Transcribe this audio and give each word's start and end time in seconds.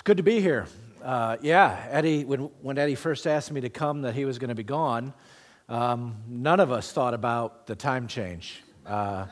It's 0.00 0.06
good 0.06 0.16
to 0.16 0.22
be 0.22 0.40
here. 0.40 0.66
Uh, 1.04 1.36
yeah, 1.42 1.86
Eddie, 1.90 2.24
when, 2.24 2.40
when 2.62 2.78
Eddie 2.78 2.94
first 2.94 3.26
asked 3.26 3.52
me 3.52 3.60
to 3.60 3.68
come 3.68 4.00
that 4.00 4.14
he 4.14 4.24
was 4.24 4.38
going 4.38 4.48
to 4.48 4.54
be 4.54 4.62
gone, 4.62 5.12
um, 5.68 6.16
none 6.26 6.58
of 6.58 6.72
us 6.72 6.90
thought 6.90 7.12
about 7.12 7.66
the 7.66 7.76
time 7.76 8.08
change. 8.08 8.62
Uh, 8.86 9.26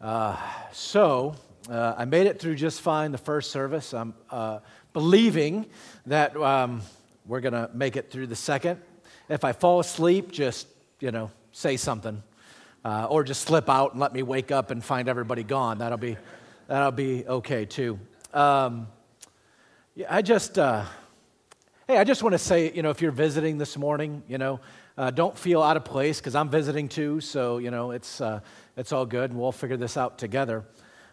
uh, 0.00 0.36
so 0.72 1.36
uh, 1.70 1.94
I 1.96 2.06
made 2.06 2.26
it 2.26 2.40
through 2.40 2.56
just 2.56 2.80
fine 2.80 3.12
the 3.12 3.18
first 3.18 3.52
service. 3.52 3.94
I'm 3.94 4.14
uh, 4.30 4.58
believing 4.92 5.66
that 6.06 6.36
um, 6.36 6.82
we're 7.24 7.38
going 7.40 7.54
to 7.54 7.70
make 7.72 7.96
it 7.96 8.10
through 8.10 8.26
the 8.26 8.34
second. 8.34 8.80
If 9.28 9.44
I 9.44 9.52
fall 9.52 9.78
asleep, 9.78 10.32
just, 10.32 10.66
you 10.98 11.12
know, 11.12 11.30
say 11.52 11.76
something. 11.76 12.20
Uh, 12.84 13.06
or 13.08 13.22
just 13.22 13.42
slip 13.42 13.70
out 13.70 13.92
and 13.92 14.00
let 14.00 14.12
me 14.12 14.24
wake 14.24 14.50
up 14.50 14.72
and 14.72 14.82
find 14.82 15.08
everybody 15.08 15.44
gone. 15.44 15.78
That'll 15.78 15.98
be, 15.98 16.16
that'll 16.66 16.90
be 16.90 17.24
okay 17.28 17.64
too. 17.64 18.00
Um, 18.34 18.88
yeah, 19.94 20.06
I 20.08 20.22
just, 20.22 20.58
uh, 20.58 20.84
hey, 21.86 21.98
I 21.98 22.04
just 22.04 22.22
want 22.22 22.32
to 22.32 22.38
say, 22.38 22.72
you 22.72 22.82
know, 22.82 22.88
if 22.88 23.02
you're 23.02 23.12
visiting 23.12 23.58
this 23.58 23.76
morning, 23.76 24.22
you 24.26 24.38
know, 24.38 24.58
uh, 24.96 25.10
don't 25.10 25.36
feel 25.36 25.62
out 25.62 25.76
of 25.76 25.84
place 25.84 26.18
because 26.18 26.34
I'm 26.34 26.48
visiting 26.48 26.88
too. 26.88 27.20
So, 27.20 27.58
you 27.58 27.70
know, 27.70 27.90
it's, 27.90 28.22
uh, 28.22 28.40
it's 28.74 28.92
all 28.92 29.04
good 29.04 29.30
and 29.30 29.38
we'll 29.38 29.52
figure 29.52 29.76
this 29.76 29.98
out 29.98 30.16
together. 30.16 30.64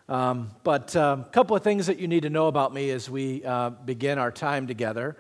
Um, 0.08 0.52
but 0.64 0.96
a 0.96 1.04
um, 1.04 1.24
couple 1.26 1.58
of 1.58 1.64
things 1.64 1.88
that 1.88 2.00
you 2.00 2.08
need 2.08 2.24
to 2.24 2.30
know 2.30 2.48
about 2.48 2.74
me 2.74 2.90
as 2.92 3.10
we 3.10 3.44
uh, 3.44 3.72
begin 3.72 4.18
our 4.18 4.32
time 4.32 4.66
together. 4.66 5.18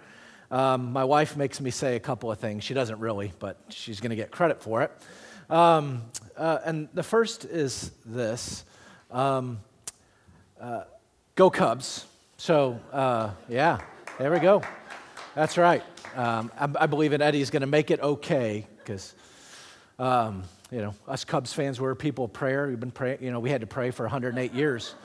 Um, 0.51 0.93
my 0.93 1.03
wife 1.03 1.35
makes 1.35 1.59
me 1.59 1.69
say 1.69 1.97
a 1.97 1.99
couple 1.99 2.31
of 2.31 2.39
things. 2.39 2.63
She 2.63 2.73
doesn't 2.73 2.99
really, 2.99 3.33
but 3.39 3.57
she's 3.67 3.99
going 3.99 4.11
to 4.11 4.15
get 4.15 4.31
credit 4.31 4.63
for 4.63 4.83
it. 4.83 4.91
Um, 5.49 6.03
uh, 6.37 6.59
and 6.63 6.87
the 6.93 7.03
first 7.03 7.43
is 7.43 7.91
this 8.05 8.63
um, 9.11 9.59
uh, 10.61 10.83
Go 11.35 11.49
Cubs. 11.49 12.05
So, 12.39 12.79
uh, 12.93 13.31
yeah, 13.49 13.81
there 14.17 14.31
we 14.31 14.39
go. 14.39 14.63
That's 15.35 15.57
right. 15.57 15.83
Um, 16.15 16.49
I, 16.57 16.69
I, 16.83 16.85
believe 16.85 17.11
in 17.11 17.21
Eddie's 17.21 17.49
going 17.49 17.63
to 17.63 17.67
make 17.67 17.91
it 17.91 17.99
okay 17.99 18.65
because, 18.77 19.13
um, 19.99 20.43
you 20.71 20.79
know, 20.79 20.95
us 21.05 21.25
Cubs 21.25 21.51
fans 21.51 21.81
were 21.81 21.93
people 21.95 22.23
of 22.23 22.31
prayer. 22.31 22.69
We've 22.69 22.79
been 22.79 22.91
praying, 22.91 23.17
you 23.21 23.29
know, 23.29 23.41
we 23.41 23.49
had 23.49 23.59
to 23.59 23.67
pray 23.67 23.91
for 23.91 24.03
108 24.03 24.53
years. 24.53 24.95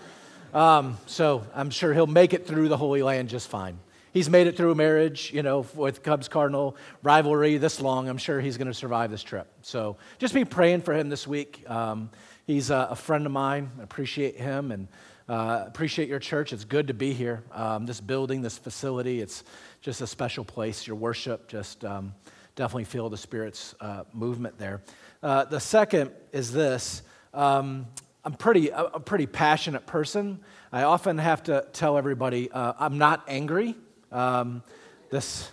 Um, 0.54 0.96
so 1.06 1.44
I'm 1.56 1.70
sure 1.70 1.92
he'll 1.92 2.06
make 2.06 2.34
it 2.34 2.46
through 2.46 2.68
the 2.68 2.76
Holy 2.76 3.02
Land 3.02 3.30
just 3.30 3.48
fine. 3.48 3.80
He's 4.12 4.30
made 4.30 4.46
it 4.46 4.56
through 4.56 4.76
marriage, 4.76 5.32
you 5.34 5.42
know, 5.42 5.66
with 5.74 6.04
Cubs 6.04 6.28
Cardinal 6.28 6.76
rivalry 7.02 7.58
this 7.58 7.80
long. 7.80 8.08
I'm 8.08 8.16
sure 8.16 8.40
he's 8.40 8.58
going 8.58 8.68
to 8.68 8.74
survive 8.74 9.10
this 9.10 9.24
trip. 9.24 9.48
So 9.62 9.96
just 10.20 10.34
be 10.34 10.44
praying 10.44 10.82
for 10.82 10.94
him 10.94 11.08
this 11.08 11.26
week. 11.26 11.68
Um, 11.68 12.10
he's 12.46 12.70
a, 12.70 12.86
a, 12.90 12.94
friend 12.94 13.26
of 13.26 13.32
mine. 13.32 13.72
I 13.80 13.82
appreciate 13.82 14.36
him 14.36 14.70
and 14.70 14.86
uh, 15.28 15.64
appreciate 15.66 16.08
your 16.08 16.18
church. 16.18 16.52
It's 16.52 16.64
good 16.64 16.88
to 16.88 16.94
be 16.94 17.12
here. 17.12 17.42
Um, 17.52 17.86
this 17.86 18.00
building, 18.00 18.42
this 18.42 18.58
facility, 18.58 19.20
it's 19.20 19.44
just 19.80 20.00
a 20.00 20.06
special 20.06 20.44
place. 20.44 20.86
Your 20.86 20.96
worship, 20.96 21.48
just 21.48 21.84
um, 21.84 22.14
definitely 22.56 22.84
feel 22.84 23.08
the 23.08 23.16
Spirit's 23.16 23.74
uh, 23.80 24.04
movement 24.12 24.58
there. 24.58 24.82
Uh, 25.22 25.44
the 25.44 25.60
second 25.60 26.10
is 26.32 26.52
this. 26.52 27.02
Um, 27.32 27.86
I'm 28.24 28.34
pretty, 28.34 28.68
a 28.70 29.00
pretty 29.00 29.26
passionate 29.26 29.86
person. 29.86 30.40
I 30.72 30.84
often 30.84 31.18
have 31.18 31.42
to 31.44 31.66
tell 31.72 31.98
everybody 31.98 32.50
uh, 32.50 32.74
I'm 32.78 32.98
not 32.98 33.24
angry. 33.28 33.74
Um, 34.12 34.62
this, 35.10 35.50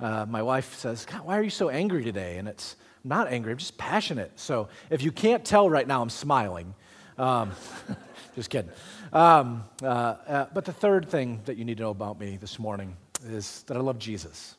uh, 0.00 0.26
my 0.28 0.42
wife 0.42 0.74
says, 0.74 1.06
God, 1.06 1.26
why 1.26 1.38
are 1.38 1.42
you 1.42 1.50
so 1.50 1.68
angry 1.68 2.04
today? 2.04 2.38
And 2.38 2.48
it's 2.48 2.76
I'm 3.04 3.10
not 3.10 3.28
angry, 3.28 3.52
I'm 3.52 3.58
just 3.58 3.76
passionate. 3.76 4.32
So 4.36 4.68
if 4.88 5.02
you 5.02 5.12
can't 5.12 5.44
tell 5.44 5.68
right 5.68 5.86
now, 5.86 6.00
I'm 6.00 6.08
smiling. 6.08 6.74
Um, 7.18 7.52
just 8.34 8.48
kidding. 8.48 8.70
Um, 9.14 9.62
uh, 9.80 9.86
uh, 9.86 10.46
but 10.52 10.64
the 10.64 10.72
third 10.72 11.08
thing 11.08 11.40
that 11.44 11.56
you 11.56 11.64
need 11.64 11.76
to 11.76 11.84
know 11.84 11.90
about 11.90 12.18
me 12.18 12.36
this 12.36 12.58
morning 12.58 12.96
is 13.28 13.62
that 13.68 13.76
I 13.76 13.80
love 13.80 13.96
Jesus. 14.00 14.56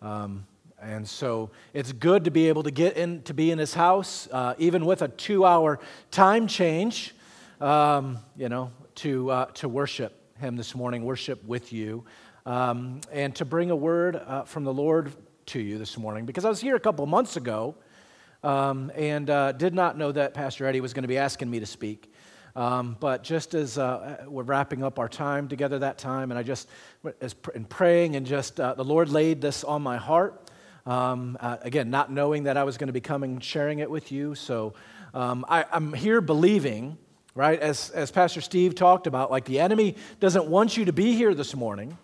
Um, 0.00 0.46
and 0.80 1.08
so 1.08 1.50
it's 1.74 1.90
good 1.90 2.22
to 2.26 2.30
be 2.30 2.48
able 2.48 2.62
to 2.62 2.70
get 2.70 2.96
in 2.96 3.20
to 3.22 3.34
be 3.34 3.50
in 3.50 3.58
his 3.58 3.74
house, 3.74 4.28
uh, 4.30 4.54
even 4.58 4.86
with 4.86 5.02
a 5.02 5.08
two-hour 5.08 5.80
time 6.12 6.46
change. 6.46 7.16
Um, 7.60 8.18
you 8.36 8.48
know, 8.48 8.70
to 8.96 9.28
uh, 9.28 9.46
to 9.54 9.68
worship 9.68 10.14
him 10.38 10.54
this 10.54 10.76
morning, 10.76 11.04
worship 11.04 11.42
with 11.42 11.72
you, 11.72 12.04
um, 12.46 13.00
and 13.10 13.34
to 13.34 13.44
bring 13.44 13.72
a 13.72 13.76
word 13.76 14.14
uh, 14.14 14.44
from 14.44 14.62
the 14.62 14.72
Lord 14.72 15.10
to 15.46 15.58
you 15.58 15.78
this 15.78 15.98
morning. 15.98 16.26
Because 16.26 16.44
I 16.44 16.48
was 16.48 16.60
here 16.60 16.76
a 16.76 16.80
couple 16.80 17.04
months 17.06 17.36
ago, 17.36 17.74
um, 18.44 18.92
and 18.94 19.28
uh, 19.28 19.50
did 19.50 19.74
not 19.74 19.98
know 19.98 20.12
that 20.12 20.32
Pastor 20.32 20.64
Eddie 20.64 20.80
was 20.80 20.92
going 20.92 21.02
to 21.02 21.08
be 21.08 21.18
asking 21.18 21.50
me 21.50 21.58
to 21.58 21.66
speak. 21.66 22.12
Um, 22.56 22.96
but 22.98 23.22
just 23.22 23.54
as 23.54 23.78
uh, 23.78 24.24
we're 24.26 24.42
wrapping 24.42 24.82
up 24.82 24.98
our 24.98 25.08
time 25.08 25.48
together 25.48 25.78
that 25.80 25.98
time, 25.98 26.30
and 26.30 26.38
I 26.38 26.42
just, 26.42 26.68
as 27.20 27.34
in 27.54 27.64
praying, 27.64 28.16
and 28.16 28.26
just 28.26 28.58
uh, 28.58 28.74
the 28.74 28.84
Lord 28.84 29.10
laid 29.10 29.40
this 29.40 29.64
on 29.64 29.82
my 29.82 29.96
heart. 29.96 30.50
Um, 30.86 31.36
uh, 31.40 31.58
again, 31.60 31.90
not 31.90 32.10
knowing 32.10 32.44
that 32.44 32.56
I 32.56 32.64
was 32.64 32.78
going 32.78 32.86
to 32.86 32.94
be 32.94 33.00
coming 33.00 33.40
sharing 33.40 33.80
it 33.80 33.90
with 33.90 34.10
you. 34.10 34.34
So 34.34 34.72
um, 35.12 35.44
I, 35.48 35.66
I'm 35.70 35.92
here 35.92 36.22
believing, 36.22 36.96
right, 37.34 37.60
as, 37.60 37.90
as 37.90 38.10
Pastor 38.10 38.40
Steve 38.40 38.74
talked 38.74 39.06
about, 39.06 39.30
like 39.30 39.44
the 39.44 39.60
enemy 39.60 39.96
doesn't 40.18 40.46
want 40.46 40.76
you 40.76 40.86
to 40.86 40.92
be 40.92 41.12
here 41.12 41.34
this 41.34 41.54
morning, 41.54 41.98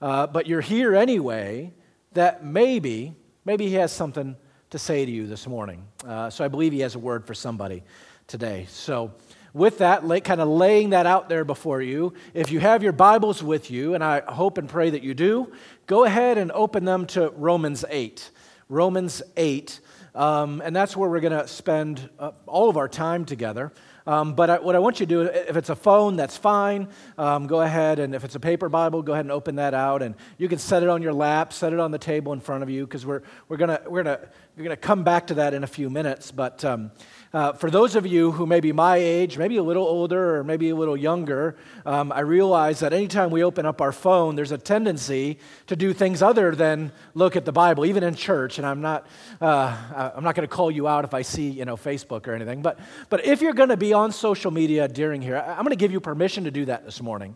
uh, 0.00 0.26
but 0.26 0.46
you're 0.46 0.62
here 0.62 0.94
anyway, 0.94 1.72
that 2.14 2.44
maybe, 2.44 3.14
maybe 3.44 3.68
he 3.68 3.74
has 3.74 3.92
something 3.92 4.36
to 4.70 4.78
say 4.78 5.04
to 5.04 5.10
you 5.10 5.26
this 5.26 5.46
morning. 5.46 5.86
Uh, 6.06 6.30
so 6.30 6.44
I 6.44 6.48
believe 6.48 6.72
he 6.72 6.80
has 6.80 6.94
a 6.94 6.98
word 6.98 7.26
for 7.26 7.34
somebody 7.34 7.82
today. 8.26 8.66
So 8.70 9.12
with 9.54 9.78
that, 9.78 10.02
kind 10.24 10.40
of 10.40 10.48
laying 10.48 10.90
that 10.90 11.06
out 11.06 11.28
there 11.28 11.44
before 11.44 11.80
you, 11.80 12.12
if 12.34 12.50
you 12.50 12.58
have 12.58 12.82
your 12.82 12.92
Bibles 12.92 13.42
with 13.42 13.70
you, 13.70 13.94
and 13.94 14.02
I 14.02 14.20
hope 14.20 14.58
and 14.58 14.68
pray 14.68 14.90
that 14.90 15.02
you 15.02 15.14
do, 15.14 15.52
go 15.86 16.04
ahead 16.04 16.36
and 16.38 16.50
open 16.52 16.84
them 16.84 17.06
to 17.06 17.30
Romans 17.36 17.84
8. 17.88 18.30
Romans 18.68 19.22
8. 19.36 19.80
Um, 20.16 20.60
and 20.64 20.74
that's 20.74 20.96
where 20.96 21.08
we're 21.08 21.20
going 21.20 21.38
to 21.38 21.46
spend 21.46 22.08
uh, 22.18 22.32
all 22.46 22.68
of 22.68 22.76
our 22.76 22.88
time 22.88 23.24
together. 23.24 23.72
Um, 24.06 24.34
but 24.34 24.50
I, 24.50 24.58
what 24.58 24.74
I 24.74 24.80
want 24.80 25.00
you 25.00 25.06
to 25.06 25.14
do, 25.14 25.22
if 25.22 25.56
it's 25.56 25.70
a 25.70 25.76
phone, 25.76 26.16
that's 26.16 26.36
fine. 26.36 26.88
Um, 27.16 27.46
go 27.46 27.62
ahead, 27.62 27.98
and 27.98 28.14
if 28.14 28.22
it's 28.22 28.34
a 28.34 28.40
paper 28.40 28.68
Bible, 28.68 29.02
go 29.02 29.12
ahead 29.12 29.24
and 29.24 29.32
open 29.32 29.56
that 29.56 29.72
out, 29.72 30.02
and 30.02 30.14
you 30.36 30.46
can 30.46 30.58
set 30.58 30.82
it 30.82 30.90
on 30.90 31.00
your 31.00 31.14
lap, 31.14 31.54
set 31.54 31.72
it 31.72 31.80
on 31.80 31.90
the 31.90 31.98
table 31.98 32.34
in 32.34 32.40
front 32.40 32.62
of 32.62 32.68
you, 32.68 32.84
because 32.84 33.06
we're, 33.06 33.22
we're 33.48 33.56
gonna 33.56 33.80
we're 33.88 34.02
gonna 34.02 34.20
we're 34.58 34.64
gonna 34.64 34.76
come 34.76 35.04
back 35.04 35.28
to 35.28 35.34
that 35.34 35.54
in 35.54 35.64
a 35.64 35.66
few 35.66 35.88
minutes. 35.88 36.30
But 36.32 36.62
um, 36.66 36.90
uh, 37.34 37.52
for 37.52 37.68
those 37.68 37.96
of 37.96 38.06
you 38.06 38.30
who 38.30 38.46
may 38.46 38.60
be 38.60 38.70
my 38.70 38.96
age, 38.96 39.36
maybe 39.36 39.56
a 39.56 39.62
little 39.62 39.84
older, 39.84 40.36
or 40.36 40.44
maybe 40.44 40.70
a 40.70 40.76
little 40.76 40.96
younger, 40.96 41.56
um, 41.84 42.12
I 42.12 42.20
realize 42.20 42.78
that 42.78 42.92
anytime 42.92 43.30
we 43.30 43.42
open 43.42 43.66
up 43.66 43.80
our 43.80 43.90
phone, 43.90 44.36
there's 44.36 44.52
a 44.52 44.58
tendency 44.58 45.38
to 45.66 45.74
do 45.74 45.92
things 45.92 46.22
other 46.22 46.54
than 46.54 46.92
look 47.14 47.34
at 47.34 47.44
the 47.44 47.50
Bible, 47.50 47.86
even 47.86 48.04
in 48.04 48.14
church. 48.14 48.58
And 48.58 48.66
I'm 48.66 48.80
not, 48.80 49.08
uh, 49.40 50.12
I'm 50.14 50.22
not 50.22 50.36
going 50.36 50.48
to 50.48 50.54
call 50.54 50.70
you 50.70 50.86
out 50.86 51.04
if 51.04 51.12
I 51.12 51.22
see, 51.22 51.50
you 51.50 51.64
know, 51.64 51.76
Facebook 51.76 52.28
or 52.28 52.34
anything. 52.34 52.62
But, 52.62 52.78
but 53.10 53.26
if 53.26 53.42
you're 53.42 53.52
going 53.52 53.70
to 53.70 53.76
be 53.76 53.92
on 53.92 54.12
social 54.12 54.52
media 54.52 54.86
during 54.86 55.20
here, 55.20 55.36
I'm 55.36 55.64
going 55.64 55.70
to 55.70 55.76
give 55.76 55.90
you 55.90 55.98
permission 55.98 56.44
to 56.44 56.52
do 56.52 56.66
that 56.66 56.84
this 56.84 57.02
morning. 57.02 57.34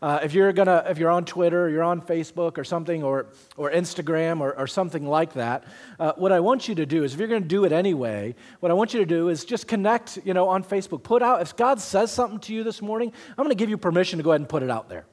Uh, 0.00 0.20
if 0.22 0.34
you're 0.34 0.52
gonna, 0.52 0.84
if 0.88 0.98
you're 0.98 1.10
on 1.10 1.24
Twitter, 1.24 1.64
or 1.64 1.68
you're 1.68 1.82
on 1.82 2.00
Facebook 2.00 2.58
or 2.58 2.64
something, 2.64 3.02
or 3.02 3.26
or 3.56 3.70
Instagram 3.70 4.40
or, 4.40 4.56
or 4.58 4.66
something 4.66 5.06
like 5.06 5.32
that, 5.34 5.64
uh, 5.98 6.12
what 6.16 6.32
I 6.32 6.40
want 6.40 6.68
you 6.68 6.74
to 6.76 6.86
do 6.86 7.04
is, 7.04 7.14
if 7.14 7.20
you're 7.20 7.28
to 7.28 7.40
do 7.40 7.64
it 7.64 7.72
anyway, 7.72 8.34
what 8.60 8.70
I 8.70 8.74
want 8.74 8.94
you 8.94 9.00
to 9.00 9.06
do 9.06 9.28
is 9.28 9.44
just 9.44 9.66
connect, 9.66 10.18
you 10.24 10.34
know, 10.34 10.48
on 10.48 10.62
Facebook. 10.62 11.02
Put 11.02 11.22
out 11.22 11.42
if 11.42 11.56
God 11.56 11.80
says 11.80 12.12
something 12.12 12.38
to 12.40 12.54
you 12.54 12.64
this 12.64 12.82
morning, 12.82 13.12
I'm 13.36 13.48
to 13.48 13.54
give 13.54 13.70
you 13.70 13.78
permission 13.78 14.18
to 14.18 14.22
go 14.22 14.30
ahead 14.30 14.40
and 14.40 14.48
put 14.48 14.62
it 14.62 14.70
out 14.70 14.88
there. 14.88 15.06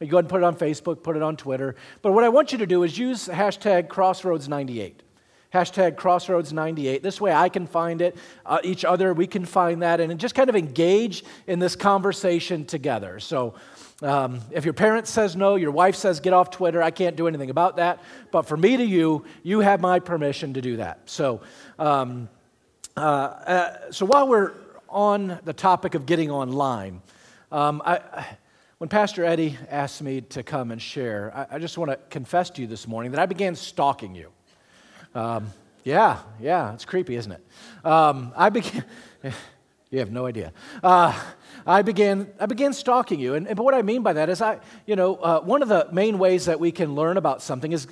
You 0.00 0.08
go 0.08 0.16
ahead 0.16 0.24
and 0.24 0.30
put 0.30 0.42
it 0.42 0.44
on 0.44 0.56
Facebook, 0.56 1.02
put 1.02 1.16
it 1.16 1.22
on 1.22 1.36
Twitter. 1.36 1.76
But 2.02 2.12
what 2.12 2.24
I 2.24 2.28
want 2.28 2.52
you 2.52 2.58
to 2.58 2.66
do 2.66 2.82
is 2.82 2.98
use 2.98 3.28
hashtag 3.28 3.88
Crossroads98 3.88 4.94
hashtag 5.54 5.94
crossroads98 5.94 7.00
this 7.00 7.20
way 7.20 7.32
i 7.32 7.48
can 7.48 7.64
find 7.64 8.02
it 8.02 8.16
uh, 8.44 8.58
each 8.64 8.84
other 8.84 9.14
we 9.14 9.26
can 9.26 9.44
find 9.44 9.82
that 9.82 10.00
and 10.00 10.18
just 10.18 10.34
kind 10.34 10.50
of 10.50 10.56
engage 10.56 11.24
in 11.46 11.60
this 11.60 11.76
conversation 11.76 12.64
together 12.64 13.20
so 13.20 13.54
um, 14.02 14.40
if 14.50 14.64
your 14.64 14.74
parent 14.74 15.06
says 15.06 15.36
no, 15.36 15.54
your 15.54 15.70
wife 15.70 15.94
says 15.94 16.20
get 16.20 16.32
off 16.32 16.50
Twitter, 16.50 16.82
I 16.82 16.90
can't 16.90 17.16
do 17.16 17.28
anything 17.28 17.50
about 17.50 17.76
that. 17.76 18.02
But 18.32 18.42
for 18.42 18.56
me 18.56 18.76
to 18.76 18.84
you, 18.84 19.24
you 19.42 19.60
have 19.60 19.80
my 19.80 20.00
permission 20.00 20.54
to 20.54 20.60
do 20.60 20.76
that. 20.78 21.00
So, 21.06 21.40
um, 21.78 22.28
uh, 22.96 23.00
uh, 23.00 23.90
so 23.90 24.04
while 24.04 24.28
we're 24.28 24.52
on 24.88 25.38
the 25.44 25.52
topic 25.52 25.94
of 25.94 26.06
getting 26.06 26.30
online, 26.30 27.02
um, 27.52 27.82
I, 27.84 28.00
when 28.78 28.88
Pastor 28.88 29.24
Eddie 29.24 29.56
asked 29.70 30.02
me 30.02 30.20
to 30.22 30.42
come 30.42 30.70
and 30.70 30.82
share, 30.82 31.32
I, 31.34 31.56
I 31.56 31.58
just 31.58 31.78
want 31.78 31.90
to 31.90 31.96
confess 32.10 32.50
to 32.50 32.62
you 32.62 32.66
this 32.66 32.88
morning 32.88 33.12
that 33.12 33.20
I 33.20 33.26
began 33.26 33.54
stalking 33.54 34.14
you. 34.14 34.30
Um, 35.14 35.52
yeah, 35.84 36.18
yeah, 36.40 36.74
it's 36.74 36.84
creepy, 36.84 37.14
isn't 37.14 37.32
it? 37.32 37.46
Um, 37.84 38.32
I 38.36 38.48
began. 38.48 38.84
you 39.90 40.00
have 40.00 40.10
no 40.10 40.26
idea. 40.26 40.52
Uh, 40.82 41.18
I 41.66 41.82
began, 41.82 42.30
I 42.38 42.46
began 42.46 42.72
stalking 42.72 43.20
you. 43.20 43.34
And, 43.34 43.46
and 43.46 43.58
what 43.58 43.74
I 43.74 43.82
mean 43.82 44.02
by 44.02 44.12
that 44.14 44.28
is, 44.28 44.42
I, 44.42 44.60
you 44.86 44.96
know, 44.96 45.16
uh, 45.16 45.40
one 45.40 45.62
of 45.62 45.68
the 45.68 45.88
main 45.92 46.18
ways 46.18 46.46
that 46.46 46.60
we 46.60 46.72
can 46.72 46.94
learn 46.94 47.16
about 47.16 47.42
something 47.42 47.72
is 47.72 47.86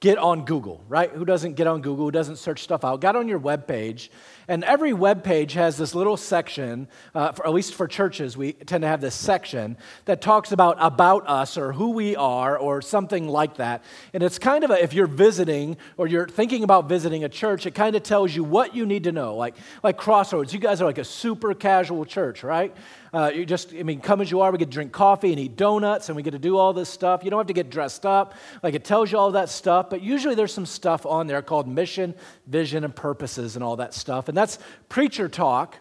get 0.00 0.16
on 0.16 0.44
Google, 0.44 0.82
right? 0.88 1.10
Who 1.10 1.24
doesn't 1.24 1.54
get 1.54 1.66
on 1.66 1.82
Google? 1.82 2.06
Who 2.06 2.10
doesn't 2.10 2.36
search 2.36 2.62
stuff 2.62 2.84
out? 2.84 3.00
Got 3.00 3.16
on 3.16 3.28
your 3.28 3.38
web 3.38 3.66
page, 3.66 4.10
and 4.50 4.64
every 4.64 4.92
web 4.92 5.22
page 5.22 5.52
has 5.52 5.76
this 5.76 5.94
little 5.94 6.16
section, 6.16 6.88
uh, 7.14 7.30
for, 7.30 7.46
at 7.46 7.52
least 7.52 7.72
for 7.72 7.86
churches, 7.86 8.36
we 8.36 8.52
tend 8.52 8.82
to 8.82 8.88
have 8.88 9.00
this 9.00 9.14
section 9.14 9.76
that 10.06 10.20
talks 10.20 10.50
about 10.50 10.76
about 10.80 11.28
us 11.28 11.56
or 11.56 11.72
who 11.72 11.90
we 11.90 12.16
are 12.16 12.58
or 12.58 12.82
something 12.82 13.28
like 13.28 13.58
that. 13.58 13.84
And 14.12 14.24
it's 14.24 14.40
kind 14.40 14.64
of 14.64 14.72
a, 14.72 14.82
if 14.82 14.92
you're 14.92 15.06
visiting 15.06 15.76
or 15.96 16.08
you're 16.08 16.26
thinking 16.26 16.64
about 16.64 16.88
visiting 16.88 17.22
a 17.22 17.28
church, 17.28 17.64
it 17.64 17.76
kind 17.76 17.94
of 17.94 18.02
tells 18.02 18.34
you 18.34 18.42
what 18.42 18.74
you 18.74 18.86
need 18.86 19.04
to 19.04 19.12
know. 19.12 19.36
Like, 19.36 19.54
like 19.84 19.96
Crossroads, 19.96 20.52
you 20.52 20.58
guys 20.58 20.82
are 20.82 20.84
like 20.84 20.98
a 20.98 21.04
super 21.04 21.54
casual 21.54 22.04
church, 22.04 22.42
right? 22.42 22.74
Uh, 23.12 23.30
you 23.34 23.44
just, 23.44 23.74
I 23.74 23.82
mean, 23.82 24.00
come 24.00 24.20
as 24.20 24.30
you 24.30 24.40
are. 24.40 24.52
We 24.52 24.58
get 24.58 24.66
to 24.66 24.70
drink 24.70 24.92
coffee 24.92 25.30
and 25.30 25.40
eat 25.40 25.56
donuts, 25.56 26.08
and 26.08 26.16
we 26.16 26.22
get 26.22 26.30
to 26.30 26.38
do 26.38 26.56
all 26.56 26.72
this 26.72 26.88
stuff. 26.88 27.24
You 27.24 27.30
don't 27.30 27.40
have 27.40 27.48
to 27.48 27.52
get 27.52 27.68
dressed 27.70 28.06
up. 28.06 28.34
Like 28.62 28.74
it 28.74 28.84
tells 28.84 29.10
you 29.10 29.18
all 29.18 29.32
that 29.32 29.48
stuff, 29.48 29.90
but 29.90 30.00
usually 30.00 30.34
there's 30.34 30.54
some 30.54 30.66
stuff 30.66 31.06
on 31.06 31.26
there 31.26 31.42
called 31.42 31.66
mission, 31.66 32.14
vision, 32.46 32.84
and 32.84 32.94
purposes, 32.94 33.56
and 33.56 33.64
all 33.64 33.76
that 33.76 33.94
stuff. 33.94 34.28
And 34.28 34.36
that's 34.40 34.58
preacher 34.88 35.28
talk 35.28 35.76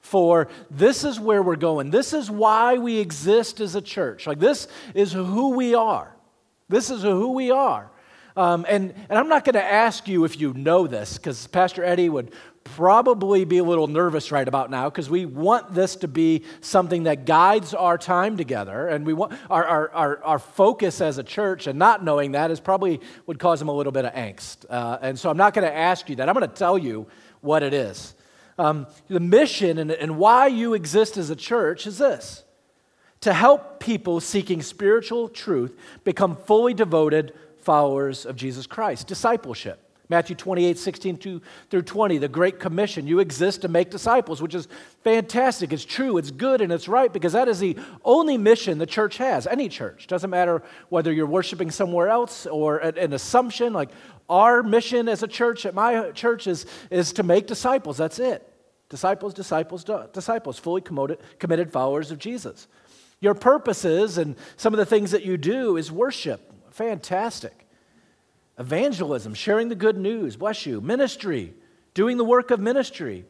for 0.00 0.48
this 0.70 1.02
is 1.04 1.18
where 1.18 1.42
we're 1.42 1.56
going. 1.56 1.90
This 1.90 2.12
is 2.12 2.30
why 2.30 2.76
we 2.76 2.98
exist 2.98 3.58
as 3.60 3.74
a 3.74 3.80
church. 3.80 4.26
Like 4.26 4.38
this 4.38 4.68
is 4.94 5.12
who 5.12 5.50
we 5.50 5.74
are. 5.74 6.14
This 6.68 6.90
is 6.90 7.02
who 7.02 7.32
we 7.32 7.50
are. 7.50 7.90
Um, 8.36 8.66
and, 8.68 8.94
and 9.08 9.18
I'm 9.18 9.28
not 9.28 9.44
going 9.44 9.54
to 9.54 9.64
ask 9.64 10.08
you 10.08 10.24
if 10.24 10.40
you 10.40 10.54
know 10.54 10.86
this, 10.86 11.16
because 11.16 11.46
Pastor 11.46 11.84
Eddie 11.84 12.08
would 12.08 12.32
probably 12.64 13.44
be 13.44 13.58
a 13.58 13.64
little 13.64 13.86
nervous 13.86 14.30
right 14.30 14.46
about 14.46 14.70
now 14.70 14.88
because 14.88 15.10
we 15.10 15.26
want 15.26 15.74
this 15.74 15.96
to 15.96 16.08
be 16.08 16.44
something 16.60 17.04
that 17.04 17.24
guides 17.24 17.74
our 17.74 17.98
time 17.98 18.36
together 18.36 18.88
and 18.88 19.04
we 19.04 19.12
want 19.12 19.32
our, 19.50 19.64
our, 19.64 19.90
our, 19.90 20.24
our 20.24 20.38
focus 20.38 21.00
as 21.00 21.18
a 21.18 21.22
church 21.22 21.66
and 21.66 21.78
not 21.78 22.04
knowing 22.04 22.32
that 22.32 22.50
is 22.50 22.60
probably 22.60 23.00
would 23.26 23.38
cause 23.38 23.60
him 23.60 23.68
a 23.68 23.72
little 23.72 23.92
bit 23.92 24.04
of 24.04 24.12
angst 24.12 24.64
uh, 24.70 24.98
and 25.02 25.18
so 25.18 25.28
i'm 25.28 25.36
not 25.36 25.54
going 25.54 25.66
to 25.66 25.76
ask 25.76 26.08
you 26.08 26.16
that 26.16 26.28
i'm 26.28 26.34
going 26.34 26.48
to 26.48 26.54
tell 26.54 26.78
you 26.78 27.06
what 27.42 27.62
it 27.62 27.74
is. 27.74 28.14
Um, 28.58 28.86
the 29.08 29.20
mission 29.20 29.76
and, 29.78 29.90
and 29.90 30.16
why 30.16 30.46
you 30.46 30.72
exist 30.72 31.16
as 31.18 31.28
a 31.28 31.36
church 31.36 31.86
is 31.86 31.98
this. 31.98 32.44
To 33.20 33.32
help 33.32 33.78
people 33.78 34.20
seeking 34.20 34.62
spiritual 34.62 35.28
truth 35.28 35.78
become 36.04 36.36
fully 36.36 36.74
devoted 36.74 37.34
followers 37.62 38.26
of 38.26 38.34
jesus 38.34 38.66
christ 38.66 39.06
discipleship 39.06 39.78
Matthew 40.12 40.36
28, 40.36 40.76
16 40.76 41.40
through 41.70 41.82
20, 41.82 42.18
the 42.18 42.28
Great 42.28 42.60
Commission. 42.60 43.06
You 43.06 43.18
exist 43.20 43.62
to 43.62 43.68
make 43.68 43.88
disciples, 43.88 44.42
which 44.42 44.54
is 44.54 44.68
fantastic. 45.02 45.72
It's 45.72 45.86
true, 45.86 46.18
it's 46.18 46.30
good, 46.30 46.60
and 46.60 46.70
it's 46.70 46.86
right 46.86 47.10
because 47.10 47.32
that 47.32 47.48
is 47.48 47.60
the 47.60 47.78
only 48.04 48.36
mission 48.36 48.76
the 48.76 48.84
church 48.84 49.16
has, 49.16 49.46
any 49.46 49.70
church. 49.70 50.06
Doesn't 50.08 50.28
matter 50.28 50.62
whether 50.90 51.10
you're 51.10 51.24
worshiping 51.24 51.70
somewhere 51.70 52.10
else 52.10 52.44
or 52.44 52.76
an 52.76 53.14
assumption. 53.14 53.72
Like 53.72 53.88
our 54.28 54.62
mission 54.62 55.08
as 55.08 55.22
a 55.22 55.26
church 55.26 55.64
at 55.64 55.72
my 55.72 56.10
church 56.10 56.46
is, 56.46 56.66
is 56.90 57.14
to 57.14 57.22
make 57.22 57.46
disciples. 57.46 57.96
That's 57.96 58.18
it. 58.18 58.46
Disciples, 58.90 59.32
disciples, 59.32 59.82
disciples, 60.12 60.58
fully 60.58 60.82
committed, 60.82 61.20
committed 61.38 61.72
followers 61.72 62.10
of 62.10 62.18
Jesus. 62.18 62.68
Your 63.20 63.32
purposes 63.32 64.18
and 64.18 64.36
some 64.58 64.74
of 64.74 64.78
the 64.78 64.84
things 64.84 65.12
that 65.12 65.24
you 65.24 65.38
do 65.38 65.78
is 65.78 65.90
worship. 65.90 66.52
Fantastic 66.70 67.61
evangelism, 68.58 69.34
sharing 69.34 69.68
the 69.68 69.74
good 69.74 69.96
news, 69.96 70.36
bless 70.36 70.66
you, 70.66 70.80
ministry, 70.80 71.54
doing 71.94 72.16
the 72.16 72.24
work 72.24 72.50
of 72.50 72.60
ministry, 72.60 73.24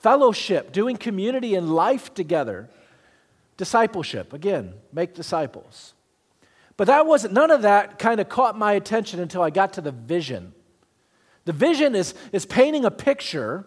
fellowship, 0.00 0.72
doing 0.72 0.96
community 0.96 1.54
and 1.54 1.74
life 1.74 2.14
together, 2.14 2.68
discipleship, 3.56 4.32
again, 4.32 4.74
make 4.92 5.14
disciples. 5.14 5.94
But 6.76 6.88
that 6.88 7.06
wasn't, 7.06 7.34
none 7.34 7.50
of 7.50 7.62
that 7.62 7.98
kind 7.98 8.20
of 8.20 8.28
caught 8.28 8.58
my 8.58 8.72
attention 8.72 9.20
until 9.20 9.42
I 9.42 9.50
got 9.50 9.74
to 9.74 9.80
the 9.80 9.92
vision. 9.92 10.52
The 11.44 11.52
vision 11.52 11.94
is, 11.94 12.14
is 12.32 12.46
painting 12.46 12.84
a 12.84 12.90
picture. 12.90 13.64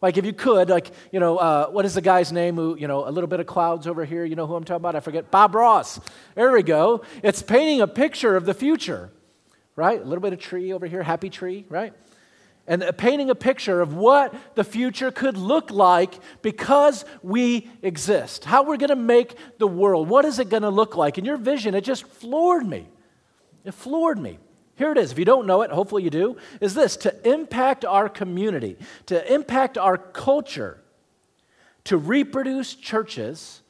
Like, 0.00 0.16
if 0.16 0.24
you 0.24 0.32
could, 0.32 0.70
like, 0.70 0.90
you 1.12 1.20
know, 1.20 1.36
uh, 1.36 1.68
what 1.68 1.84
is 1.84 1.94
the 1.94 2.00
guy's 2.00 2.32
name 2.32 2.56
who, 2.56 2.76
you 2.78 2.88
know, 2.88 3.06
a 3.06 3.10
little 3.10 3.28
bit 3.28 3.40
of 3.40 3.46
clouds 3.46 3.86
over 3.86 4.04
here? 4.04 4.24
You 4.24 4.36
know 4.36 4.46
who 4.46 4.54
I'm 4.54 4.64
talking 4.64 4.76
about? 4.76 4.96
I 4.96 5.00
forget. 5.00 5.30
Bob 5.30 5.54
Ross. 5.54 6.00
There 6.34 6.52
we 6.52 6.62
go. 6.62 7.02
It's 7.22 7.42
painting 7.42 7.80
a 7.80 7.88
picture 7.88 8.36
of 8.36 8.46
the 8.46 8.54
future 8.54 9.10
right? 9.76 10.00
A 10.00 10.04
little 10.04 10.22
bit 10.22 10.32
of 10.32 10.40
tree 10.40 10.72
over 10.72 10.86
here, 10.86 11.02
happy 11.02 11.30
tree, 11.30 11.66
right? 11.68 11.92
And 12.66 12.84
painting 12.96 13.30
a 13.30 13.34
picture 13.36 13.80
of 13.80 13.94
what 13.94 14.34
the 14.56 14.64
future 14.64 15.12
could 15.12 15.36
look 15.36 15.70
like 15.70 16.14
because 16.42 17.04
we 17.22 17.70
exist. 17.82 18.44
How 18.44 18.64
we're 18.64 18.78
going 18.78 18.88
to 18.88 18.96
make 18.96 19.36
the 19.58 19.68
world. 19.68 20.08
What 20.08 20.24
is 20.24 20.40
it 20.40 20.48
going 20.48 20.64
to 20.64 20.70
look 20.70 20.96
like? 20.96 21.16
And 21.16 21.26
your 21.26 21.36
vision, 21.36 21.76
it 21.76 21.84
just 21.84 22.06
floored 22.06 22.66
me. 22.66 22.88
It 23.64 23.72
floored 23.72 24.18
me. 24.18 24.38
Here 24.74 24.90
it 24.90 24.98
is. 24.98 25.12
If 25.12 25.18
you 25.18 25.24
don't 25.24 25.46
know 25.46 25.62
it, 25.62 25.70
hopefully 25.70 26.02
you 26.02 26.10
do, 26.10 26.36
is 26.60 26.74
this 26.74 26.96
to 26.98 27.28
impact 27.28 27.84
our 27.84 28.08
community, 28.08 28.76
to 29.06 29.32
impact 29.32 29.78
our 29.78 29.96
culture, 29.96 30.82
to 31.84 31.96
reproduce 31.96 32.74
churches, 32.74 33.62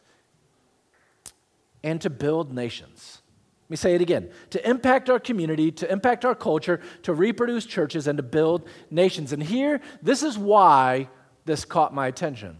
and 1.84 2.00
to 2.00 2.10
build 2.10 2.52
nations. 2.52 3.20
Let 3.66 3.70
me 3.70 3.76
say 3.76 3.94
it 3.96 4.00
again 4.00 4.30
to 4.50 4.68
impact 4.68 5.10
our 5.10 5.18
community, 5.18 5.72
to 5.72 5.90
impact 5.90 6.24
our 6.24 6.36
culture, 6.36 6.80
to 7.02 7.12
reproduce 7.12 7.66
churches, 7.66 8.06
and 8.06 8.16
to 8.16 8.22
build 8.22 8.68
nations. 8.92 9.32
And 9.32 9.42
here, 9.42 9.80
this 10.00 10.22
is 10.22 10.38
why 10.38 11.08
this 11.46 11.64
caught 11.64 11.92
my 11.92 12.06
attention. 12.06 12.58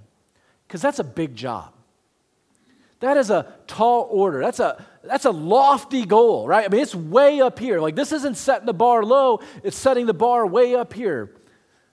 Because 0.67 0.83
that's 0.83 0.99
a 0.99 1.05
big 1.05 1.37
job. 1.37 1.73
That 2.99 3.17
is 3.17 3.31
a 3.31 3.55
tall 3.69 4.09
order. 4.11 4.41
That's 4.41 4.59
a, 4.59 4.85
that's 5.05 5.27
a 5.27 5.31
lofty 5.31 6.05
goal, 6.05 6.49
right? 6.49 6.65
I 6.65 6.69
mean, 6.69 6.81
it's 6.81 6.95
way 6.95 7.41
up 7.41 7.61
here. 7.61 7.79
Like, 7.79 7.95
this 7.95 8.11
isn't 8.11 8.37
setting 8.37 8.67
the 8.67 8.75
bar 8.75 9.05
low, 9.05 9.41
it's 9.63 9.77
setting 9.77 10.07
the 10.07 10.15
bar 10.15 10.45
way 10.45 10.75
up 10.75 10.93
here. 10.93 11.37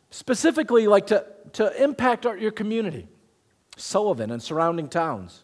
Specifically, 0.09 0.87
like 0.87 1.07
to, 1.07 1.23
to 1.53 1.83
impact 1.83 2.25
our, 2.25 2.35
your 2.35 2.51
community, 2.51 3.07
Sullivan 3.77 4.31
and 4.31 4.41
surrounding 4.41 4.87
towns 4.87 5.43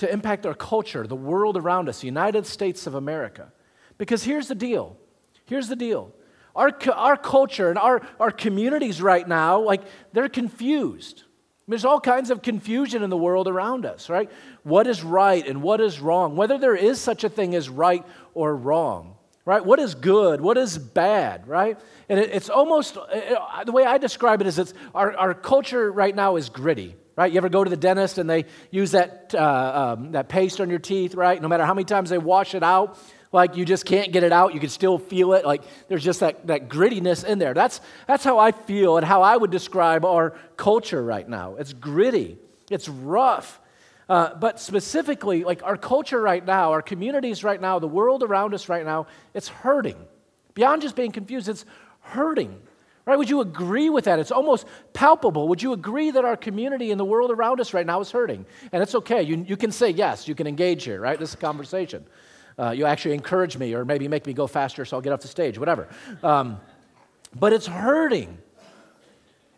to 0.00 0.10
impact 0.10 0.46
our 0.46 0.54
culture, 0.54 1.06
the 1.06 1.14
world 1.14 1.58
around 1.58 1.86
us, 1.86 2.00
the 2.00 2.06
United 2.06 2.46
States 2.46 2.86
of 2.86 2.94
America. 2.94 3.52
Because 3.98 4.24
here's 4.24 4.48
the 4.48 4.54
deal. 4.54 4.96
Here's 5.44 5.68
the 5.68 5.76
deal. 5.76 6.14
Our, 6.56 6.72
our 6.94 7.18
culture 7.18 7.68
and 7.68 7.78
our, 7.78 8.00
our 8.18 8.30
communities 8.30 9.02
right 9.02 9.28
now, 9.28 9.60
like, 9.60 9.82
they're 10.14 10.30
confused. 10.30 11.24
There's 11.68 11.84
all 11.84 12.00
kinds 12.00 12.30
of 12.30 12.40
confusion 12.40 13.02
in 13.02 13.10
the 13.10 13.16
world 13.18 13.46
around 13.46 13.84
us, 13.84 14.08
right? 14.08 14.30
What 14.62 14.86
is 14.86 15.04
right 15.04 15.46
and 15.46 15.62
what 15.62 15.82
is 15.82 16.00
wrong? 16.00 16.34
Whether 16.34 16.56
there 16.56 16.74
is 16.74 16.98
such 16.98 17.22
a 17.22 17.28
thing 17.28 17.54
as 17.54 17.68
right 17.68 18.04
or 18.32 18.56
wrong, 18.56 19.16
right? 19.44 19.62
What 19.62 19.80
is 19.80 19.94
good? 19.94 20.40
What 20.40 20.56
is 20.56 20.78
bad, 20.78 21.46
right? 21.46 21.78
And 22.08 22.18
it, 22.18 22.30
it's 22.30 22.48
almost, 22.48 22.96
it, 23.12 23.38
the 23.66 23.72
way 23.72 23.84
I 23.84 23.98
describe 23.98 24.40
it 24.40 24.46
is 24.46 24.58
it's, 24.58 24.72
our, 24.94 25.14
our 25.14 25.34
culture 25.34 25.92
right 25.92 26.16
now 26.16 26.36
is 26.36 26.48
gritty 26.48 26.96
right? 27.20 27.30
You 27.30 27.36
ever 27.36 27.50
go 27.50 27.62
to 27.62 27.68
the 27.68 27.76
dentist 27.76 28.16
and 28.16 28.30
they 28.30 28.46
use 28.70 28.92
that, 28.92 29.34
uh, 29.34 29.96
um, 29.98 30.12
that 30.12 30.30
paste 30.30 30.58
on 30.58 30.70
your 30.70 30.78
teeth, 30.78 31.14
right? 31.14 31.40
No 31.40 31.48
matter 31.48 31.66
how 31.66 31.74
many 31.74 31.84
times 31.84 32.08
they 32.08 32.16
wash 32.16 32.54
it 32.54 32.62
out, 32.62 32.98
like 33.30 33.58
you 33.58 33.66
just 33.66 33.84
can't 33.84 34.10
get 34.10 34.22
it 34.22 34.32
out. 34.32 34.54
You 34.54 34.60
can 34.60 34.70
still 34.70 34.96
feel 34.96 35.34
it. 35.34 35.44
Like 35.44 35.62
there's 35.88 36.02
just 36.02 36.20
that, 36.20 36.46
that 36.46 36.70
grittiness 36.70 37.22
in 37.22 37.38
there. 37.38 37.52
That's, 37.52 37.82
that's 38.06 38.24
how 38.24 38.38
I 38.38 38.52
feel 38.52 38.96
and 38.96 39.04
how 39.04 39.20
I 39.20 39.36
would 39.36 39.50
describe 39.50 40.06
our 40.06 40.30
culture 40.56 41.04
right 41.04 41.28
now. 41.28 41.56
It's 41.56 41.74
gritty, 41.74 42.38
it's 42.70 42.88
rough. 42.88 43.60
Uh, 44.08 44.34
but 44.34 44.58
specifically, 44.58 45.44
like 45.44 45.62
our 45.62 45.76
culture 45.76 46.22
right 46.22 46.44
now, 46.44 46.72
our 46.72 46.82
communities 46.82 47.44
right 47.44 47.60
now, 47.60 47.78
the 47.78 47.86
world 47.86 48.22
around 48.22 48.54
us 48.54 48.70
right 48.70 48.84
now, 48.84 49.08
it's 49.34 49.48
hurting. 49.48 49.96
Beyond 50.54 50.80
just 50.80 50.96
being 50.96 51.12
confused, 51.12 51.50
it's 51.50 51.66
hurting. 52.00 52.62
Right? 53.06 53.16
Would 53.16 53.30
you 53.30 53.40
agree 53.40 53.88
with 53.88 54.04
that? 54.04 54.18
It's 54.18 54.30
almost 54.30 54.66
palpable. 54.92 55.48
Would 55.48 55.62
you 55.62 55.72
agree 55.72 56.10
that 56.10 56.24
our 56.24 56.36
community 56.36 56.90
and 56.90 57.00
the 57.00 57.04
world 57.04 57.30
around 57.30 57.60
us 57.60 57.72
right 57.72 57.86
now 57.86 58.00
is 58.00 58.10
hurting? 58.10 58.44
And 58.72 58.82
it's 58.82 58.94
okay. 58.94 59.22
You, 59.22 59.44
you 59.48 59.56
can 59.56 59.72
say 59.72 59.90
yes. 59.90 60.28
You 60.28 60.34
can 60.34 60.46
engage 60.46 60.84
here, 60.84 61.00
right? 61.00 61.18
This 61.18 61.30
is 61.30 61.34
a 61.34 61.38
conversation. 61.38 62.04
Uh, 62.58 62.70
you 62.72 62.84
actually 62.84 63.14
encourage 63.14 63.56
me 63.56 63.74
or 63.74 63.84
maybe 63.84 64.06
make 64.06 64.26
me 64.26 64.32
go 64.34 64.46
faster 64.46 64.84
so 64.84 64.96
I'll 64.96 65.00
get 65.00 65.12
off 65.12 65.22
the 65.22 65.28
stage, 65.28 65.58
whatever. 65.58 65.88
Um, 66.22 66.60
but 67.34 67.52
it's 67.52 67.66
hurting. 67.66 68.36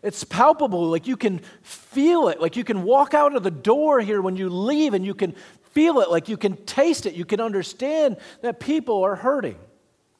It's 0.01 0.23
palpable. 0.23 0.89
Like 0.89 1.05
you 1.05 1.17
can 1.17 1.39
feel 1.61 2.29
it. 2.29 2.39
Like 2.39 2.55
you 2.55 2.63
can 2.63 2.83
walk 2.83 3.13
out 3.13 3.35
of 3.35 3.43
the 3.43 3.51
door 3.51 3.99
here 3.99 4.21
when 4.21 4.35
you 4.35 4.49
leave 4.49 4.93
and 4.93 5.05
you 5.05 5.13
can 5.13 5.35
feel 5.71 5.99
it. 5.99 6.09
Like 6.09 6.29
you 6.29 6.37
can 6.37 6.55
taste 6.65 7.05
it. 7.05 7.13
You 7.13 7.25
can 7.25 7.39
understand 7.39 8.17
that 8.41 8.59
people 8.59 9.03
are 9.03 9.15
hurting. 9.15 9.57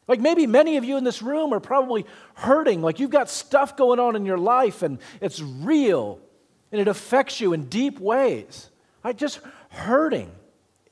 Like 0.08 0.20
maybe 0.20 0.48
many 0.48 0.78
of 0.78 0.84
you 0.84 0.98
in 0.98 1.04
this 1.04 1.22
room 1.22 1.54
are 1.54 1.60
probably 1.60 2.06
hurting, 2.36 2.82
like 2.82 3.00
you've 3.00 3.10
got 3.10 3.30
stuff 3.30 3.78
going 3.78 4.00
on 4.00 4.16
in 4.16 4.26
your 4.26 4.38
life 4.38 4.82
and 4.82 5.00
it's 5.22 5.42
real 5.42 6.20
and 6.72 6.82
it 6.82 6.88
affects 6.88 7.40
you 7.40 7.54
in 7.54 7.66
deep 7.66 8.00
ways. 8.00 8.70
Like 9.04 9.18
just 9.18 9.40
hurting 9.70 10.32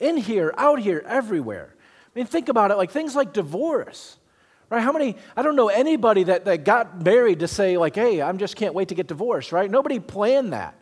in 0.00 0.16
here, 0.16 0.54
out 0.56 0.78
here, 0.80 1.04
everywhere. 1.06 1.74
I 1.74 2.18
mean, 2.18 2.26
think 2.26 2.48
about 2.48 2.70
it 2.70 2.76
like 2.76 2.90
things 2.90 3.14
like 3.14 3.32
divorce. 3.32 4.16
Right? 4.70 4.82
How 4.82 4.92
many, 4.92 5.16
I 5.36 5.42
don't 5.42 5.56
know 5.56 5.68
anybody 5.68 6.24
that, 6.24 6.46
that 6.46 6.64
got 6.64 7.02
married 7.02 7.40
to 7.40 7.48
say, 7.48 7.76
like, 7.76 7.94
hey, 7.94 8.22
I 8.22 8.32
just 8.32 8.56
can't 8.56 8.72
wait 8.72 8.88
to 8.88 8.94
get 8.94 9.06
divorced, 9.06 9.52
right? 9.52 9.70
Nobody 9.70 9.98
planned 9.98 10.54
that. 10.54 10.74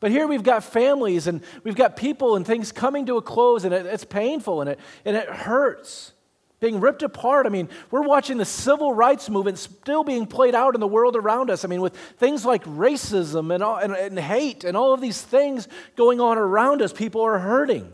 But 0.00 0.10
here 0.10 0.26
we've 0.26 0.42
got 0.42 0.64
families 0.64 1.28
and 1.28 1.42
we've 1.62 1.76
got 1.76 1.96
people 1.96 2.34
and 2.34 2.44
things 2.44 2.72
coming 2.72 3.06
to 3.06 3.18
a 3.18 3.22
close 3.22 3.64
and 3.64 3.72
it, 3.72 3.86
it's 3.86 4.04
painful 4.04 4.62
and 4.62 4.70
it, 4.70 4.80
and 5.04 5.16
it 5.16 5.28
hurts. 5.28 6.12
Being 6.60 6.80
ripped 6.80 7.02
apart. 7.02 7.46
I 7.46 7.50
mean, 7.50 7.68
we're 7.90 8.02
watching 8.02 8.38
the 8.38 8.44
civil 8.44 8.92
rights 8.92 9.28
movement 9.28 9.58
still 9.58 10.04
being 10.04 10.26
played 10.26 10.54
out 10.54 10.74
in 10.74 10.80
the 10.80 10.86
world 10.86 11.16
around 11.16 11.50
us. 11.50 11.64
I 11.64 11.68
mean, 11.68 11.80
with 11.80 11.96
things 11.96 12.44
like 12.44 12.64
racism 12.64 13.54
and, 13.54 13.62
all, 13.62 13.76
and, 13.76 13.94
and 13.94 14.18
hate 14.18 14.64
and 14.64 14.76
all 14.76 14.94
of 14.94 15.00
these 15.00 15.20
things 15.20 15.68
going 15.96 16.20
on 16.20 16.38
around 16.38 16.80
us, 16.80 16.92
people 16.92 17.20
are 17.22 17.38
hurting. 17.38 17.92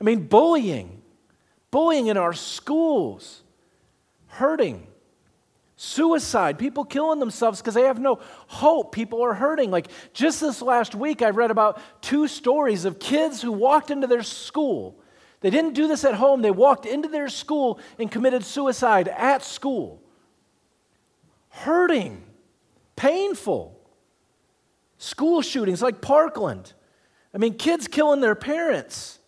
I 0.00 0.04
mean, 0.04 0.26
bullying, 0.26 1.02
bullying 1.70 2.06
in 2.06 2.16
our 2.16 2.32
schools, 2.32 3.42
hurting. 4.28 4.86
Suicide, 5.82 6.58
people 6.58 6.84
killing 6.84 7.20
themselves 7.20 7.58
because 7.58 7.72
they 7.72 7.84
have 7.84 7.98
no 7.98 8.20
hope. 8.48 8.92
People 8.92 9.22
are 9.22 9.32
hurting. 9.32 9.70
Like 9.70 9.86
just 10.12 10.42
this 10.42 10.60
last 10.60 10.94
week, 10.94 11.22
I 11.22 11.30
read 11.30 11.50
about 11.50 11.80
two 12.02 12.28
stories 12.28 12.84
of 12.84 12.98
kids 12.98 13.40
who 13.40 13.50
walked 13.50 13.90
into 13.90 14.06
their 14.06 14.22
school 14.22 14.99
they 15.40 15.50
didn't 15.50 15.74
do 15.74 15.88
this 15.88 16.04
at 16.04 16.14
home. 16.14 16.42
They 16.42 16.50
walked 16.50 16.86
into 16.86 17.08
their 17.08 17.28
school 17.28 17.78
and 17.98 18.10
committed 18.10 18.44
suicide 18.44 19.08
at 19.08 19.42
school. 19.42 20.02
Hurting, 21.48 22.22
painful. 22.96 23.78
School 24.98 25.40
shootings 25.40 25.80
like 25.80 26.02
Parkland. 26.02 26.74
I 27.34 27.38
mean, 27.38 27.54
kids 27.54 27.88
killing 27.88 28.20
their 28.20 28.34
parents. 28.34 29.18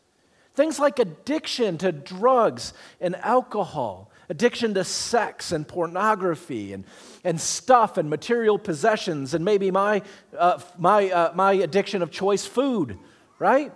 Things 0.54 0.78
like 0.78 0.99
addiction 0.99 1.78
to 1.78 1.92
drugs 1.92 2.75
and 3.00 3.16
alcohol, 3.16 4.11
addiction 4.28 4.75
to 4.75 4.85
sex 4.85 5.50
and 5.50 5.66
pornography 5.66 6.75
and, 6.75 6.85
and 7.25 7.40
stuff 7.40 7.97
and 7.97 8.11
material 8.11 8.59
possessions, 8.59 9.33
and 9.33 9.47
maybe 9.47 9.71
my, 9.71 10.02
uh, 10.37 10.61
my, 10.76 11.11
uh, 11.11 11.33
my 11.35 11.52
addiction 11.52 12.02
of 12.02 12.11
choice 12.11 12.45
food, 12.45 12.99
right? 13.38 13.73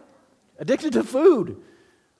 Addicted 0.59 0.93
to 0.95 1.03
food. 1.03 1.63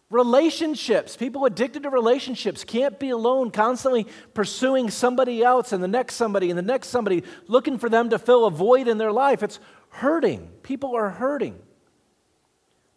Relationships, 0.09 1.17
people 1.17 1.47
addicted 1.47 1.83
to 1.83 1.91
relationships 1.91 2.63
can't 2.63 2.99
be 3.01 3.11
alone, 3.11 3.51
constantly 3.51 4.07
pursuing 4.35 4.89
somebody 4.89 5.43
else 5.43 5.73
and 5.73 5.83
the 5.83 5.89
next 5.89 6.15
somebody 6.15 6.49
and 6.49 6.57
the 6.57 6.63
next 6.63 6.89
somebody, 6.89 7.25
looking 7.49 7.77
for 7.77 7.89
them 7.89 8.11
to 8.11 8.19
fill 8.19 8.47
a 8.47 8.51
void 8.51 8.87
in 8.87 8.99
their 8.99 9.11
life. 9.11 9.43
It's 9.43 9.59
hurting. 9.89 10.49
People 10.63 10.95
are 10.95 11.11
hurting. 11.11 11.59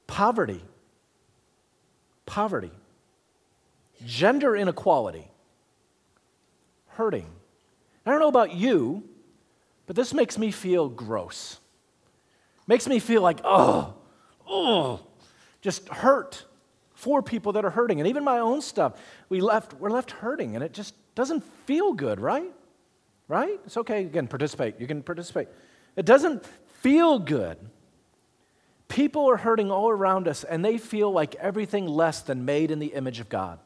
Poverty. 0.05 0.63
Poverty. 2.27 2.71
Gender 4.05 4.55
inequality. 4.55 5.31
Hurting. 6.89 7.25
I 8.05 8.11
don't 8.11 8.19
know 8.19 8.27
about 8.27 8.53
you, 8.53 9.03
but 9.87 9.95
this 9.95 10.13
makes 10.13 10.37
me 10.37 10.51
feel 10.51 10.89
gross. 10.89 11.59
Makes 12.67 12.87
me 12.87 12.99
feel 12.99 13.23
like, 13.23 13.39
oh, 13.43 13.95
oh, 14.47 14.99
just 15.61 15.89
hurt 15.89 16.45
for 16.99 17.23
people 17.23 17.53
that 17.53 17.63
are 17.63 17.69
hurting. 17.69 18.01
And 18.01 18.09
even 18.09 18.25
my 18.25 18.39
own 18.39 18.61
stuff, 18.61 18.99
we 19.29 19.39
left, 19.39 19.73
we're 19.75 19.89
left 19.89 20.11
hurting, 20.11 20.55
and 20.55 20.63
it 20.63 20.73
just 20.73 20.93
doesn't 21.15 21.45
feel 21.65 21.93
good, 21.93 22.19
right? 22.19 22.51
Right? 23.29 23.57
It's 23.65 23.77
okay. 23.77 24.01
Again, 24.01 24.27
participate. 24.27 24.81
You 24.81 24.85
can 24.85 25.01
participate. 25.01 25.47
It 25.95 26.05
doesn't 26.05 26.45
feel 26.81 27.17
good. 27.17 27.57
People 28.89 29.29
are 29.29 29.37
hurting 29.37 29.71
all 29.71 29.89
around 29.89 30.27
us, 30.27 30.43
and 30.43 30.63
they 30.63 30.77
feel 30.77 31.09
like 31.09 31.35
everything 31.35 31.87
less 31.87 32.21
than 32.21 32.43
made 32.43 32.69
in 32.69 32.79
the 32.79 32.87
image 32.87 33.21
of 33.21 33.29
God. 33.29 33.59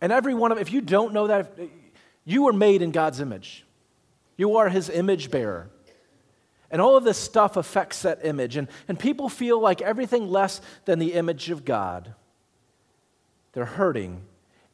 And 0.00 0.10
every 0.10 0.34
one 0.34 0.50
of, 0.50 0.58
if 0.58 0.72
you 0.72 0.80
don't 0.80 1.12
know 1.12 1.28
that, 1.28 1.56
you 2.24 2.42
were 2.42 2.52
made 2.52 2.82
in 2.82 2.90
God's 2.90 3.20
image. 3.20 3.64
You 4.36 4.56
are 4.56 4.68
his 4.68 4.90
image 4.90 5.30
bearer. 5.30 5.70
And 6.70 6.82
all 6.82 6.96
of 6.96 7.04
this 7.04 7.18
stuff 7.18 7.56
affects 7.56 8.02
that 8.02 8.24
image. 8.24 8.56
And, 8.56 8.68
and 8.88 8.98
people 8.98 9.28
feel 9.28 9.60
like 9.60 9.80
everything 9.80 10.28
less 10.28 10.60
than 10.84 10.98
the 10.98 11.14
image 11.14 11.50
of 11.50 11.64
God. 11.64 12.14
They're 13.52 13.64
hurting, 13.64 14.22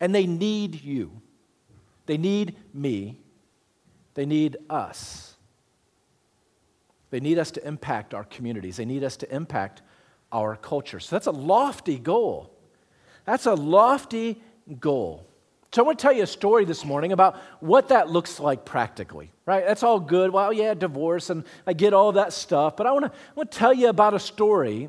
and 0.00 0.14
they 0.14 0.26
need 0.26 0.82
you. 0.82 1.22
They 2.06 2.16
need 2.16 2.56
me. 2.72 3.20
They 4.14 4.26
need 4.26 4.56
us. 4.68 5.34
They 7.10 7.20
need 7.20 7.38
us 7.38 7.52
to 7.52 7.66
impact 7.66 8.12
our 8.12 8.24
communities. 8.24 8.76
They 8.76 8.84
need 8.84 9.04
us 9.04 9.16
to 9.18 9.34
impact 9.34 9.82
our 10.32 10.56
culture. 10.56 10.98
So 10.98 11.14
that's 11.14 11.28
a 11.28 11.32
lofty 11.32 11.98
goal. 11.98 12.52
That's 13.24 13.46
a 13.46 13.54
lofty 13.54 14.42
goal. 14.80 15.28
So 15.74 15.82
I 15.82 15.86
want 15.86 15.98
to 15.98 16.02
tell 16.02 16.12
you 16.12 16.22
a 16.22 16.26
story 16.28 16.64
this 16.64 16.84
morning 16.84 17.10
about 17.10 17.34
what 17.58 17.88
that 17.88 18.08
looks 18.08 18.38
like 18.38 18.64
practically, 18.64 19.32
right? 19.44 19.66
That's 19.66 19.82
all 19.82 19.98
good. 19.98 20.30
Well, 20.30 20.52
yeah, 20.52 20.72
divorce, 20.74 21.30
and 21.30 21.42
I 21.66 21.72
get 21.72 21.92
all 21.92 22.12
that 22.12 22.32
stuff. 22.32 22.76
But 22.76 22.86
I 22.86 22.92
want 22.92 23.06
to, 23.06 23.10
I 23.10 23.32
want 23.34 23.50
to 23.50 23.58
tell 23.58 23.74
you 23.74 23.88
about 23.88 24.14
a 24.14 24.20
story 24.20 24.88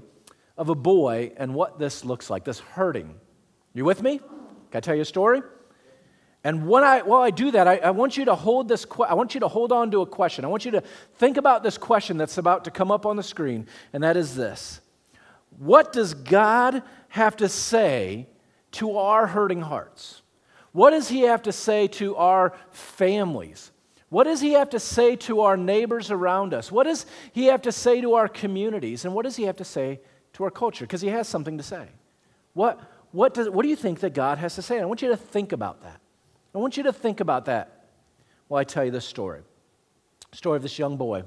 of 0.60 0.70
a 0.70 0.75
boy 0.75 1.32
and 1.38 1.56
what 1.56 1.80
this 1.80 2.06
looks 2.06 2.30
like, 2.30 2.44
this 2.44 2.60
hurting. 2.60 3.15
You 3.74 3.84
with 3.84 4.04
me? 4.04 4.20
Can 4.20 4.75
I 4.75 4.80
tell 4.80 4.94
you 4.94 5.01
a 5.01 5.06
story? 5.06 5.42
And 6.44 6.68
when 6.68 6.84
I, 6.84 7.01
while 7.01 7.24
I 7.24 7.32
do 7.32 7.50
that, 7.50 7.68
I, 7.68 7.77
I 7.77 7.89
want 7.89 8.15
you 8.15 8.25
to 8.25 8.36
hold 8.36 8.68
this. 8.68 8.86
I 9.10 9.15
want 9.15 9.34
you 9.34 9.39
to 9.39 9.48
hold 9.48 9.72
on 9.72 9.89
to 9.89 10.01
a 10.01 10.06
question. 10.06 10.46
I 10.46 10.50
want 10.50 10.65
you 10.65 10.72
to 10.74 10.84
think 11.15 11.38
about 11.38 11.63
this 11.63 11.80
question 11.80 12.18
that's 12.18 12.38
about 12.38 12.63
to 12.65 12.70
come 12.70 12.92
up 12.92 13.08
on 13.08 13.15
the 13.15 13.24
screen, 13.24 13.65
and 13.92 14.04
that 14.04 14.18
is 14.18 14.36
this: 14.36 14.82
What 15.58 15.92
does 15.92 16.13
God 16.13 16.84
have 17.08 17.38
to 17.38 17.50
say 17.50 18.27
to 18.74 19.00
our 19.00 19.25
hurting 19.25 19.62
hearts? 19.62 20.22
What 20.75 20.89
does 20.89 21.08
he 21.08 21.22
have 21.22 21.44
to 21.44 21.53
say 21.53 21.88
to 21.88 22.17
our 22.17 22.51
families? 22.70 23.72
What 24.10 24.25
does 24.25 24.41
he 24.41 24.51
have 24.51 24.72
to 24.72 24.79
say 24.79 25.15
to 25.15 25.39
our 25.39 25.55
neighbors 25.55 26.12
around 26.12 26.53
us? 26.53 26.70
What 26.70 26.84
does 26.84 27.05
he 27.32 27.46
have 27.46 27.62
to 27.62 27.72
say 27.72 28.01
to 28.01 28.15
our 28.15 28.27
communities? 28.27 29.05
And 29.05 29.13
what 29.13 29.24
does 29.24 29.38
he 29.38 29.44
have 29.44 29.55
to 29.55 29.63
say 29.63 30.01
to 30.34 30.44
our 30.44 30.51
culture? 30.51 30.84
Because 30.84 31.00
he 31.00 31.08
has 31.08 31.29
something 31.29 31.58
to 31.58 31.63
say. 31.63 31.88
What, 32.55 32.77
what, 33.13 33.34
does, 33.34 33.50
what 33.50 33.63
do 33.63 33.70
you 33.70 33.77
think 33.77 34.01
that 34.01 34.13
God 34.13 34.38
has 34.38 34.55
to 34.55 34.62
say? 34.62 34.82
I 34.82 34.84
want 34.84 35.01
you 35.01 35.08
to 35.08 35.15
think 35.15 35.53
about 35.53 35.82
that. 35.84 36.01
I 36.53 36.58
want 36.58 36.75
you 36.75 36.84
to 36.84 36.91
think 36.91 37.22
about 37.22 37.46
that 37.46 37.86
while 38.50 38.60
I 38.60 38.65
tell 38.65 38.84
you 38.84 38.91
this 38.91 39.05
story. 39.05 39.44
story 40.34 40.58
of 40.58 40.62
this 40.62 40.77
young 40.77 40.98
boy. 40.98 41.24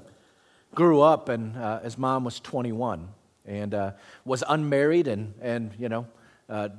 Grew 0.75 1.01
up, 1.01 1.27
and 1.27 1.57
uh, 1.57 1.79
his 1.79 1.97
mom 1.97 2.23
was 2.23 2.39
21 2.39 3.07
and 3.47 3.73
uh, 3.73 3.93
was 4.25 4.43
unmarried 4.47 5.07
and, 5.07 5.33
and 5.41 5.71
you 5.79 5.89
know, 5.89 6.05
uh, 6.49 6.69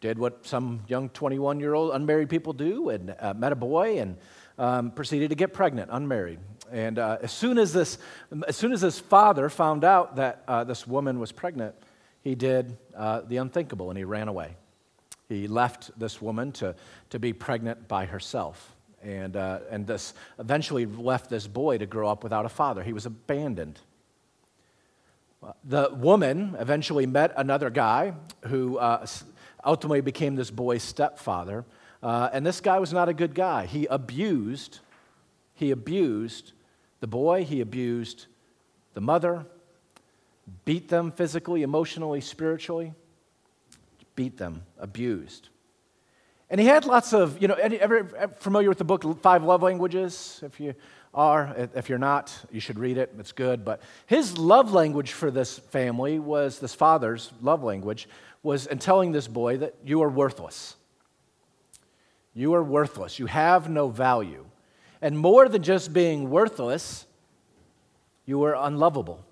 did 0.00 0.18
what 0.18 0.46
some 0.46 0.80
young 0.88 1.08
21 1.10 1.60
year 1.60 1.74
old 1.74 1.92
unmarried 1.94 2.28
people 2.28 2.52
do 2.52 2.88
and 2.90 3.14
uh, 3.18 3.34
met 3.34 3.52
a 3.52 3.56
boy 3.56 3.98
and 3.98 4.16
um, 4.58 4.90
proceeded 4.90 5.30
to 5.30 5.36
get 5.36 5.52
pregnant 5.52 5.90
unmarried. 5.92 6.38
And 6.70 6.98
uh, 6.98 7.18
as 7.22 7.32
soon 7.32 7.58
as 7.58 7.72
this 7.72 7.98
as 8.46 8.56
soon 8.56 8.72
as 8.72 8.80
his 8.80 8.98
father 8.98 9.48
found 9.48 9.84
out 9.84 10.16
that 10.16 10.42
uh, 10.46 10.64
this 10.64 10.86
woman 10.86 11.18
was 11.18 11.32
pregnant 11.32 11.74
he 12.22 12.34
did 12.34 12.76
uh, 12.96 13.22
the 13.22 13.38
unthinkable 13.38 13.90
and 13.90 13.96
he 13.96 14.04
ran 14.04 14.28
away. 14.28 14.56
He 15.28 15.46
left 15.46 15.98
this 15.98 16.20
woman 16.20 16.52
to, 16.52 16.74
to 17.10 17.18
be 17.18 17.32
pregnant 17.32 17.88
by 17.88 18.06
herself. 18.06 18.74
And, 19.02 19.36
uh, 19.36 19.60
and 19.70 19.86
this 19.86 20.14
eventually 20.38 20.86
left 20.86 21.30
this 21.30 21.46
boy 21.46 21.78
to 21.78 21.86
grow 21.86 22.08
up 22.08 22.22
without 22.22 22.44
a 22.44 22.48
father. 22.48 22.82
He 22.82 22.92
was 22.92 23.06
abandoned. 23.06 23.80
The 25.64 25.90
woman 25.94 26.56
eventually 26.58 27.06
met 27.06 27.32
another 27.36 27.70
guy 27.70 28.14
who 28.46 28.78
uh, 28.78 29.06
ultimately 29.68 30.00
became 30.00 30.34
this 30.34 30.50
boy's 30.50 30.82
stepfather. 30.82 31.64
Uh, 32.02 32.30
and 32.32 32.44
this 32.44 32.60
guy 32.60 32.78
was 32.78 32.92
not 32.92 33.08
a 33.08 33.14
good 33.14 33.34
guy. 33.34 33.66
He 33.66 33.86
abused, 33.86 34.80
he 35.54 35.70
abused 35.70 36.52
the 37.00 37.06
boy, 37.06 37.44
he 37.44 37.60
abused 37.60 38.26
the 38.94 39.00
mother, 39.00 39.44
beat 40.64 40.88
them 40.88 41.12
physically, 41.12 41.62
emotionally, 41.62 42.20
spiritually, 42.20 42.94
beat 44.16 44.38
them, 44.38 44.62
abused. 44.78 45.50
And 46.50 46.58
he 46.58 46.66
had 46.66 46.86
lots 46.86 47.12
of, 47.12 47.40
you 47.42 47.46
know, 47.46 47.54
ever 47.54 48.04
familiar 48.38 48.70
with 48.70 48.78
the 48.78 48.84
book 48.84 49.04
Five 49.20 49.44
Love 49.44 49.62
Languages? 49.62 50.40
If 50.42 50.58
you 50.58 50.74
are, 51.14 51.68
if 51.74 51.88
you're 51.88 51.98
not, 51.98 52.34
you 52.50 52.60
should 52.60 52.78
read 52.78 52.98
it. 52.98 53.14
It's 53.18 53.32
good. 53.32 53.64
But 53.64 53.80
his 54.06 54.38
love 54.38 54.72
language 54.72 55.12
for 55.12 55.30
this 55.30 55.58
family 55.58 56.18
was, 56.18 56.58
this 56.58 56.74
father's 56.74 57.32
love 57.40 57.62
language 57.62 58.08
was 58.42 58.66
in 58.66 58.78
telling 58.78 59.12
this 59.12 59.26
boy 59.26 59.58
that 59.58 59.74
you 59.84 60.02
are 60.02 60.08
worthless. 60.08 60.76
You 62.34 62.54
are 62.54 62.62
worthless. 62.62 63.18
You 63.18 63.26
have 63.26 63.68
no 63.68 63.88
value. 63.88 64.44
And 65.02 65.18
more 65.18 65.48
than 65.48 65.62
just 65.62 65.92
being 65.92 66.30
worthless, 66.30 67.06
you 68.26 68.44
are 68.44 68.54
unlovable. 68.54 69.24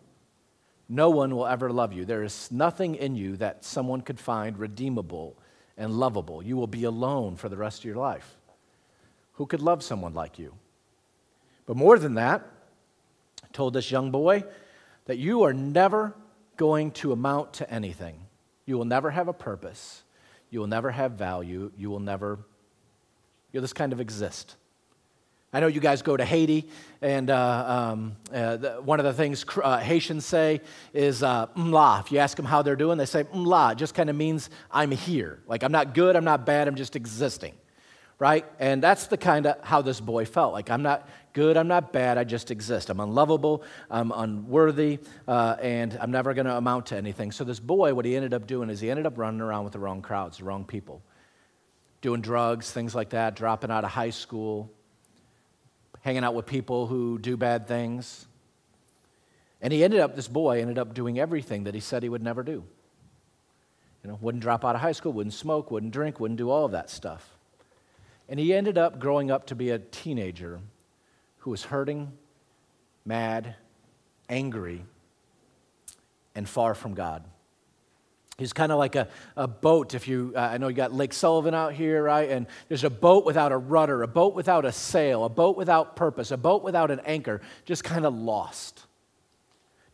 No 0.89 1.11
one 1.11 1.35
will 1.35 1.47
ever 1.47 1.71
love 1.71 1.93
you. 1.93 2.05
There 2.05 2.23
is 2.23 2.51
nothing 2.51 2.95
in 2.95 3.17
you 3.17 3.37
that 3.37 3.65
someone 3.65 4.01
could 4.01 4.19
find 4.21 4.59
redeemable 4.59 5.37
and 5.77 5.93
lovable. 5.93 6.43
You 6.43 6.57
will 6.57 6.67
be 6.67 6.85
alone 6.85 7.37
for 7.37 7.49
the 7.49 7.57
rest 7.57 7.81
of 7.81 7.85
your 7.85 7.97
life. 7.97 8.37
Who 9.35 9.47
could 9.47 9.61
love 9.61 9.83
someone 9.83 10.15
like 10.15 10.39
you? 10.39 10.55
But 11.67 11.77
more 11.77 11.99
than 11.99 12.15
that, 12.15 12.47
I 13.45 13.49
told 13.53 13.75
this 13.75 13.91
young 13.91 14.11
boy 14.11 14.45
that 15.07 15.19
you 15.19 15.43
are 15.43 15.53
never 15.53 16.15
going 16.57 16.93
to 16.93 17.13
amount 17.13 17.55
to 17.55 17.71
anything. 17.71 18.21
You 18.65 18.79
will 18.79 18.85
never 18.85 19.11
have 19.11 19.29
a 19.29 19.33
purpose. 19.33 20.03
You 20.51 20.61
will 20.61 20.67
never 20.67 20.91
have 20.91 21.13
value. 21.13 21.71
You 21.77 21.91
will 21.91 22.01
never, 22.01 22.39
you'll 23.53 23.63
just 23.63 23.75
kind 23.75 23.93
of 23.93 24.01
exist. 24.01 24.57
I 25.53 25.61
know 25.61 25.69
you 25.69 25.81
guys 25.81 26.03
go 26.03 26.17
to 26.17 26.25
Haiti, 26.25 26.69
and 27.01 27.31
uh, 27.31 27.65
um, 27.93 28.17
uh, 28.33 28.57
the, 28.57 28.71
one 28.83 29.01
of 29.01 29.05
the 29.07 29.13
things 29.13 29.45
uh, 29.63 29.79
Haitians 29.79 30.27
say 30.27 30.61
is 30.93 31.23
uh, 31.23 31.47
m'la. 31.57 32.01
If 32.01 32.13
you 32.13 32.19
ask 32.19 32.37
them 32.37 32.45
how 32.45 32.63
they're 32.63 32.77
doing, 32.77 32.99
they 32.99 33.07
say 33.07 33.25
m'la. 33.25 33.73
It 33.73 33.79
just 33.79 33.95
kind 33.95 34.11
of 34.11 34.17
means 34.17 34.51
I'm 34.71 34.91
here. 34.91 35.39
Like 35.47 35.63
I'm 35.63 35.73
not 35.73 35.95
good, 35.95 36.17
I'm 36.17 36.25
not 36.25 36.45
bad, 36.45 36.69
I'm 36.69 36.75
just 36.75 36.97
existing, 36.97 37.55
right? 38.19 38.45
And 38.59 38.83
that's 38.83 39.07
the 39.09 39.17
kind 39.17 39.47
of 39.47 39.63
how 39.63 39.83
this 39.83 40.01
boy 40.01 40.25
felt. 40.25 40.53
Like 40.53 40.71
I'm 40.71 40.83
not 40.83 41.09
good, 41.33 41.57
I'm 41.57 41.69
not 41.69 41.93
bad, 41.93 42.19
I 42.19 42.25
just 42.25 42.51
exist. 42.51 42.89
I'm 42.89 43.01
unlovable, 43.01 43.63
I'm 43.91 44.11
unworthy, 44.13 44.99
uh, 45.29 45.57
and 45.61 45.97
I'm 46.01 46.11
never 46.11 46.33
going 46.35 46.47
to 46.47 46.57
amount 46.57 46.87
to 46.87 46.97
anything. 46.97 47.33
So 47.33 47.45
this 47.45 47.61
boy, 47.61 47.95
what 47.95 48.05
he 48.05 48.17
ended 48.17 48.33
up 48.33 48.47
doing 48.47 48.71
is 48.71 48.81
he 48.81 48.91
ended 48.91 49.07
up 49.07 49.19
running 49.19 49.41
around 49.41 49.65
with 49.65 49.75
the 49.75 49.79
wrong 49.79 50.03
crowds, 50.03 50.39
the 50.39 50.45
wrong 50.45 50.65
people, 50.65 51.03
doing 52.01 52.23
drugs, 52.23 52.71
things 52.71 52.95
like 52.95 53.11
that, 53.11 53.37
dropping 53.37 53.71
out 53.71 53.85
of 53.85 53.91
high 53.91 54.11
school 54.11 54.71
hanging 56.07 56.23
out 56.23 56.35
with 56.35 56.47
people 56.47 56.87
who 56.87 57.19
do 57.19 57.37
bad 57.37 57.67
things. 57.67 58.29
And 59.61 59.73
he 59.73 59.83
ended 59.83 59.99
up, 59.99 60.15
this 60.15 60.29
boy 60.29 60.61
ended 60.61 60.79
up 60.79 60.95
doing 60.95 61.19
everything 61.19 61.65
that 61.65 61.75
he 61.75 61.81
said 61.81 62.05
he 62.05 62.09
would 62.09 62.23
never 62.23 62.45
do. 62.45 62.63
You 64.05 64.11
know, 64.11 64.19
wouldn't 64.21 64.41
drop 64.41 64.65
out 64.65 64.77
of 64.77 64.81
high 64.81 64.93
school, 64.93 65.13
wouldn't 65.13 65.35
smoke, 65.35 65.73
wouldn't 65.73 65.93
drink, 65.93 66.21
wouldn't 66.21 66.39
do 66.39 66.49
all 66.49 66.65
of 66.65 66.71
that 66.71 66.91
stuff. 66.91 67.36
And 68.29 68.41
he 68.41 68.53
ended 68.53 68.77
up 68.77 68.99
growing 68.99 69.31
up 69.31 69.47
to 69.47 69.55
be 69.55 69.71
a 69.71 69.79
teenager 69.79 70.61
who 71.39 71.51
was 71.51 71.65
hurting, 71.65 72.13
mad, 73.05 73.55
angry, 74.29 74.85
and 76.35 76.49
far 76.49 76.75
from 76.75 76.95
God. 76.95 77.25
He's 78.37 78.53
kind 78.53 78.71
of 78.71 78.79
like 78.79 78.97
a, 78.97 79.09
a 79.37 79.49
boat. 79.49 79.95
If 79.95 80.09
you, 80.09 80.33
uh, 80.37 80.41
I 80.41 80.59
know 80.59 80.69
you 80.69 80.75
got 80.75 80.93
Lake 80.93 81.15
Sullivan 81.15 81.55
out 81.55 81.73
here, 81.73 82.03
right? 82.03 82.29
And 82.29 82.47
there's 82.69 82.85
a 82.85 82.91
boat 82.91 83.25
without 83.25 83.51
a 83.51 83.57
rudder, 83.57 84.03
a 84.03 84.09
boat 84.09 84.35
without 84.35 84.67
a 84.67 84.73
sail, 84.73 85.25
a 85.25 85.29
boat 85.31 85.57
without 85.57 85.97
purpose, 85.97 86.31
a 86.33 86.37
boat 86.37 86.63
without 86.63 86.91
an 86.91 87.01
anchor, 87.07 87.41
just 87.65 87.83
kind 87.83 88.05
of 88.05 88.15
lost. 88.15 88.85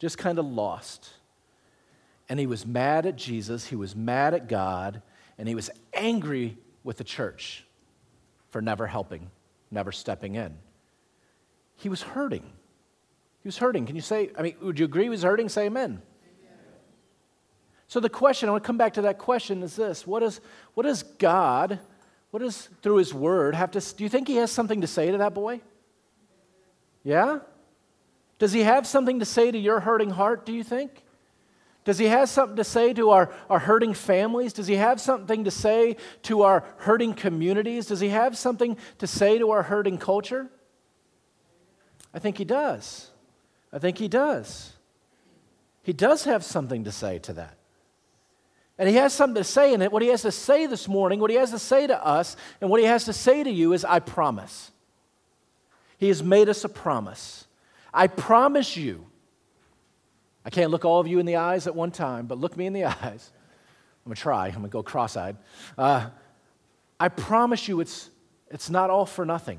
Just 0.01 0.19
kind 0.19 0.41
of 0.41 0.47
lost. 0.47 1.11
And 2.29 2.41
he 2.41 2.47
was 2.47 2.67
mad 2.67 3.07
at 3.07 3.15
Jesus, 3.15 3.67
he 3.67 3.77
was 3.77 3.95
mad 3.95 4.35
at 4.35 4.49
God, 4.49 5.03
and 5.39 5.47
he 5.47 5.55
was 5.55 5.71
angry 5.93 6.57
with 6.83 6.97
the 6.97 7.05
church 7.05 7.65
for 8.53 8.63
never 8.63 8.87
helping, 8.87 9.31
never 9.71 9.91
stepping 9.91 10.37
in. 10.37 10.55
He 11.75 11.89
was 11.89 12.03
hurting. 12.03 12.45
He 13.43 13.49
was 13.49 13.59
hurting. 13.59 13.87
Can 13.87 13.97
you 13.97 14.03
say, 14.03 14.31
I 14.39 14.43
mean, 14.43 14.55
would 14.61 14.79
you 14.79 14.85
agree 14.85 15.05
he 15.05 15.09
was 15.09 15.25
hurting? 15.25 15.49
Say 15.49 15.67
amen. 15.67 16.01
So 17.89 17.99
the 17.99 18.09
question, 18.09 18.49
I 18.49 18.53
want 18.53 18.63
to 18.63 18.67
come 18.67 18.79
back 18.79 18.95
to 18.95 19.03
that 19.03 19.19
question, 19.19 19.63
is 19.63 19.75
this 19.77 20.07
what, 20.07 20.23
is, 20.23 20.41
what 20.75 20.85
does 20.85 21.03
God, 21.03 21.79
what 22.31 22.41
does 22.41 22.69
through 22.83 22.97
His 22.97 23.13
Word 23.13 23.55
have 23.55 23.71
to, 23.73 23.81
do 23.81 24.05
you 24.05 24.09
think 24.09 24.29
He 24.29 24.37
has 24.37 24.51
something 24.51 24.81
to 24.83 24.87
say 24.87 25.11
to 25.11 25.19
that 25.19 25.35
boy? 25.35 25.61
Yeah? 27.03 27.41
Does 28.39 28.53
He 28.53 28.61
have 28.61 28.87
something 28.87 29.19
to 29.19 29.25
say 29.25 29.51
to 29.51 29.59
your 29.59 29.81
hurting 29.81 30.11
heart, 30.11 30.47
do 30.47 30.53
you 30.53 30.63
think? 30.63 31.05
Does 31.85 31.99
he 31.99 32.07
have 32.07 32.29
something 32.29 32.57
to 32.57 32.65
say 32.65 32.93
to 32.93 33.11
our, 33.11 33.33
our 33.51 33.59
hurting 33.59 33.95
families? 33.95 34.53
Does 34.53 34.69
he 34.69 34.77
have 34.77 35.01
something 35.01 35.45
to 35.45 35.51
say 35.51 35.97
to 36.23 36.43
our 36.43 36.65
hurting 36.79 37.15
communities? 37.15 37.87
Does 37.87 38.01
he 38.01 38.11
have 38.11 38.39
something 38.39 38.77
to 38.99 39.07
say 39.07 39.39
to 39.39 39.51
our 39.51 39.65
hurting 39.65 39.99
culture? 39.99 40.49
I 42.15 42.21
think 42.21 42.39
he 42.39 42.45
does. 42.45 43.11
I 43.73 43.79
think 43.79 43.99
he 43.99 44.07
does. 44.07 44.75
He 45.83 45.93
does 45.93 46.25
have 46.25 46.45
something 46.45 46.85
to 46.85 46.93
say 46.93 47.19
to 47.21 47.33
that. 47.33 47.57
And 48.79 48.89
he 48.89 48.97
has 48.97 49.13
something 49.13 49.43
to 49.43 49.45
say 49.45 49.75
in 49.75 49.83
it. 49.83 49.91
What 49.93 50.03
he 50.03 50.09
has 50.09 50.23
to 50.23 50.33
say 50.33 50.67
this 50.67 50.87
morning, 50.87 51.21
what 51.21 51.31
he 51.31 51.37
has 51.37 51.51
to 51.51 51.59
say 51.59 51.87
to 51.87 52.07
us, 52.07 52.37
and 52.61 52.71
what 52.71 52.81
he 52.81 52.87
has 52.87 53.05
to 53.07 53.13
say 53.13 53.43
to 53.43 53.51
you 53.51 53.73
is, 53.73 53.85
I 53.85 53.99
promise. 53.99 54.71
He 55.99 56.09
has 56.09 56.23
made 56.23 56.49
us 56.49 56.65
a 56.65 56.69
promise. 56.69 57.47
I 57.93 58.07
promise 58.07 58.77
you. 58.77 59.07
I 60.45 60.51
can't 60.51 60.71
look 60.71 60.85
all 60.85 61.01
of 61.01 61.07
you 61.07 61.19
in 61.19 61.27
the 61.27 61.37
eyes 61.37 61.67
at 61.67 61.75
one 61.75 61.91
time, 61.91 62.27
but 62.27 62.39
look 62.39 62.57
me 62.57 62.67
in 62.67 62.73
the 62.73 62.85
eyes. 63.05 63.31
I'm 64.05 64.13
to 64.13 64.21
try. 64.21 64.49
I'm 64.49 64.63
to 64.63 64.69
go 64.69 64.83
cross 64.83 65.17
eyed. 65.17 65.37
Uh, 65.79 66.09
I 66.99 67.09
promise 67.09 67.69
you 67.69 67.81
it's, 67.81 68.11
it's 68.51 68.71
not 68.71 68.91
all 68.91 69.07
for 69.07 69.25
nothing. 69.25 69.59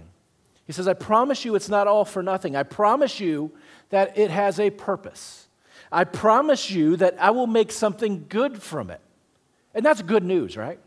He 0.65 0.73
says, 0.73 0.87
I 0.87 0.93
promise 0.93 1.45
you 1.45 1.55
it's 1.55 1.69
not 1.69 1.87
all 1.87 2.05
for 2.05 2.23
nothing. 2.23 2.55
I 2.55 2.63
promise 2.63 3.19
you 3.19 3.51
that 3.89 4.17
it 4.17 4.31
has 4.31 4.59
a 4.59 4.69
purpose. 4.69 5.47
I 5.91 6.05
promise 6.05 6.71
you 6.71 6.95
that 6.97 7.15
I 7.19 7.31
will 7.31 7.47
make 7.47 7.71
something 7.71 8.25
good 8.29 8.61
from 8.61 8.89
it. 8.89 9.01
And 9.73 9.85
that's 9.85 10.01
good 10.01 10.23
news, 10.23 10.55
right? 10.55 10.79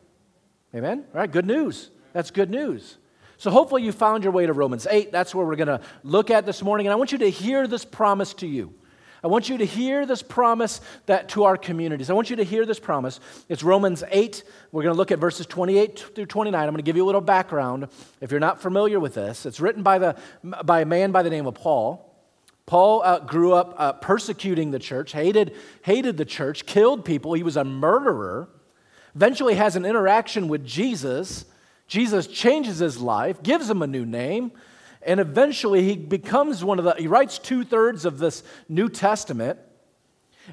Amen? 0.75 1.05
All 1.13 1.21
right, 1.21 1.31
good 1.31 1.47
news. 1.47 1.91
That's 2.13 2.31
good 2.31 2.51
news. 2.51 2.99
So 3.39 3.51
hopefully 3.51 3.83
you 3.83 3.93
found 3.93 4.25
your 4.25 4.33
way 4.33 4.47
to 4.47 4.53
Romans 4.53 4.87
8. 4.91 5.13
That's 5.13 5.35
where 5.35 5.45
we're 5.45 5.57
going 5.57 5.69
to 5.69 5.81
look 6.03 6.31
at 6.31 6.47
this 6.47 6.63
morning. 6.63 6.87
And 6.87 6.93
I 6.93 6.97
want 6.97 7.13
you 7.13 7.19
to 7.19 7.31
hear 7.31 7.67
this 7.67 7.85
promise 7.85 8.33
to 8.35 8.47
you. 8.47 8.73
I 9.27 9.29
want 9.29 9.49
you 9.49 9.59
to 9.59 9.67
hear 9.67 10.07
this 10.07 10.23
promise 10.23 10.81
that 11.07 11.31
to 11.31 11.43
our 11.43 11.57
communities. 11.57 12.11
I 12.11 12.13
want 12.13 12.31
you 12.31 12.37
to 12.37 12.45
hear 12.45 12.65
this 12.65 12.79
promise. 12.79 13.19
It's 13.49 13.65
Romans 13.65 14.05
8. 14.09 14.45
We're 14.71 14.85
going 14.85 14.95
to 14.95 14.97
look 14.97 15.11
at 15.11 15.19
verses 15.19 15.47
28 15.47 15.99
through 16.15 16.27
29. 16.27 16.63
I'm 16.63 16.69
going 16.69 16.77
to 16.77 16.85
give 16.85 16.95
you 16.95 17.03
a 17.03 17.07
little 17.07 17.21
background 17.21 17.89
if 18.21 18.31
you're 18.31 18.39
not 18.39 18.63
familiar 18.63 19.01
with 19.01 19.15
this. 19.15 19.45
It's 19.45 19.59
written 19.59 19.83
by, 19.83 19.99
the, 19.99 20.17
by 20.45 20.83
a 20.83 20.85
man 20.85 21.11
by 21.11 21.25
the 21.25 21.31
name 21.31 21.49
of 21.49 21.57
Paul. 21.57 22.17
Paul 22.67 23.03
uh, 23.03 23.19
grew 23.19 23.53
up 23.53 23.75
uh, 23.77 23.95
persecuting 23.95 24.71
the 24.71 24.79
church, 24.79 25.11
hated, 25.11 25.57
hated 25.83 26.19
the 26.19 26.25
church, 26.25 26.65
killed 26.65 27.05
people. 27.05 27.33
He 27.33 27.43
was 27.43 27.57
a 27.57 27.65
murderer. 27.65 28.49
Eventually 29.17 29.55
has 29.55 29.75
an 29.75 29.85
interaction 29.85 30.47
with 30.47 30.65
Jesus. 30.65 31.47
Jesus 31.89 32.29
changes 32.29 32.79
his 32.79 33.01
life, 33.01 33.43
gives 33.43 33.69
him 33.69 33.83
a 33.83 33.89
new 33.89 34.07
name, 34.07 34.53
and 35.03 35.21
eventually 35.21 35.83
he 35.83 35.97
becomes 35.97 36.65
one 36.65 36.79
of 36.79 36.85
the, 36.85 36.95
he 36.95 37.07
writes 37.07 37.39
two 37.39 37.65
thirds 37.65 38.05
of 38.05 38.19
this 38.19 38.43
New 38.69 38.89
Testament. 38.89 39.59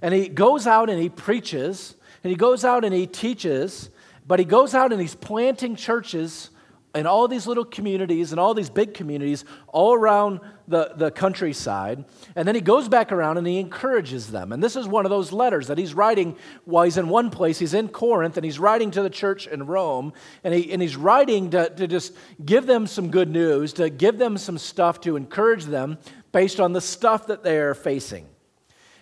And 0.01 0.13
he 0.13 0.27
goes 0.27 0.65
out 0.65 0.89
and 0.89 0.99
he 0.99 1.09
preaches, 1.09 1.95
and 2.23 2.31
he 2.31 2.35
goes 2.35 2.65
out 2.65 2.83
and 2.83 2.93
he 2.93 3.05
teaches, 3.05 3.89
but 4.25 4.39
he 4.39 4.45
goes 4.45 4.73
out 4.73 4.91
and 4.91 4.99
he's 4.99 5.15
planting 5.15 5.75
churches 5.75 6.49
in 6.95 7.07
all 7.07 7.27
these 7.27 7.47
little 7.47 7.65
communities 7.65 8.31
and 8.31 8.39
all 8.39 8.53
these 8.53 8.69
big 8.69 8.93
communities 8.93 9.45
all 9.67 9.95
around 9.95 10.39
the, 10.67 10.93
the 10.95 11.09
countryside. 11.09 12.05
And 12.35 12.47
then 12.47 12.53
he 12.53 12.61
goes 12.61 12.87
back 12.87 13.11
around 13.11 13.37
and 13.37 13.47
he 13.47 13.59
encourages 13.59 14.31
them. 14.31 14.51
And 14.51 14.61
this 14.61 14.75
is 14.75 14.87
one 14.87 15.05
of 15.05 15.09
those 15.09 15.31
letters 15.31 15.67
that 15.67 15.79
he's 15.79 15.95
writing 15.95 16.35
while 16.65 16.83
he's 16.83 16.97
in 16.97 17.09
one 17.09 17.31
place. 17.31 17.57
He's 17.57 17.73
in 17.73 17.87
Corinth 17.87 18.37
and 18.37 18.45
he's 18.45 18.59
writing 18.59 18.91
to 18.91 19.01
the 19.01 19.09
church 19.09 19.47
in 19.47 19.65
Rome. 19.65 20.13
And, 20.43 20.53
he, 20.53 20.71
and 20.71 20.81
he's 20.81 20.95
writing 20.95 21.49
to, 21.51 21.69
to 21.71 21.87
just 21.87 22.13
give 22.45 22.67
them 22.67 22.85
some 22.85 23.09
good 23.09 23.29
news, 23.29 23.73
to 23.73 23.89
give 23.89 24.19
them 24.19 24.37
some 24.37 24.59
stuff 24.59 25.01
to 25.01 25.15
encourage 25.15 25.65
them 25.65 25.97
based 26.31 26.59
on 26.59 26.73
the 26.73 26.81
stuff 26.81 27.25
that 27.27 27.43
they're 27.43 27.73
facing. 27.73 28.27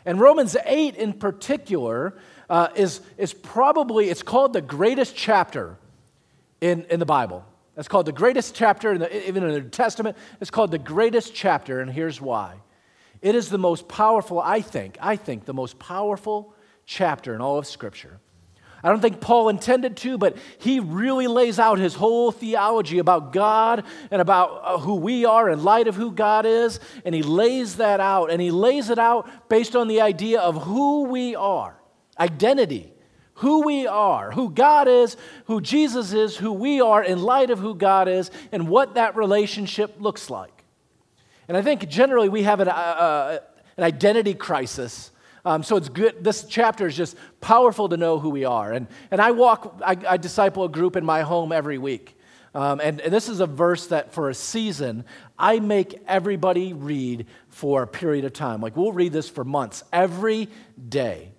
And 0.05 0.19
Romans 0.19 0.55
8 0.65 0.95
in 0.95 1.13
particular 1.13 2.17
uh, 2.49 2.69
is, 2.75 3.01
is 3.17 3.33
probably, 3.33 4.09
it's 4.09 4.23
called 4.23 4.53
the 4.53 4.61
greatest 4.61 5.13
chapter 5.15 5.77
in, 6.61 6.85
in 6.85 6.99
the 6.99 7.05
Bible. 7.05 7.45
That's 7.75 7.87
called 7.87 8.05
the 8.05 8.11
greatest 8.11 8.53
chapter, 8.53 8.93
in 8.93 8.99
the, 8.99 9.27
even 9.27 9.43
in 9.43 9.51
the 9.51 9.61
New 9.61 9.69
Testament. 9.69 10.17
It's 10.39 10.51
called 10.51 10.71
the 10.71 10.79
greatest 10.79 11.33
chapter, 11.33 11.79
and 11.79 11.91
here's 11.91 12.19
why. 12.19 12.55
It 13.21 13.35
is 13.35 13.49
the 13.49 13.57
most 13.57 13.87
powerful, 13.87 14.39
I 14.39 14.61
think, 14.61 14.97
I 15.01 15.15
think, 15.15 15.45
the 15.45 15.53
most 15.53 15.79
powerful 15.79 16.53
chapter 16.85 17.33
in 17.35 17.41
all 17.41 17.57
of 17.57 17.67
Scripture. 17.67 18.19
I 18.83 18.89
don't 18.89 18.99
think 18.99 19.21
Paul 19.21 19.49
intended 19.49 19.95
to, 19.97 20.17
but 20.17 20.37
he 20.57 20.79
really 20.79 21.27
lays 21.27 21.59
out 21.59 21.77
his 21.77 21.93
whole 21.93 22.31
theology 22.31 22.97
about 22.97 23.31
God 23.31 23.85
and 24.09 24.21
about 24.21 24.61
uh, 24.63 24.77
who 24.79 24.95
we 24.95 25.23
are 25.23 25.49
in 25.49 25.63
light 25.63 25.87
of 25.87 25.95
who 25.95 26.11
God 26.11 26.47
is. 26.47 26.79
And 27.05 27.13
he 27.13 27.21
lays 27.21 27.75
that 27.75 27.99
out. 27.99 28.31
And 28.31 28.41
he 28.41 28.49
lays 28.49 28.89
it 28.89 28.97
out 28.97 29.49
based 29.49 29.75
on 29.75 29.87
the 29.87 30.01
idea 30.01 30.41
of 30.41 30.63
who 30.63 31.03
we 31.03 31.35
are 31.35 31.77
identity, 32.19 32.93
who 33.41 33.65
we 33.65 33.87
are, 33.87 34.29
who 34.29 34.51
God 34.51 34.87
is, 34.87 35.17
who 35.45 35.61
Jesus 35.61 36.13
is, 36.13 36.37
who 36.37 36.53
we 36.53 36.79
are 36.79 37.03
in 37.03 37.23
light 37.23 37.49
of 37.49 37.57
who 37.57 37.73
God 37.73 38.07
is, 38.07 38.29
and 38.51 38.69
what 38.69 38.93
that 38.93 39.15
relationship 39.15 39.95
looks 39.99 40.29
like. 40.29 40.63
And 41.47 41.57
I 41.57 41.63
think 41.63 41.89
generally 41.89 42.29
we 42.29 42.43
have 42.43 42.59
an, 42.59 42.67
uh, 42.67 42.71
uh, 42.71 43.39
an 43.77 43.83
identity 43.83 44.35
crisis. 44.35 45.09
Um, 45.43 45.63
so 45.63 45.75
it's 45.75 45.89
good. 45.89 46.23
This 46.23 46.43
chapter 46.43 46.85
is 46.85 46.95
just 46.95 47.17
powerful 47.39 47.89
to 47.89 47.97
know 47.97 48.19
who 48.19 48.29
we 48.29 48.45
are. 48.45 48.71
And, 48.71 48.87
and 49.09 49.19
I 49.19 49.31
walk, 49.31 49.81
I, 49.83 49.97
I 50.07 50.17
disciple 50.17 50.65
a 50.65 50.69
group 50.69 50.95
in 50.95 51.03
my 51.03 51.23
home 51.23 51.51
every 51.51 51.79
week. 51.79 52.15
Um, 52.53 52.79
and, 52.79 53.01
and 53.01 53.11
this 53.11 53.27
is 53.27 53.39
a 53.39 53.47
verse 53.47 53.87
that 53.87 54.13
for 54.13 54.29
a 54.29 54.35
season, 54.35 55.03
I 55.39 55.59
make 55.59 55.99
everybody 56.07 56.73
read 56.73 57.25
for 57.49 57.81
a 57.81 57.87
period 57.87 58.23
of 58.23 58.33
time. 58.33 58.61
Like 58.61 58.77
we'll 58.77 58.91
read 58.91 59.13
this 59.13 59.29
for 59.29 59.43
months, 59.43 59.83
every 59.91 60.47
day. 60.89 61.30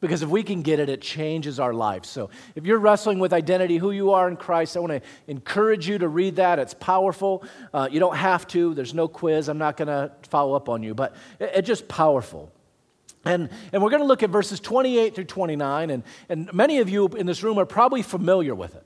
Because 0.00 0.22
if 0.22 0.30
we 0.30 0.42
can 0.42 0.62
get 0.62 0.80
it, 0.80 0.88
it 0.88 1.02
changes 1.02 1.60
our 1.60 1.74
life. 1.74 2.06
So 2.06 2.30
if 2.54 2.64
you're 2.64 2.78
wrestling 2.78 3.18
with 3.18 3.34
identity, 3.34 3.76
who 3.76 3.90
you 3.90 4.12
are 4.12 4.28
in 4.28 4.36
Christ, 4.36 4.76
I 4.76 4.80
want 4.80 4.92
to 4.92 5.02
encourage 5.26 5.86
you 5.86 5.98
to 5.98 6.08
read 6.08 6.36
that. 6.36 6.58
It's 6.58 6.74
powerful. 6.74 7.44
Uh, 7.72 7.88
you 7.90 8.00
don't 8.00 8.16
have 8.16 8.46
to, 8.48 8.72
there's 8.72 8.94
no 8.94 9.08
quiz. 9.08 9.48
I'm 9.48 9.58
not 9.58 9.76
going 9.76 9.88
to 9.88 10.10
follow 10.28 10.54
up 10.54 10.70
on 10.70 10.82
you, 10.82 10.94
but 10.94 11.14
it, 11.38 11.52
it's 11.54 11.66
just 11.66 11.86
powerful. 11.86 12.50
And, 13.24 13.50
and 13.72 13.82
we're 13.82 13.90
going 13.90 14.00
to 14.00 14.06
look 14.06 14.22
at 14.22 14.30
verses 14.30 14.60
28 14.60 15.14
through 15.14 15.24
29, 15.24 15.90
and, 15.90 16.02
and 16.30 16.52
many 16.54 16.78
of 16.78 16.88
you 16.88 17.06
in 17.08 17.26
this 17.26 17.42
room 17.42 17.58
are 17.58 17.66
probably 17.66 18.00
familiar 18.00 18.54
with 18.54 18.74
it. 18.74 18.84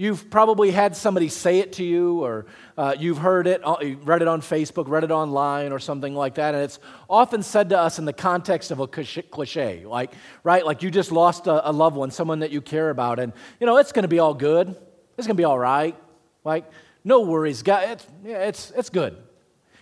You've 0.00 0.30
probably 0.30 0.70
had 0.70 0.94
somebody 0.94 1.28
say 1.28 1.58
it 1.58 1.72
to 1.72 1.84
you, 1.84 2.22
or 2.22 2.46
uh, 2.76 2.94
you've 2.96 3.18
heard 3.18 3.48
it, 3.48 3.60
uh, 3.64 3.78
read 4.04 4.22
it 4.22 4.28
on 4.28 4.40
Facebook, 4.42 4.86
read 4.86 5.02
it 5.02 5.10
online, 5.10 5.72
or 5.72 5.80
something 5.80 6.14
like 6.14 6.36
that. 6.36 6.54
And 6.54 6.62
it's 6.62 6.78
often 7.10 7.42
said 7.42 7.70
to 7.70 7.78
us 7.80 7.98
in 7.98 8.04
the 8.04 8.12
context 8.12 8.70
of 8.70 8.78
a 8.78 8.86
cliche, 8.86 9.84
like, 9.84 10.12
right? 10.44 10.64
Like 10.64 10.84
you 10.84 10.92
just 10.92 11.10
lost 11.10 11.48
a, 11.48 11.68
a 11.68 11.72
loved 11.72 11.96
one, 11.96 12.12
someone 12.12 12.38
that 12.38 12.52
you 12.52 12.60
care 12.60 12.90
about, 12.90 13.18
and, 13.18 13.32
you 13.58 13.66
know, 13.66 13.76
it's 13.78 13.90
going 13.90 14.04
to 14.04 14.08
be 14.08 14.20
all 14.20 14.34
good. 14.34 14.68
It's 15.16 15.26
going 15.26 15.36
to 15.36 15.40
be 15.40 15.42
all 15.42 15.58
right. 15.58 15.96
Like, 16.44 16.70
no 17.02 17.22
worries. 17.22 17.64
God, 17.64 17.88
it's, 17.90 18.06
it's, 18.24 18.70
it's 18.76 18.90
good. 18.90 19.16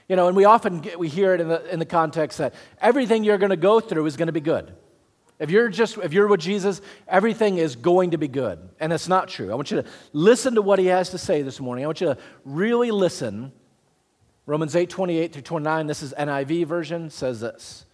You 0.09 0.17
know, 0.17 0.29
and 0.29 0.37
we 0.37 0.47
often 0.47 0.81
get, 0.81 0.99
we 0.99 1.09
hear 1.09 1.35
it 1.35 1.43
in 1.43 1.49
the, 1.49 1.71
in 1.71 1.79
the 1.79 1.85
context 1.85 2.39
that 2.39 2.55
everything 2.81 3.23
you're 3.23 3.37
going 3.37 3.51
to 3.51 3.57
go 3.57 3.81
through 3.81 4.07
is 4.07 4.17
going 4.17 4.29
to 4.29 4.33
be 4.33 4.41
good. 4.41 4.75
If 5.39 5.51
you're 5.51 5.69
just 5.69 5.99
if 5.99 6.13
you're 6.13 6.29
with 6.29 6.41
Jesus, 6.41 6.81
everything 7.07 7.59
is 7.59 7.77
going 7.77 8.13
to 8.13 8.19
be 8.19 8.29
good. 8.29 8.59
And 8.81 8.93
it's 8.93 9.09
not 9.09 9.29
true. 9.29 9.53
I 9.53 9.55
want 9.55 9.71
you 9.71 9.83
to 9.83 9.89
listen 10.13 10.55
to 10.55 10.63
what 10.63 10.79
he 10.79 10.87
has 10.87 11.11
to 11.11 11.19
say 11.19 11.43
this 11.43 11.61
morning. 11.61 11.85
I 11.85 11.89
want 11.89 12.01
you 12.01 12.09
to 12.09 12.19
really 12.45 12.91
listen. 12.91 13.53
Romans 14.47 14.77
8, 14.77 14.89
28 14.89 15.33
through 15.33 15.43
29, 15.43 15.87
this 15.89 16.03
is 16.03 16.15
NIV 16.17 16.67
version, 16.67 17.11
says 17.11 17.41
this. 17.41 17.85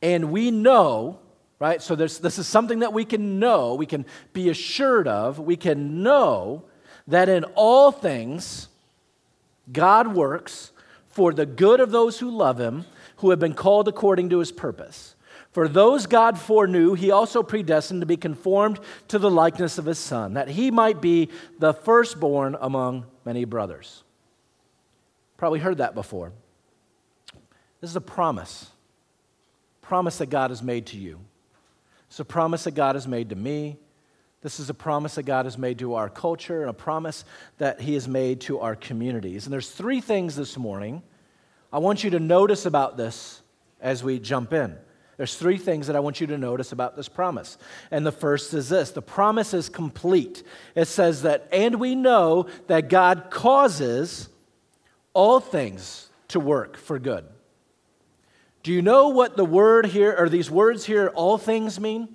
And 0.00 0.30
we 0.30 0.50
know, 0.50 1.18
right? 1.58 1.82
So 1.82 1.96
this 1.96 2.38
is 2.38 2.46
something 2.46 2.78
that 2.80 2.92
we 2.92 3.04
can 3.04 3.40
know, 3.40 3.74
we 3.74 3.86
can 3.86 4.06
be 4.32 4.48
assured 4.48 5.08
of, 5.08 5.40
we 5.40 5.56
can 5.56 6.02
know 6.02 6.64
that 7.08 7.28
in 7.28 7.44
all 7.56 7.90
things 7.90 8.68
God 9.70 10.14
works 10.14 10.70
for 11.08 11.32
the 11.32 11.46
good 11.46 11.80
of 11.80 11.90
those 11.90 12.18
who 12.18 12.30
love 12.30 12.58
him, 12.58 12.84
who 13.16 13.30
have 13.30 13.38
been 13.38 13.54
called 13.54 13.88
according 13.88 14.30
to 14.30 14.38
his 14.38 14.52
purpose. 14.52 15.11
For 15.52 15.68
those 15.68 16.06
God 16.06 16.38
foreknew, 16.38 16.94
he 16.94 17.10
also 17.10 17.42
predestined 17.42 18.00
to 18.00 18.06
be 18.06 18.16
conformed 18.16 18.80
to 19.08 19.18
the 19.18 19.30
likeness 19.30 19.76
of 19.76 19.84
his 19.84 19.98
Son, 19.98 20.34
that 20.34 20.48
he 20.48 20.70
might 20.70 21.00
be 21.02 21.28
the 21.58 21.74
firstborn 21.74 22.56
among 22.58 23.04
many 23.24 23.44
brothers. 23.44 24.02
Probably 25.36 25.60
heard 25.60 25.78
that 25.78 25.94
before. 25.94 26.32
This 27.80 27.90
is 27.90 27.96
a 27.96 28.00
promise. 28.00 28.70
Promise 29.82 30.18
that 30.18 30.30
God 30.30 30.50
has 30.50 30.62
made 30.62 30.86
to 30.86 30.96
you. 30.96 31.20
It's 32.08 32.20
a 32.20 32.24
promise 32.24 32.64
that 32.64 32.74
God 32.74 32.94
has 32.94 33.06
made 33.06 33.28
to 33.30 33.36
me. 33.36 33.76
This 34.40 34.58
is 34.58 34.70
a 34.70 34.74
promise 34.74 35.16
that 35.16 35.24
God 35.24 35.44
has 35.44 35.58
made 35.58 35.78
to 35.80 35.94
our 35.94 36.08
culture 36.08 36.62
and 36.62 36.70
a 36.70 36.74
promise 36.74 37.24
that 37.58 37.80
He 37.80 37.94
has 37.94 38.08
made 38.08 38.40
to 38.42 38.60
our 38.60 38.74
communities. 38.74 39.44
And 39.44 39.52
there's 39.52 39.70
three 39.70 40.00
things 40.00 40.34
this 40.34 40.56
morning 40.56 41.02
I 41.72 41.78
want 41.78 42.04
you 42.04 42.10
to 42.10 42.20
notice 42.20 42.66
about 42.66 42.96
this 42.96 43.40
as 43.80 44.04
we 44.04 44.18
jump 44.18 44.52
in. 44.52 44.76
There's 45.22 45.36
three 45.36 45.56
things 45.56 45.86
that 45.86 45.94
I 45.94 46.00
want 46.00 46.20
you 46.20 46.26
to 46.26 46.36
notice 46.36 46.72
about 46.72 46.96
this 46.96 47.08
promise. 47.08 47.56
And 47.92 48.04
the 48.04 48.10
first 48.10 48.52
is 48.54 48.70
this 48.70 48.90
the 48.90 49.00
promise 49.00 49.54
is 49.54 49.68
complete. 49.68 50.42
It 50.74 50.86
says 50.86 51.22
that, 51.22 51.46
and 51.52 51.78
we 51.78 51.94
know 51.94 52.48
that 52.66 52.88
God 52.88 53.28
causes 53.30 54.28
all 55.14 55.38
things 55.38 56.08
to 56.26 56.40
work 56.40 56.76
for 56.76 56.98
good. 56.98 57.24
Do 58.64 58.72
you 58.72 58.82
know 58.82 59.10
what 59.10 59.36
the 59.36 59.44
word 59.44 59.86
here, 59.86 60.12
or 60.18 60.28
these 60.28 60.50
words 60.50 60.86
here, 60.86 61.06
all 61.14 61.38
things 61.38 61.78
mean? 61.78 62.06
Do 62.06 62.14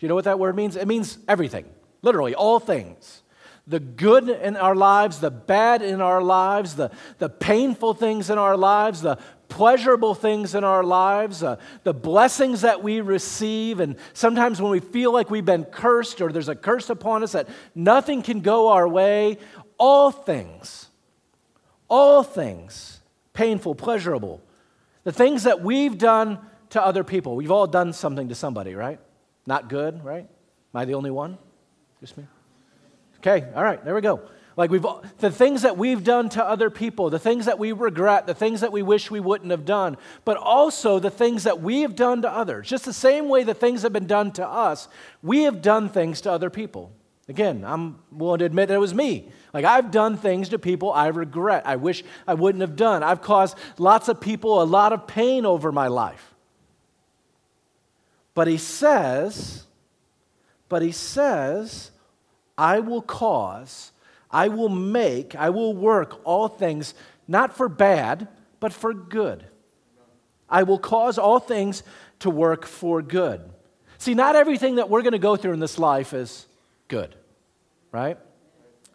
you 0.00 0.08
know 0.08 0.14
what 0.14 0.24
that 0.24 0.38
word 0.38 0.54
means? 0.54 0.76
It 0.76 0.86
means 0.86 1.16
everything, 1.26 1.64
literally, 2.02 2.34
all 2.34 2.60
things. 2.60 3.22
The 3.66 3.80
good 3.80 4.28
in 4.28 4.58
our 4.58 4.74
lives, 4.74 5.20
the 5.20 5.30
bad 5.30 5.80
in 5.80 6.02
our 6.02 6.20
lives, 6.20 6.74
the, 6.74 6.90
the 7.18 7.30
painful 7.30 7.94
things 7.94 8.28
in 8.28 8.36
our 8.36 8.56
lives, 8.56 9.00
the 9.00 9.16
pleasurable 9.52 10.14
things 10.14 10.54
in 10.54 10.64
our 10.64 10.82
lives, 10.82 11.42
uh, 11.42 11.56
the 11.84 11.92
blessings 11.92 12.62
that 12.62 12.82
we 12.82 13.02
receive, 13.02 13.80
and 13.80 13.96
sometimes 14.14 14.62
when 14.62 14.72
we 14.72 14.80
feel 14.80 15.12
like 15.12 15.30
we've 15.30 15.44
been 15.44 15.66
cursed 15.66 16.22
or 16.22 16.32
there's 16.32 16.48
a 16.48 16.54
curse 16.54 16.88
upon 16.88 17.22
us 17.22 17.32
that 17.32 17.50
nothing 17.74 18.22
can 18.22 18.40
go 18.40 18.68
our 18.68 18.88
way, 18.88 19.36
all 19.76 20.10
things, 20.10 20.88
all 21.86 22.22
things, 22.22 23.00
painful, 23.34 23.74
pleasurable, 23.74 24.40
the 25.04 25.12
things 25.12 25.42
that 25.42 25.60
we've 25.60 25.98
done 25.98 26.38
to 26.70 26.82
other 26.82 27.04
people. 27.04 27.36
We've 27.36 27.50
all 27.50 27.66
done 27.66 27.92
something 27.92 28.30
to 28.30 28.34
somebody, 28.34 28.74
right? 28.74 28.98
Not 29.46 29.68
good, 29.68 30.02
right? 30.02 30.24
Am 30.24 30.80
I 30.80 30.86
the 30.86 30.94
only 30.94 31.10
one? 31.10 31.36
Just 32.00 32.16
me? 32.16 32.24
Okay, 33.18 33.46
all 33.54 33.62
right, 33.62 33.84
there 33.84 33.94
we 33.94 34.00
go. 34.00 34.22
Like 34.56 34.70
we've 34.70 34.84
the 35.18 35.30
things 35.30 35.62
that 35.62 35.78
we've 35.78 36.04
done 36.04 36.28
to 36.30 36.44
other 36.44 36.68
people, 36.68 37.08
the 37.10 37.18
things 37.18 37.46
that 37.46 37.58
we 37.58 37.72
regret, 37.72 38.26
the 38.26 38.34
things 38.34 38.60
that 38.60 38.72
we 38.72 38.82
wish 38.82 39.10
we 39.10 39.20
wouldn't 39.20 39.50
have 39.50 39.64
done, 39.64 39.96
but 40.24 40.36
also 40.36 40.98
the 40.98 41.10
things 41.10 41.44
that 41.44 41.60
we 41.60 41.82
have 41.82 41.96
done 41.96 42.22
to 42.22 42.30
others. 42.30 42.68
Just 42.68 42.84
the 42.84 42.92
same 42.92 43.28
way 43.28 43.44
the 43.44 43.54
things 43.54 43.82
have 43.82 43.92
been 43.92 44.06
done 44.06 44.30
to 44.32 44.46
us, 44.46 44.88
we 45.22 45.42
have 45.44 45.62
done 45.62 45.88
things 45.88 46.20
to 46.22 46.30
other 46.30 46.50
people. 46.50 46.92
Again, 47.28 47.64
I'm 47.64 47.98
willing 48.10 48.40
to 48.40 48.44
admit 48.44 48.68
that 48.68 48.74
it 48.74 48.78
was 48.78 48.94
me. 48.94 49.30
Like 49.54 49.64
I've 49.64 49.90
done 49.90 50.16
things 50.16 50.50
to 50.50 50.58
people 50.58 50.92
I 50.92 51.06
regret. 51.06 51.62
I 51.64 51.76
wish 51.76 52.04
I 52.26 52.34
wouldn't 52.34 52.60
have 52.60 52.76
done. 52.76 53.02
I've 53.02 53.22
caused 53.22 53.56
lots 53.78 54.08
of 54.08 54.20
people 54.20 54.62
a 54.62 54.64
lot 54.64 54.92
of 54.92 55.06
pain 55.06 55.46
over 55.46 55.72
my 55.72 55.88
life. 55.88 56.34
But 58.34 58.48
he 58.48 58.56
says, 58.56 59.64
but 60.68 60.82
he 60.82 60.92
says, 60.92 61.90
I 62.56 62.80
will 62.80 63.02
cause 63.02 63.91
I 64.32 64.48
will 64.48 64.68
make, 64.68 65.34
I 65.34 65.50
will 65.50 65.74
work 65.74 66.20
all 66.24 66.48
things 66.48 66.94
not 67.28 67.56
for 67.56 67.68
bad, 67.68 68.28
but 68.60 68.72
for 68.72 68.94
good. 68.94 69.44
I 70.48 70.62
will 70.64 70.78
cause 70.78 71.18
all 71.18 71.38
things 71.38 71.82
to 72.20 72.30
work 72.30 72.66
for 72.66 73.02
good. 73.02 73.40
See, 73.98 74.14
not 74.14 74.36
everything 74.36 74.76
that 74.76 74.90
we're 74.90 75.02
going 75.02 75.12
to 75.12 75.18
go 75.18 75.36
through 75.36 75.52
in 75.52 75.60
this 75.60 75.78
life 75.78 76.12
is 76.12 76.46
good, 76.88 77.14
right? 77.90 78.18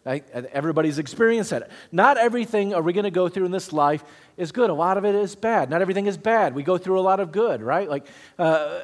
I, 0.04 0.22
everybody's 0.52 0.98
experienced 0.98 1.50
that. 1.50 1.70
Not 1.92 2.16
everything 2.16 2.74
are 2.74 2.82
we 2.82 2.92
going 2.92 3.04
to 3.04 3.10
go 3.10 3.28
through 3.28 3.44
in 3.44 3.50
this 3.50 3.72
life 3.72 4.04
is 4.36 4.52
good. 4.52 4.70
A 4.70 4.74
lot 4.74 4.96
of 4.96 5.04
it 5.04 5.14
is 5.14 5.34
bad. 5.34 5.68
Not 5.68 5.82
everything 5.82 6.06
is 6.06 6.16
bad. 6.16 6.54
We 6.54 6.62
go 6.62 6.78
through 6.78 6.98
a 6.98 7.02
lot 7.02 7.20
of 7.20 7.32
good, 7.32 7.62
right? 7.62 7.88
Like, 7.88 8.06
uh, 8.38 8.80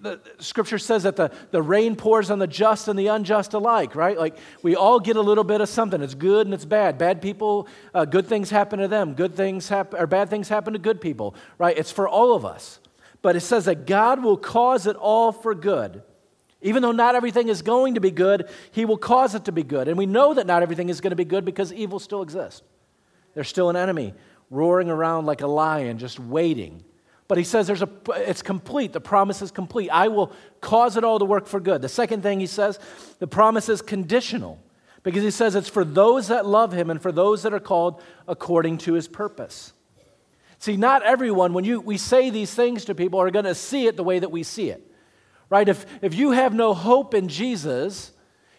the 0.00 0.18
scripture 0.38 0.78
says 0.78 1.02
that 1.02 1.16
the, 1.16 1.30
the 1.50 1.60
rain 1.60 1.94
pours 1.94 2.30
on 2.30 2.38
the 2.38 2.46
just 2.46 2.88
and 2.88 2.98
the 2.98 3.08
unjust 3.08 3.52
alike, 3.52 3.94
right? 3.94 4.18
Like 4.18 4.36
we 4.62 4.76
all 4.76 4.98
get 4.98 5.16
a 5.16 5.20
little 5.20 5.44
bit 5.44 5.60
of 5.60 5.68
something. 5.68 6.00
It's 6.00 6.14
good 6.14 6.46
and 6.46 6.54
it's 6.54 6.64
bad. 6.64 6.96
Bad 6.96 7.20
people, 7.20 7.68
uh, 7.92 8.06
good 8.06 8.26
things 8.26 8.50
happen 8.50 8.78
to 8.78 8.88
them. 8.88 9.14
Good 9.14 9.34
things 9.34 9.68
happen, 9.68 10.00
or 10.00 10.06
bad 10.06 10.30
things 10.30 10.48
happen 10.48 10.72
to 10.72 10.78
good 10.78 11.00
people, 11.00 11.34
right? 11.58 11.76
It's 11.76 11.92
for 11.92 12.08
all 12.08 12.34
of 12.34 12.44
us. 12.44 12.80
But 13.20 13.36
it 13.36 13.40
says 13.40 13.66
that 13.66 13.86
God 13.86 14.22
will 14.22 14.36
cause 14.36 14.86
it 14.86 14.96
all 14.96 15.32
for 15.32 15.54
good. 15.54 16.02
Even 16.62 16.82
though 16.82 16.92
not 16.92 17.14
everything 17.14 17.48
is 17.48 17.60
going 17.60 17.94
to 17.94 18.00
be 18.00 18.10
good, 18.10 18.48
He 18.70 18.86
will 18.86 18.96
cause 18.96 19.34
it 19.34 19.44
to 19.46 19.52
be 19.52 19.62
good. 19.62 19.88
And 19.88 19.98
we 19.98 20.06
know 20.06 20.32
that 20.34 20.46
not 20.46 20.62
everything 20.62 20.88
is 20.88 21.02
going 21.02 21.10
to 21.10 21.16
be 21.16 21.26
good 21.26 21.44
because 21.44 21.72
evil 21.72 21.98
still 21.98 22.22
exists. 22.22 22.62
There's 23.34 23.48
still 23.48 23.68
an 23.68 23.76
enemy 23.76 24.14
roaring 24.50 24.88
around 24.88 25.26
like 25.26 25.42
a 25.42 25.46
lion, 25.46 25.98
just 25.98 26.18
waiting 26.18 26.84
but 27.26 27.38
he 27.38 27.44
says 27.44 27.66
there's 27.66 27.82
a, 27.82 27.88
it's 28.16 28.42
complete. 28.42 28.92
The 28.92 29.00
promise 29.00 29.40
is 29.40 29.50
complete. 29.50 29.88
I 29.90 30.08
will 30.08 30.32
cause 30.60 30.96
it 30.96 31.04
all 31.04 31.18
to 31.18 31.24
work 31.24 31.46
for 31.46 31.60
good. 31.60 31.80
The 31.82 31.88
second 31.88 32.22
thing 32.22 32.40
he 32.40 32.46
says, 32.46 32.78
the 33.18 33.26
promise 33.26 33.68
is 33.68 33.80
conditional 33.80 34.58
because 35.02 35.22
he 35.22 35.30
says 35.30 35.54
it's 35.54 35.68
for 35.68 35.84
those 35.84 36.28
that 36.28 36.46
love 36.46 36.72
him 36.72 36.90
and 36.90 37.00
for 37.00 37.12
those 37.12 37.42
that 37.42 37.54
are 37.54 37.60
called 37.60 38.02
according 38.28 38.78
to 38.78 38.94
his 38.94 39.08
purpose. 39.08 39.72
See, 40.58 40.76
not 40.76 41.02
everyone, 41.02 41.52
when 41.52 41.64
you, 41.64 41.80
we 41.80 41.98
say 41.98 42.30
these 42.30 42.54
things 42.54 42.86
to 42.86 42.94
people, 42.94 43.20
are 43.20 43.30
going 43.30 43.44
to 43.44 43.54
see 43.54 43.86
it 43.86 43.96
the 43.96 44.04
way 44.04 44.18
that 44.18 44.30
we 44.30 44.42
see 44.42 44.70
it. 44.70 44.90
Right? 45.50 45.68
If, 45.68 45.84
if 46.00 46.14
you 46.14 46.30
have 46.30 46.54
no 46.54 46.72
hope 46.72 47.14
in 47.14 47.28
Jesus, 47.28 48.12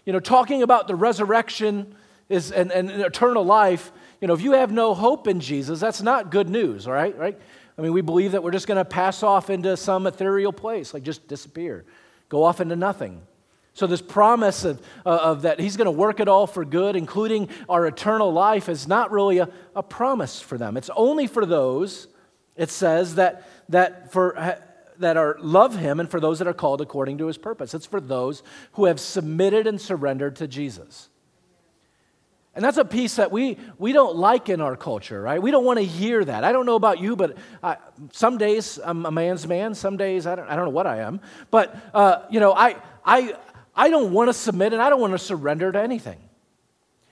you 0.05 0.13
know, 0.13 0.19
talking 0.19 0.61
about 0.61 0.87
the 0.87 0.95
resurrection 0.95 1.95
is, 2.29 2.51
and, 2.51 2.71
and 2.71 2.89
eternal 2.89 3.43
life, 3.43 3.91
you 4.21 4.27
know, 4.27 4.33
if 4.33 4.41
you 4.41 4.51
have 4.51 4.71
no 4.71 4.93
hope 4.93 5.27
in 5.27 5.39
Jesus, 5.39 5.79
that's 5.79 6.01
not 6.01 6.29
good 6.29 6.47
news, 6.47 6.87
all 6.87 6.93
right? 6.93 7.17
Right? 7.17 7.39
I 7.77 7.81
mean, 7.81 7.93
we 7.93 8.01
believe 8.01 8.31
that 8.31 8.43
we're 8.43 8.51
just 8.51 8.67
going 8.67 8.77
to 8.77 8.85
pass 8.85 9.21
off 9.23 9.49
into 9.49 9.75
some 9.75 10.07
ethereal 10.07 10.53
place, 10.53 10.93
like 10.93 11.03
just 11.03 11.27
disappear, 11.27 11.85
go 12.29 12.43
off 12.43 12.61
into 12.61 12.75
nothing. 12.75 13.21
So, 13.73 13.87
this 13.87 14.01
promise 14.01 14.63
of, 14.63 14.81
uh, 15.05 15.09
of 15.09 15.41
that 15.41 15.59
he's 15.59 15.75
going 15.75 15.85
to 15.85 15.91
work 15.91 16.21
it 16.21 16.29
all 16.29 16.47
for 16.47 16.63
good, 16.63 16.95
including 16.95 17.49
our 17.67 17.85
eternal 17.85 18.31
life, 18.31 18.69
is 18.69 18.87
not 18.87 19.11
really 19.11 19.39
a, 19.39 19.49
a 19.75 19.83
promise 19.83 20.39
for 20.39 20.57
them. 20.57 20.77
It's 20.77 20.89
only 20.95 21.27
for 21.27 21.45
those, 21.45 22.07
it 22.55 22.69
says, 22.69 23.15
that, 23.15 23.45
that, 23.67 24.13
for, 24.13 24.57
that 24.99 25.17
are, 25.17 25.35
love 25.41 25.77
him 25.77 25.99
and 25.99 26.09
for 26.09 26.21
those 26.21 26.39
that 26.39 26.47
are 26.47 26.53
called 26.53 26.79
according 26.79 27.17
to 27.17 27.27
his 27.27 27.37
purpose. 27.37 27.73
It's 27.73 27.85
for 27.85 27.99
those 27.99 28.43
who 28.73 28.85
have 28.85 28.97
submitted 28.97 29.67
and 29.67 29.79
surrendered 29.79 30.37
to 30.37 30.47
Jesus. 30.47 31.09
And 32.55 32.63
that's 32.63 32.77
a 32.77 32.85
piece 32.85 33.17
that 33.17 33.33
we, 33.33 33.57
we 33.77 33.91
don't 33.91 34.15
like 34.15 34.47
in 34.47 34.61
our 34.61 34.77
culture, 34.77 35.21
right? 35.21 35.41
We 35.41 35.51
don't 35.51 35.65
want 35.65 35.77
to 35.77 35.85
hear 35.85 36.23
that. 36.23 36.45
I 36.45 36.53
don't 36.53 36.65
know 36.65 36.75
about 36.75 36.99
you, 36.99 37.17
but 37.17 37.37
I, 37.61 37.75
some 38.13 38.37
days 38.37 38.79
I'm 38.81 39.05
a 39.05 39.11
man's 39.11 39.45
man. 39.45 39.75
Some 39.75 39.97
days 39.97 40.25
I 40.25 40.35
don't, 40.35 40.47
I 40.47 40.55
don't 40.55 40.65
know 40.65 40.71
what 40.71 40.87
I 40.87 40.99
am. 40.99 41.19
But, 41.51 41.75
uh, 41.93 42.21
you 42.29 42.39
know, 42.39 42.53
I, 42.53 42.77
I, 43.03 43.33
I 43.75 43.89
don't 43.89 44.13
want 44.13 44.29
to 44.29 44.33
submit 44.33 44.71
and 44.71 44.81
I 44.81 44.89
don't 44.89 45.01
want 45.01 45.11
to 45.11 45.19
surrender 45.19 45.69
to 45.69 45.81
anything. 45.81 46.17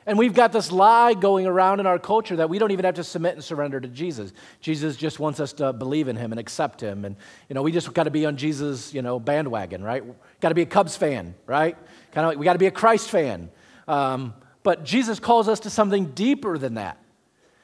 And 0.05 0.17
we've 0.17 0.33
got 0.33 0.51
this 0.51 0.71
lie 0.71 1.13
going 1.13 1.45
around 1.45 1.79
in 1.79 1.87
our 1.87 1.99
culture 1.99 2.37
that 2.37 2.49
we 2.49 2.57
don't 2.59 2.71
even 2.71 2.85
have 2.85 2.95
to 2.95 3.03
submit 3.03 3.33
and 3.33 3.43
surrender 3.43 3.79
to 3.79 3.87
Jesus. 3.87 4.33
Jesus 4.61 4.95
just 4.95 5.19
wants 5.19 5.39
us 5.39 5.53
to 5.53 5.71
believe 5.73 6.07
in 6.07 6.15
him 6.15 6.31
and 6.31 6.39
accept 6.39 6.81
him. 6.81 7.05
And, 7.05 7.15
you 7.47 7.53
know, 7.53 7.61
we 7.61 7.71
just 7.71 7.93
got 7.93 8.03
to 8.03 8.11
be 8.11 8.25
on 8.25 8.35
Jesus, 8.35 8.93
you 8.93 9.01
know, 9.01 9.19
bandwagon, 9.19 9.83
right? 9.83 10.03
Got 10.41 10.49
to 10.49 10.55
be 10.55 10.61
a 10.61 10.65
Cubs 10.65 10.97
fan, 10.97 11.35
right? 11.45 11.77
Kind 12.11 12.25
of 12.25 12.31
like 12.31 12.37
we 12.37 12.45
got 12.45 12.53
to 12.53 12.59
be 12.59 12.67
a 12.67 12.71
Christ 12.71 13.09
fan. 13.09 13.49
Um, 13.87 14.33
but 14.63 14.83
Jesus 14.83 15.19
calls 15.19 15.47
us 15.47 15.61
to 15.61 15.69
something 15.69 16.07
deeper 16.07 16.57
than 16.57 16.75
that 16.75 16.97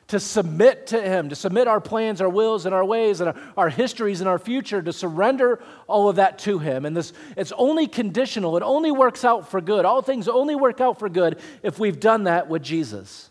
to 0.10 0.20
submit 0.20 0.88
to 0.88 1.00
Him, 1.00 1.30
to 1.30 1.36
submit 1.36 1.68
our 1.68 1.80
plans, 1.80 2.20
our 2.20 2.30
wills, 2.30 2.66
and 2.66 2.74
our 2.74 2.84
ways, 2.84 3.22
and 3.22 3.30
our, 3.30 3.36
our, 3.56 3.70
histories 3.70 4.22
and 4.22 4.28
our 4.28 4.40
future, 4.40 4.82
to 4.82 4.92
surrender 4.92 5.62
all 5.88 6.10
of 6.10 6.16
that 6.18 6.40
to 6.40 6.58
Him. 6.58 6.86
And 6.86 6.98
this, 6.98 7.14
it's 7.38 7.54
only 7.56 7.88
conditional. 7.88 8.58
It 8.58 8.64
only 8.64 8.92
works 8.92 9.24
out 9.24 9.50
for 9.50 9.62
good. 9.62 9.86
All 9.86 10.02
things 10.02 10.28
only 10.28 10.56
work 10.56 10.82
out 10.82 10.98
for 10.98 11.10
good 11.10 11.40
if 11.62 11.78
we've 11.78 12.00
done 12.00 12.24
that 12.24 12.50
with 12.50 12.64
Jesus. 12.64 13.30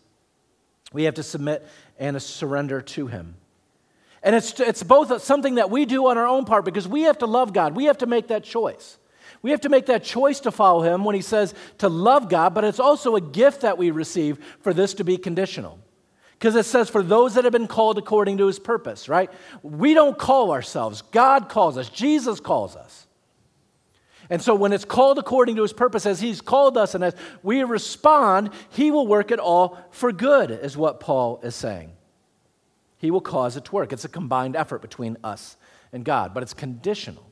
We 0.93 1.03
have 1.05 1.15
to 1.15 1.25
submit 1.25 1.67
and 1.99 2.21
surrender 2.23 2.81
to 2.81 3.09
Him. 3.09 3.35
And 4.23 4.37
it's, 4.37 4.59
it's 4.61 4.85
both 4.85 5.23
something 5.23 5.57
that 5.57 5.71
we 5.71 5.85
do 5.85 6.07
on 6.09 6.17
our 6.17 6.27
own 6.27 6.45
part 6.45 6.65
because 6.65 6.87
we 6.87 7.03
have 7.03 7.19
to 7.19 7.27
love 7.27 7.53
God. 7.53 7.75
We 7.75 7.85
have 7.85 7.99
to 7.99 8.07
make 8.07 8.29
that 8.29 8.45
choice. 8.45 8.99
We 9.43 9.51
have 9.51 9.61
to 9.62 9.69
make 9.69 9.87
that 9.87 10.05
choice 10.05 10.41
to 10.41 10.51
follow 10.51 10.83
Him 10.83 11.05
when 11.05 11.14
He 11.14 11.23
says 11.23 11.55
to 11.79 11.88
love 11.88 12.29
God, 12.29 12.55
but 12.55 12.64
it's 12.64 12.81
also 12.81 13.17
a 13.17 13.21
gift 13.21 13.62
that 13.62 13.79
we 13.79 13.91
receive 13.91 14.38
for 14.61 14.75
this 14.75 14.95
to 14.95 15.05
be 15.05 15.17
conditional. 15.17 15.79
Because 16.38 16.55
it 16.55 16.67
says, 16.67 16.88
for 16.88 17.03
those 17.03 17.35
that 17.35 17.43
have 17.43 17.53
been 17.53 17.67
called 17.67 17.99
according 17.99 18.38
to 18.38 18.47
his 18.47 18.61
purpose, 18.61 19.09
right? 19.09 19.29
We 19.62 19.93
don't 19.93 20.17
call 20.17 20.53
ourselves, 20.53 21.03
God 21.03 21.49
calls 21.49 21.77
us, 21.77 21.88
Jesus 21.88 22.38
calls 22.38 22.77
us. 22.77 23.07
And 24.31 24.41
so 24.41 24.55
when 24.55 24.73
it's 24.73 24.85
called 24.85 25.19
according 25.19 25.57
to 25.57 25.62
his 25.62 25.73
purpose, 25.73 26.07
as 26.07 26.21
he's 26.21 26.41
called 26.41 26.77
us, 26.77 26.95
and 26.95 27.03
as 27.03 27.14
we 27.43 27.64
respond, 27.64 28.51
he 28.69 28.91
will 28.91 29.07
work 29.07 29.31
it 29.31 29.41
all 29.41 29.79
for 29.91 30.12
good, 30.12 30.51
is 30.51 30.77
what 30.77 31.01
Paul 31.01 31.41
is 31.43 31.57
saying. 31.57 31.93
He 32.99 33.11
will 33.11 33.21
cause 33.21 33.57
it 33.57 33.64
to 33.64 33.73
work. 33.73 33.93
It's 33.93 34.05
a 34.05 34.09
combined 34.09 34.55
effort 34.55 34.83
between 34.83 35.17
us 35.25 35.57
and 35.93 36.05
God, 36.05 36.35
but 36.35 36.43
it's 36.43 36.55
conditional. 36.55 37.25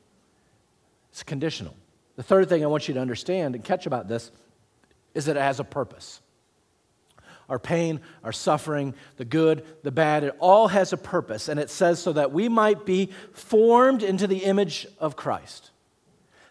It's 1.10 1.22
conditional. 1.22 1.76
The 2.16 2.22
third 2.22 2.48
thing 2.48 2.64
I 2.64 2.66
want 2.66 2.88
you 2.88 2.94
to 2.94 3.00
understand 3.00 3.54
and 3.54 3.64
catch 3.64 3.86
about 3.86 4.08
this 4.08 4.30
is 5.14 5.26
that 5.26 5.36
it 5.36 5.42
has 5.42 5.60
a 5.60 5.64
purpose 5.64 6.20
our 7.48 7.58
pain, 7.58 8.00
our 8.24 8.32
suffering, 8.32 8.94
the 9.16 9.24
good, 9.24 9.64
the 9.82 9.92
bad, 9.92 10.24
it 10.24 10.34
all 10.38 10.68
has 10.68 10.92
a 10.92 10.96
purpose. 10.96 11.48
And 11.48 11.60
it 11.60 11.70
says 11.70 12.00
so 12.00 12.12
that 12.12 12.32
we 12.32 12.48
might 12.48 12.84
be 12.84 13.10
formed 13.32 14.02
into 14.02 14.26
the 14.26 14.38
image 14.38 14.86
of 14.98 15.16
Christ, 15.16 15.70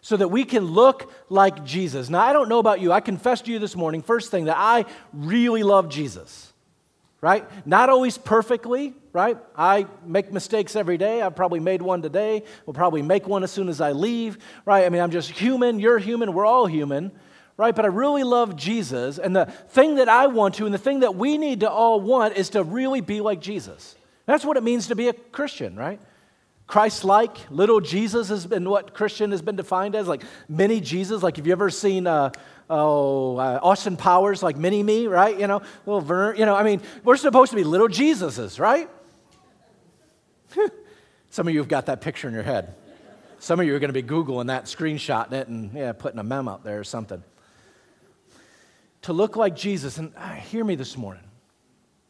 so 0.00 0.16
that 0.16 0.28
we 0.28 0.44
can 0.44 0.64
look 0.64 1.12
like 1.28 1.64
Jesus. 1.64 2.08
Now, 2.08 2.20
I 2.20 2.32
don't 2.32 2.48
know 2.48 2.58
about 2.58 2.80
you. 2.80 2.92
I 2.92 3.00
confessed 3.00 3.46
to 3.46 3.52
you 3.52 3.58
this 3.58 3.76
morning, 3.76 4.02
first 4.02 4.30
thing, 4.30 4.44
that 4.44 4.56
I 4.56 4.86
really 5.12 5.62
love 5.62 5.88
Jesus, 5.88 6.52
right? 7.26 7.44
Not 7.66 7.90
always 7.90 8.16
perfectly, 8.16 8.94
right? 9.12 9.36
I 9.56 9.88
make 10.04 10.32
mistakes 10.32 10.76
every 10.76 10.96
day. 10.96 11.20
I've 11.20 11.34
probably 11.34 11.58
made 11.58 11.82
one 11.82 12.00
today. 12.00 12.44
We'll 12.64 12.74
probably 12.74 13.02
make 13.02 13.26
one 13.26 13.42
as 13.42 13.50
soon 13.50 13.68
as 13.68 13.80
I 13.80 13.90
leave, 13.90 14.38
right? 14.64 14.86
I 14.86 14.90
mean, 14.90 15.02
I'm 15.02 15.10
just 15.10 15.30
human. 15.30 15.80
You're 15.80 15.98
human. 15.98 16.34
We're 16.34 16.46
all 16.46 16.66
human 16.66 17.10
right? 17.58 17.74
But 17.74 17.86
I 17.86 17.88
really 17.88 18.22
love 18.22 18.54
Jesus. 18.54 19.18
And 19.18 19.34
the 19.34 19.46
thing 19.46 19.94
that 19.94 20.10
I 20.10 20.26
want 20.26 20.56
to, 20.56 20.66
and 20.66 20.74
the 20.74 20.78
thing 20.78 21.00
that 21.00 21.14
we 21.14 21.38
need 21.38 21.60
to 21.60 21.70
all 21.70 22.02
want, 22.02 22.36
is 22.36 22.50
to 22.50 22.62
really 22.62 23.00
be 23.00 23.22
like 23.22 23.40
Jesus. 23.40 23.96
That's 24.26 24.44
what 24.44 24.58
it 24.58 24.62
means 24.62 24.88
to 24.88 24.94
be 24.94 25.08
a 25.08 25.14
Christian, 25.14 25.74
right? 25.74 25.98
Christ 26.66 27.04
like, 27.04 27.50
little 27.50 27.80
Jesus 27.80 28.28
has 28.28 28.46
been 28.46 28.68
what 28.68 28.92
Christian 28.92 29.30
has 29.30 29.42
been 29.42 29.56
defined 29.56 29.94
as, 29.94 30.08
like 30.08 30.22
mini 30.48 30.80
Jesus. 30.80 31.22
Like, 31.22 31.36
have 31.36 31.46
you 31.46 31.52
ever 31.52 31.70
seen 31.70 32.06
uh, 32.06 32.32
oh, 32.68 33.36
uh, 33.36 33.60
Austin 33.62 33.96
Powers, 33.96 34.42
like 34.42 34.56
mini 34.56 34.82
me, 34.82 35.06
right? 35.06 35.38
You 35.38 35.46
know, 35.46 35.62
little 35.84 36.00
Vern, 36.00 36.36
you 36.36 36.44
know, 36.44 36.56
I 36.56 36.64
mean, 36.64 36.82
we're 37.04 37.16
supposed 37.16 37.50
to 37.50 37.56
be 37.56 37.64
little 37.64 37.88
Jesuses, 37.88 38.58
right? 38.58 38.88
Some 41.30 41.46
of 41.46 41.54
you 41.54 41.60
have 41.60 41.68
got 41.68 41.86
that 41.86 42.00
picture 42.00 42.26
in 42.26 42.34
your 42.34 42.42
head. 42.42 42.74
Some 43.38 43.60
of 43.60 43.66
you 43.66 43.76
are 43.76 43.78
going 43.78 43.92
to 43.92 44.02
be 44.02 44.06
Googling 44.06 44.46
that, 44.48 44.64
screenshotting 44.64 45.32
it, 45.32 45.48
and 45.48 45.72
yeah, 45.72 45.92
putting 45.92 46.18
a 46.18 46.24
mem 46.24 46.48
up 46.48 46.64
there 46.64 46.80
or 46.80 46.84
something 46.84 47.22
to 49.06 49.12
look 49.12 49.36
like 49.36 49.54
Jesus, 49.54 49.98
and 49.98 50.12
uh, 50.16 50.32
hear 50.32 50.64
me 50.64 50.74
this 50.74 50.96
morning, 50.96 51.22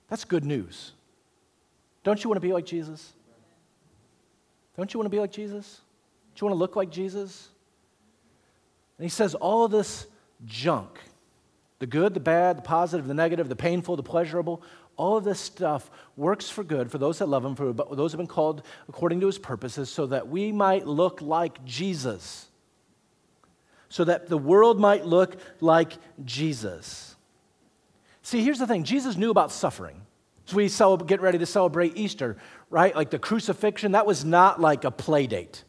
that's 0.08 0.24
good 0.24 0.46
news. 0.46 0.92
Don't 2.04 2.24
you 2.24 2.30
want 2.30 2.40
to 2.40 2.46
be 2.46 2.54
like 2.54 2.64
Jesus? 2.64 3.12
Don't 4.76 4.92
you 4.92 4.98
want 4.98 5.06
to 5.06 5.10
be 5.10 5.20
like 5.20 5.32
Jesus? 5.32 5.80
Do 6.34 6.44
you 6.44 6.48
want 6.48 6.56
to 6.56 6.58
look 6.58 6.76
like 6.76 6.90
Jesus? 6.90 7.48
And 8.98 9.04
he 9.04 9.08
says 9.08 9.34
all 9.34 9.64
of 9.64 9.70
this 9.70 10.06
junk 10.44 10.98
the 11.78 11.86
good, 11.86 12.14
the 12.14 12.20
bad, 12.20 12.56
the 12.56 12.62
positive, 12.62 13.06
the 13.06 13.12
negative, 13.12 13.50
the 13.50 13.56
painful, 13.56 13.96
the 13.96 14.02
pleasurable 14.02 14.62
all 14.98 15.18
of 15.18 15.24
this 15.24 15.38
stuff 15.38 15.90
works 16.16 16.48
for 16.48 16.64
good 16.64 16.90
for 16.90 16.96
those 16.96 17.18
that 17.18 17.28
love 17.28 17.44
him, 17.44 17.54
for 17.54 17.74
those 17.74 18.12
who 18.12 18.16
have 18.16 18.16
been 18.16 18.26
called 18.26 18.62
according 18.88 19.20
to 19.20 19.26
his 19.26 19.36
purposes, 19.36 19.90
so 19.90 20.06
that 20.06 20.26
we 20.28 20.52
might 20.52 20.86
look 20.86 21.20
like 21.20 21.62
Jesus 21.66 22.48
so 23.88 24.04
that 24.04 24.28
the 24.28 24.38
world 24.38 24.78
might 24.80 25.06
look 25.06 25.36
like 25.60 25.92
Jesus. 26.24 27.16
See, 28.22 28.42
here's 28.42 28.58
the 28.58 28.66
thing 28.66 28.84
Jesus 28.84 29.16
knew 29.16 29.30
about 29.30 29.52
suffering. 29.52 30.02
So 30.44 30.56
we 30.56 31.04
get 31.06 31.20
ready 31.20 31.38
to 31.38 31.46
celebrate 31.46 31.96
Easter, 31.96 32.36
right? 32.70 32.94
Like 32.94 33.10
the 33.10 33.18
crucifixion, 33.18 33.92
that 33.92 34.06
was 34.06 34.24
not 34.24 34.60
like 34.60 34.84
a 34.84 34.90
play 34.90 35.26
date, 35.26 35.64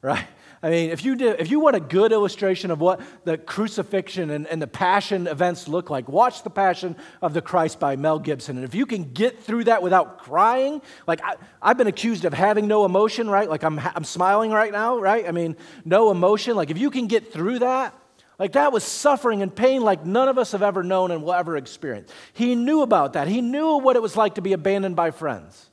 right? 0.00 0.26
I 0.64 0.70
mean, 0.70 0.90
if 0.90 1.04
you, 1.04 1.16
if 1.18 1.50
you 1.50 1.58
want 1.58 1.74
a 1.74 1.80
good 1.80 2.12
illustration 2.12 2.70
of 2.70 2.80
what 2.80 3.00
the 3.24 3.36
crucifixion 3.36 4.30
and, 4.30 4.46
and 4.46 4.62
the 4.62 4.68
passion 4.68 5.26
events 5.26 5.66
look 5.66 5.90
like, 5.90 6.08
watch 6.08 6.44
The 6.44 6.50
Passion 6.50 6.94
of 7.20 7.34
the 7.34 7.42
Christ 7.42 7.80
by 7.80 7.96
Mel 7.96 8.20
Gibson. 8.20 8.56
And 8.56 8.64
if 8.64 8.72
you 8.72 8.86
can 8.86 9.12
get 9.12 9.42
through 9.42 9.64
that 9.64 9.82
without 9.82 10.18
crying, 10.18 10.80
like 11.08 11.20
I, 11.24 11.34
have 11.66 11.78
been 11.78 11.88
accused 11.88 12.24
of 12.24 12.32
having 12.32 12.68
no 12.68 12.84
emotion, 12.84 13.28
right? 13.28 13.50
Like 13.50 13.64
I'm, 13.64 13.80
I'm 13.80 14.04
smiling 14.04 14.52
right 14.52 14.70
now, 14.70 14.98
right? 15.00 15.26
I 15.26 15.32
mean, 15.32 15.56
no 15.84 16.12
emotion. 16.12 16.54
Like 16.54 16.70
if 16.70 16.78
you 16.78 16.90
can 16.90 17.08
get 17.08 17.32
through 17.32 17.58
that, 17.58 17.98
like 18.38 18.52
that 18.52 18.72
was 18.72 18.84
suffering 18.84 19.42
and 19.42 19.54
pain 19.54 19.82
like 19.82 20.06
none 20.06 20.28
of 20.28 20.38
us 20.38 20.52
have 20.52 20.62
ever 20.62 20.84
known 20.84 21.10
and 21.10 21.24
will 21.24 21.32
ever 21.32 21.56
experience. 21.56 22.08
He 22.34 22.54
knew 22.54 22.82
about 22.82 23.14
that. 23.14 23.26
He 23.26 23.40
knew 23.40 23.78
what 23.78 23.96
it 23.96 24.02
was 24.02 24.16
like 24.16 24.36
to 24.36 24.42
be 24.42 24.52
abandoned 24.52 24.94
by 24.94 25.10
friends. 25.10 25.70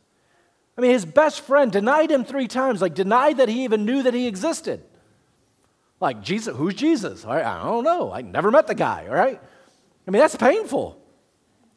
I 0.79 0.81
mean, 0.81 0.91
his 0.91 1.03
best 1.03 1.41
friend 1.41 1.73
denied 1.73 2.09
him 2.09 2.23
three 2.23 2.47
times, 2.47 2.81
like 2.81 2.93
denied 2.93 3.39
that 3.39 3.49
he 3.49 3.65
even 3.65 3.83
knew 3.83 4.01
that 4.01 4.13
he 4.13 4.27
existed. 4.27 4.81
Like, 5.99 6.21
Jesus, 6.21 6.55
who's 6.55 6.73
Jesus? 6.73 7.25
I 7.25 7.61
don't 7.61 7.83
know. 7.83 8.13
I 8.13 8.21
never 8.21 8.49
met 8.49 8.65
the 8.65 8.75
guy, 8.75 9.05
all 9.09 9.13
right? 9.13 9.41
I 10.07 10.11
mean, 10.11 10.21
that's 10.21 10.37
painful. 10.37 10.97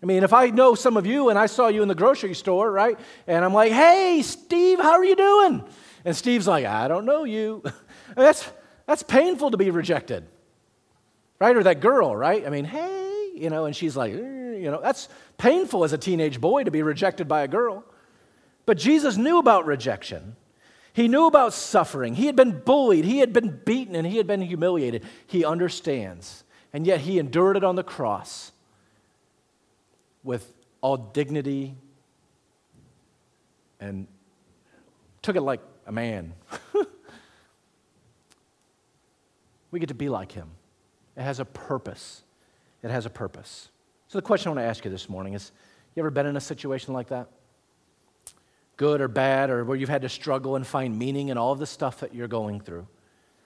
I 0.00 0.06
mean, 0.06 0.22
if 0.22 0.32
I 0.32 0.50
know 0.50 0.76
some 0.76 0.96
of 0.96 1.04
you 1.04 1.30
and 1.30 1.36
I 1.36 1.46
saw 1.46 1.66
you 1.66 1.82
in 1.82 1.88
the 1.88 1.96
grocery 1.96 2.32
store, 2.34 2.70
right? 2.70 2.96
And 3.26 3.44
I'm 3.44 3.52
like, 3.52 3.72
hey, 3.72 4.22
Steve, 4.22 4.78
how 4.78 4.92
are 4.92 5.04
you 5.04 5.16
doing? 5.16 5.64
And 6.04 6.14
Steve's 6.14 6.46
like, 6.46 6.64
I 6.64 6.86
don't 6.86 7.04
know 7.04 7.24
you. 7.24 7.64
that's, 8.14 8.48
that's 8.86 9.02
painful 9.02 9.50
to 9.50 9.56
be 9.56 9.72
rejected, 9.72 10.28
right? 11.40 11.56
Or 11.56 11.64
that 11.64 11.80
girl, 11.80 12.14
right? 12.14 12.46
I 12.46 12.50
mean, 12.50 12.66
hey, 12.66 13.32
you 13.34 13.50
know, 13.50 13.64
and 13.64 13.74
she's 13.74 13.96
like, 13.96 14.12
mm, 14.12 14.62
you 14.62 14.70
know, 14.70 14.80
that's 14.80 15.08
painful 15.38 15.82
as 15.82 15.92
a 15.92 15.98
teenage 15.98 16.40
boy 16.40 16.62
to 16.62 16.70
be 16.70 16.84
rejected 16.84 17.26
by 17.26 17.42
a 17.42 17.48
girl. 17.48 17.84
But 18.66 18.78
Jesus 18.78 19.16
knew 19.16 19.38
about 19.38 19.66
rejection. 19.66 20.36
He 20.92 21.08
knew 21.08 21.26
about 21.26 21.54
suffering. 21.54 22.14
He 22.14 22.26
had 22.26 22.36
been 22.36 22.60
bullied. 22.60 23.04
He 23.04 23.18
had 23.18 23.32
been 23.32 23.60
beaten 23.64 23.96
and 23.96 24.06
he 24.06 24.18
had 24.18 24.26
been 24.26 24.42
humiliated. 24.42 25.04
He 25.26 25.44
understands. 25.44 26.44
And 26.72 26.86
yet 26.86 27.00
he 27.00 27.18
endured 27.18 27.56
it 27.56 27.64
on 27.64 27.76
the 27.76 27.82
cross 27.82 28.52
with 30.22 30.54
all 30.80 30.96
dignity 30.96 31.74
and 33.80 34.06
took 35.22 35.36
it 35.36 35.40
like 35.40 35.60
a 35.86 35.92
man. 35.92 36.34
we 39.70 39.80
get 39.80 39.88
to 39.88 39.94
be 39.94 40.08
like 40.08 40.32
him. 40.32 40.50
It 41.16 41.22
has 41.22 41.40
a 41.40 41.44
purpose. 41.44 42.22
It 42.82 42.90
has 42.90 43.06
a 43.06 43.10
purpose. 43.10 43.68
So, 44.08 44.18
the 44.18 44.22
question 44.22 44.48
I 44.48 44.54
want 44.54 44.64
to 44.64 44.68
ask 44.68 44.84
you 44.84 44.90
this 44.90 45.08
morning 45.08 45.34
is 45.34 45.52
you 45.94 46.02
ever 46.02 46.10
been 46.10 46.26
in 46.26 46.36
a 46.36 46.40
situation 46.40 46.94
like 46.94 47.08
that? 47.08 47.28
Good 48.76 49.00
or 49.00 49.08
bad, 49.08 49.50
or 49.50 49.64
where 49.64 49.76
you've 49.76 49.88
had 49.88 50.02
to 50.02 50.08
struggle 50.08 50.56
and 50.56 50.66
find 50.66 50.98
meaning 50.98 51.28
in 51.28 51.38
all 51.38 51.52
of 51.52 51.58
the 51.58 51.66
stuff 51.66 52.00
that 52.00 52.14
you're 52.14 52.28
going 52.28 52.60
through. 52.60 52.86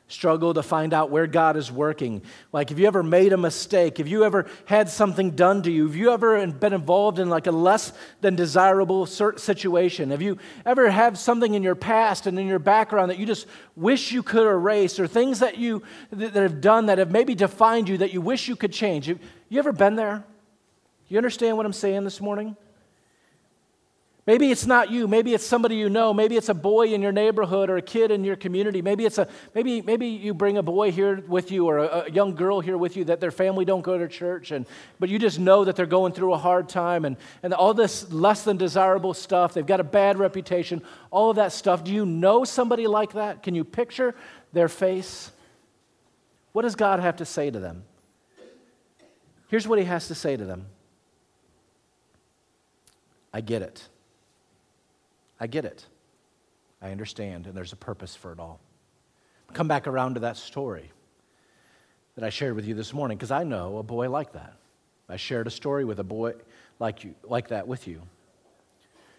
Struggle 0.09 0.55
to 0.55 0.63
find 0.63 0.95
out 0.95 1.11
where 1.11 1.27
God 1.27 1.57
is 1.57 1.73
working. 1.73 2.23
Like, 2.53 2.69
have 2.69 2.79
you 2.79 2.87
ever 2.87 3.03
made 3.03 3.33
a 3.33 3.37
mistake? 3.37 3.99
Have 3.99 4.07
you 4.07 4.23
ever 4.23 4.47
had 4.65 4.89
something 4.89 5.33
done 5.33 5.63
to 5.63 5.71
you? 5.73 5.89
Have 5.89 5.97
you 5.97 6.13
ever 6.13 6.47
been 6.47 6.73
involved 6.73 7.19
in 7.19 7.29
like 7.29 7.49
a 7.49 7.51
less 7.51 7.93
than 8.21 8.37
desirable 8.37 9.07
situation? 9.07 10.11
Have 10.11 10.23
you 10.23 10.39
ever 10.65 10.91
had 10.91 11.19
something 11.19 11.55
in 11.55 11.65
your 11.65 11.75
past 11.75 12.29
and 12.29 12.39
in 12.39 12.47
your 12.47 12.61
background 12.61 13.11
that 13.11 13.19
you 13.19 13.27
just 13.27 13.49
wish 13.75 14.13
you 14.13 14.23
could 14.23 14.47
erase, 14.47 15.01
or 15.01 15.09
things 15.09 15.41
that 15.41 15.59
you 15.59 15.83
that 16.13 16.35
have 16.35 16.61
done 16.61 16.87
that 16.87 16.99
have 16.99 17.11
maybe 17.11 17.35
defined 17.35 17.89
you 17.89 17.99
that 17.99 18.13
you 18.13 18.21
wish 18.21 18.47
you 18.47 18.55
could 18.55 18.73
change? 18.73 19.07
Have 19.07 19.19
you 19.49 19.59
ever 19.59 19.73
been 19.73 19.97
there? 19.97 20.23
You 21.09 21.17
understand 21.17 21.57
what 21.57 21.67
I'm 21.67 21.73
saying 21.73 22.05
this 22.05 22.21
morning? 22.21 22.57
Maybe 24.27 24.51
it's 24.51 24.67
not 24.67 24.91
you. 24.91 25.07
Maybe 25.07 25.35
it's 25.35 25.47
somebody 25.47 25.77
you 25.77 25.89
know. 25.89 26.13
Maybe 26.13 26.37
it's 26.37 26.49
a 26.49 26.55
boy 26.55 26.89
in 26.89 27.01
your 27.01 27.13
neighborhood 27.13 27.71
or 27.71 27.77
a 27.77 27.83
kid 27.83 28.11
in 28.11 28.25
your 28.25 28.35
community. 28.35 28.83
Maybe 28.83 29.07
it's 29.07 29.19
a 29.19 29.29
maybe 29.55 29.83
maybe 29.83 30.09
you 30.09 30.35
bring 30.35 30.59
a 30.59 30.65
boy 30.65 30.91
here 30.91 31.23
with 31.29 31.53
you 31.53 31.67
or 31.67 31.79
a, 31.79 31.87
a, 31.87 32.11
young 32.11 32.35
girl 32.35 32.59
here 32.59 32.77
with 32.77 32.97
you 32.97 33.05
that 33.05 33.21
their 33.21 33.31
family 33.31 33.65
don't 33.65 33.83
go 33.83 33.97
to 33.97 34.09
church 34.09 34.51
and 34.51 34.67
but 34.99 35.09
you 35.11 35.21
just 35.21 35.39
know 35.39 35.65
that 35.65 35.77
they're 35.77 35.87
going 35.87 36.13
through 36.13 36.33
a 36.33 36.39
hard 36.39 36.69
time 36.69 37.05
and, 37.05 37.17
and 37.45 37.55
all 37.55 37.73
this 37.73 38.11
less 38.11 38.43
than 38.43 38.57
desirable 38.57 39.15
stuff. 39.15 39.55
They've 39.55 39.65
got 39.65 39.79
a 39.79 39.85
bad 39.85 40.19
reputation. 40.19 40.83
All 41.13 41.31
of 41.31 41.37
that 41.37 41.53
stuff. 41.53 41.85
Do 41.85 41.93
you 41.93 42.05
know 42.05 42.43
somebody 42.43 42.89
like 42.89 43.13
that? 43.13 43.45
Can 43.45 43.55
you 43.55 43.63
picture 43.63 44.17
their 44.53 44.69
face? 44.69 45.31
What 46.51 46.63
does 46.63 46.75
God 46.75 46.99
have 46.99 47.19
to 47.19 47.25
say 47.25 47.49
to 47.49 47.61
them? 47.61 47.85
Here's 49.47 49.69
what 49.69 49.79
he 49.79 49.85
has 49.85 50.09
to 50.09 50.17
say 50.17 50.37
to 50.37 50.45
them 50.45 50.67
I 53.33 53.41
get 53.41 53.63
it. 53.63 53.87
I 55.39 55.47
get 55.47 55.65
it. 55.65 55.87
I 56.81 56.91
understand, 56.91 57.47
and 57.47 57.57
there's 57.57 57.73
a 57.73 57.77
purpose 57.77 58.15
for 58.15 58.33
it 58.33 58.39
all. 58.39 58.61
Come 59.53 59.69
back 59.69 59.87
around 59.87 60.15
to 60.15 60.21
that 60.21 60.37
story 60.37 60.91
that 62.15 62.25
I 62.25 62.31
shared 62.31 62.55
with 62.55 62.67
you 62.67 62.75
this 62.75 62.93
morning, 62.93 63.17
because 63.17 63.31
I 63.31 63.45
know 63.45 63.79
a 63.79 63.83
boy 63.83 64.11
like 64.11 64.33
that. 64.33 64.55
I 65.09 65.17
shared 65.17 65.47
a 65.47 65.51
story 65.51 65.85
with 65.85 66.01
a 66.01 66.05
boy 66.05 66.35
like, 66.79 67.05
you, 67.05 67.15
like 67.23 67.49
that 67.49 67.69
with 67.69 67.87
you. 67.87 68.03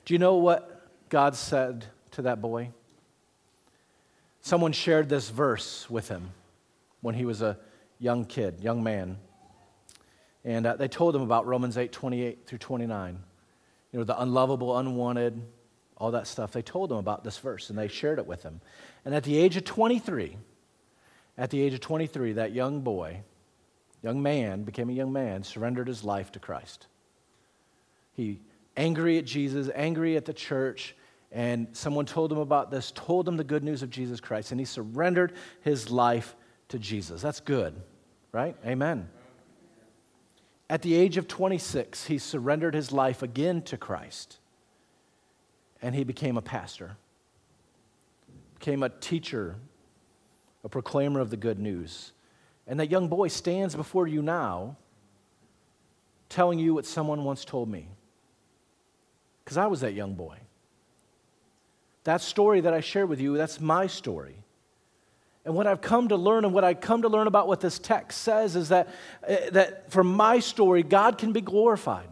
Do 0.06 0.14
you 0.14 0.20
know 0.20 0.36
what 0.36 0.90
God 1.10 1.36
said 1.36 1.86
to 2.12 2.24
that 2.24 2.42
boy? 2.42 2.72
Someone 4.42 4.72
shared 4.72 5.10
this 5.10 5.30
verse 5.30 5.90
with 5.90 6.10
him 6.10 6.32
when 7.02 7.16
he 7.16 7.26
was 7.26 7.42
a 7.42 7.58
young 8.00 8.26
kid, 8.26 8.62
young 8.62 8.84
man. 8.84 9.18
And 10.44 10.66
uh, 10.66 10.76
they 10.76 10.88
told 10.88 11.16
him 11.16 11.22
about 11.22 11.46
Romans 11.46 11.78
8 11.78 11.92
28 11.92 12.46
through 12.46 12.58
29. 12.60 13.20
You 13.92 14.00
know, 14.00 14.06
the 14.06 14.22
unlovable, 14.22 14.78
unwanted, 14.78 15.42
all 15.98 16.12
that 16.12 16.28
stuff. 16.28 16.52
They 16.52 16.62
told 16.62 16.92
him 16.92 16.98
about 16.98 17.24
this 17.24 17.38
verse 17.38 17.70
and 17.70 17.78
they 17.78 17.88
shared 17.88 18.20
it 18.20 18.28
with 18.28 18.44
him. 18.44 18.62
And 19.04 19.14
at 19.16 19.24
the 19.24 19.38
age 19.38 19.58
of 19.58 19.64
23, 19.66 20.38
at 21.38 21.50
the 21.50 21.62
age 21.62 21.74
of 21.74 21.80
23, 21.80 22.34
that 22.34 22.52
young 22.52 22.82
boy, 22.82 23.22
young 24.04 24.22
man, 24.22 24.64
became 24.64 24.90
a 24.90 24.94
young 24.94 25.12
man, 25.12 25.44
surrendered 25.44 25.88
his 25.88 26.04
life 26.04 26.32
to 26.34 26.40
Christ. 26.40 26.88
He 28.14 28.40
angry 28.76 29.18
at 29.18 29.26
Jesus, 29.26 29.70
angry 29.76 30.16
at 30.16 30.26
the 30.26 30.34
church, 30.34 30.96
and 31.32 31.68
someone 31.74 32.06
told 32.06 32.32
him 32.32 32.38
about 32.38 32.72
this, 32.72 32.92
told 32.96 33.28
him 33.28 33.38
the 33.38 33.44
good 33.44 33.64
news 33.64 33.84
of 33.84 33.90
Jesus 33.90 34.22
Christ, 34.22 34.52
and 34.52 34.60
he 34.60 34.66
surrendered 34.66 35.34
his 35.62 35.90
life 35.90 36.36
to 36.70 36.80
Jesus. 36.80 37.22
That's 37.22 37.40
good, 37.40 37.76
right? 38.32 38.56
Amen. 38.66 39.10
At 40.70 40.82
the 40.82 40.96
age 40.96 41.18
of 41.18 41.28
26, 41.28 42.06
he 42.06 42.18
surrendered 42.18 42.74
his 42.74 42.92
life 42.92 43.24
again 43.24 43.62
to 43.64 43.78
Christ, 43.78 44.38
and 45.82 45.96
he 45.96 46.04
became 46.04 46.38
a 46.38 46.42
pastor, 46.42 46.98
became 48.60 48.84
a 48.84 48.90
teacher, 48.90 49.56
a 50.64 50.70
proclaimer 50.70 51.20
of 51.20 51.30
the 51.30 51.38
good 51.38 51.60
news. 51.60 52.12
And 52.68 52.80
that 52.80 52.92
young 52.92 53.08
boy 53.08 53.30
stands 53.30 53.76
before 53.76 54.08
you 54.08 54.22
now 54.22 54.76
telling 56.30 56.60
you 56.60 56.74
what 56.74 56.86
someone 56.86 57.24
once 57.24 57.46
told 57.46 57.70
me. 57.70 57.88
Because 59.44 59.58
I 59.58 59.68
was 59.68 59.82
that 59.82 59.94
young 59.94 60.14
boy. 60.14 60.38
That 62.04 62.22
story 62.22 62.62
that 62.62 62.74
I 62.74 62.82
shared 62.82 63.10
with 63.10 63.22
you, 63.22 63.38
that's 63.38 63.62
my 63.62 63.88
story. 63.88 64.36
And 65.46 65.56
what 65.56 65.68
I've 65.68 65.80
come 65.80 66.10
to 66.10 66.18
learn 66.18 66.44
and 66.44 66.54
what 66.54 66.66
I've 66.66 66.82
come 66.82 67.04
to 67.04 67.08
learn 67.08 67.28
about 67.28 67.48
what 67.48 67.62
this 67.62 67.80
text 67.80 68.22
says 68.22 68.58
is 68.58 68.70
that, 68.70 68.90
uh, 69.28 69.36
that 69.52 69.90
for 69.90 70.04
my 70.04 70.40
story, 70.40 70.84
God 70.84 71.18
can 71.18 71.32
be 71.32 71.40
glorified. 71.40 72.10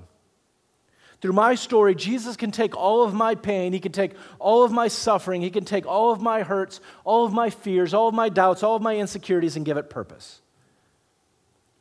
Through 1.25 1.33
my 1.33 1.55
story, 1.55 1.95
Jesus 1.95 2.37
can 2.37 2.51
take 2.51 2.77
all 2.77 3.01
of 3.01 3.15
my 3.15 3.33
pain, 3.33 3.73
He 3.73 3.79
can 3.79 3.91
take 3.91 4.11
all 4.37 4.63
of 4.63 4.71
my 4.71 4.87
suffering, 4.87 5.41
He 5.41 5.49
can 5.49 5.65
take 5.65 5.87
all 5.87 6.11
of 6.11 6.21
my 6.21 6.43
hurts, 6.43 6.79
all 7.03 7.25
of 7.25 7.33
my 7.33 7.49
fears, 7.49 7.95
all 7.95 8.07
of 8.07 8.13
my 8.13 8.29
doubts, 8.29 8.61
all 8.61 8.75
of 8.75 8.83
my 8.83 8.95
insecurities, 8.95 9.55
and 9.55 9.65
give 9.65 9.77
it 9.77 9.89
purpose. 9.89 10.39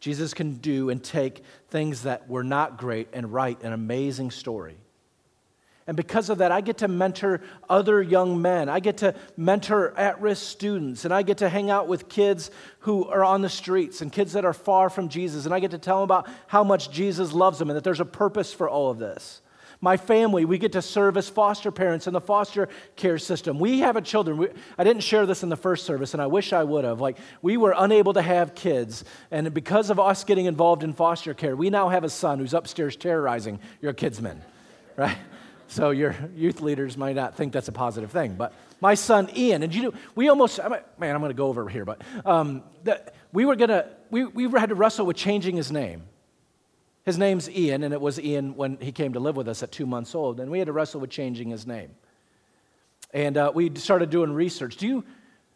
Jesus 0.00 0.33
can 0.33 0.54
do 0.54 0.88
and 0.88 1.04
take 1.04 1.42
things 1.68 2.04
that 2.04 2.26
were 2.26 2.42
not 2.42 2.78
great 2.78 3.09
and 3.12 3.35
write 3.35 3.62
an 3.62 3.74
amazing 3.74 4.30
story. 4.30 4.78
And 5.87 5.97
because 5.97 6.31
of 6.31 6.38
that, 6.38 6.51
I 6.51 6.62
get 6.62 6.79
to 6.79 6.88
mentor 6.88 7.42
other 7.68 8.01
young 8.01 8.40
men. 8.40 8.70
I 8.70 8.81
get 8.81 8.99
to 8.99 9.14
mentor 9.37 9.92
at 9.99 10.20
risk 10.20 10.47
students. 10.47 11.05
And 11.05 11.12
I 11.12 11.23
get 11.23 11.38
to 11.38 11.49
hang 11.49 11.70
out 11.70 11.88
with 11.88 12.09
kids 12.09 12.51
who 12.81 13.07
are 13.09 13.23
on 13.23 13.42
the 13.42 13.51
streets 13.51 14.01
and 14.01 14.11
kids 14.11 14.33
that 14.33 14.47
are 14.47 14.55
far 14.55 14.88
from 14.88 15.11
Jesus. 15.11 15.44
And 15.44 15.55
I 15.55 15.61
get 15.61 15.73
to 15.73 15.79
tell 15.79 15.97
them 15.97 16.05
about 16.05 16.29
how 16.47 16.64
much 16.64 16.90
Jesus 16.90 17.33
loves 17.33 17.59
them 17.59 17.68
and 17.68 17.77
that 17.77 17.85
there's 17.85 18.01
a 18.01 18.07
purpose 18.07 18.53
for 18.53 18.68
all 18.68 18.90
of 18.90 18.99
this. 18.99 19.42
My 19.85 19.99
family, 19.99 20.47
we 20.47 20.57
get 20.57 20.73
to 20.73 20.81
serve 20.81 21.18
as 21.18 21.29
foster 21.29 21.70
parents 21.70 22.07
in 22.07 22.14
the 22.14 22.20
foster 22.20 22.70
care 22.97 23.18
system. 23.18 23.59
We 23.59 23.81
have 23.81 23.97
a 23.97 24.01
children. 24.01 24.38
We, 24.38 24.49
I 24.79 24.85
didn't 24.85 25.03
share 25.03 25.27
this 25.27 25.42
in 25.42 25.51
the 25.51 25.57
first 25.57 25.85
service, 25.85 26.14
and 26.14 26.23
I 26.23 26.27
wish 26.27 26.55
I 26.55 26.64
would 26.64 26.85
have. 26.87 27.03
Like, 27.03 27.18
we 27.42 27.59
were 27.59 27.75
unable 27.77 28.14
to 28.14 28.23
have 28.23 28.55
kids, 28.55 29.05
and 29.31 29.53
because 29.53 29.90
of 29.90 30.01
us 30.01 30.25
getting 30.25 30.47
involved 30.47 30.85
in 30.85 30.94
foster 30.94 31.35
care, 31.35 31.55
we 31.55 31.68
now 31.68 31.90
have 31.90 32.03
a 32.03 32.09
son 32.09 32.38
who's 32.38 32.55
upstairs 32.55 32.97
terrorizing 32.97 33.59
your 33.83 33.92
kids' 33.92 34.20
kidsmen, 34.20 34.38
right? 34.97 35.18
So 35.74 35.90
your 35.90 36.14
youth 36.37 36.60
leaders 36.60 36.96
might 36.96 37.16
not 37.16 37.37
think 37.37 37.52
that's 37.52 37.66
a 37.66 37.72
positive 37.72 38.12
thing. 38.12 38.37
But 38.37 38.52
my 38.80 38.94
son 38.94 39.28
Ian, 39.37 39.64
and 39.64 39.74
you 39.74 39.82
know, 39.82 39.92
we 40.14 40.28
almost, 40.28 40.60
man, 40.60 40.84
I'm 41.00 41.20
going 41.20 41.30
to 41.30 41.34
go 41.34 41.48
over 41.48 41.68
here, 41.68 41.84
but 41.84 42.00
um, 42.24 42.62
we 43.32 43.44
were 43.44 43.56
going 43.56 43.70
to, 43.70 43.88
we, 44.08 44.24
we 44.24 44.48
had 44.52 44.68
to 44.68 44.76
wrestle 44.76 45.04
with 45.04 45.16
changing 45.16 45.56
his 45.56 45.72
name. 45.72 46.04
His 47.04 47.18
name's 47.18 47.50
Ian, 47.50 47.82
and 47.82 47.92
it 47.92 48.00
was 48.00 48.20
Ian 48.20 48.54
when 48.54 48.76
he 48.76 48.92
came 48.92 49.14
to 49.14 49.20
live 49.20 49.34
with 49.34 49.48
us 49.48 49.64
at 49.64 49.72
two 49.72 49.84
months 49.84 50.14
old, 50.14 50.38
and 50.38 50.48
we 50.48 50.60
had 50.60 50.66
to 50.66 50.72
wrestle 50.72 51.00
with 51.00 51.10
changing 51.10 51.50
his 51.50 51.66
name. 51.66 51.90
And 53.12 53.37
uh, 53.37 53.50
we 53.52 53.74
started 53.74 54.10
doing 54.10 54.32
research. 54.32 54.76
Do 54.76 54.87
you, 54.87 55.04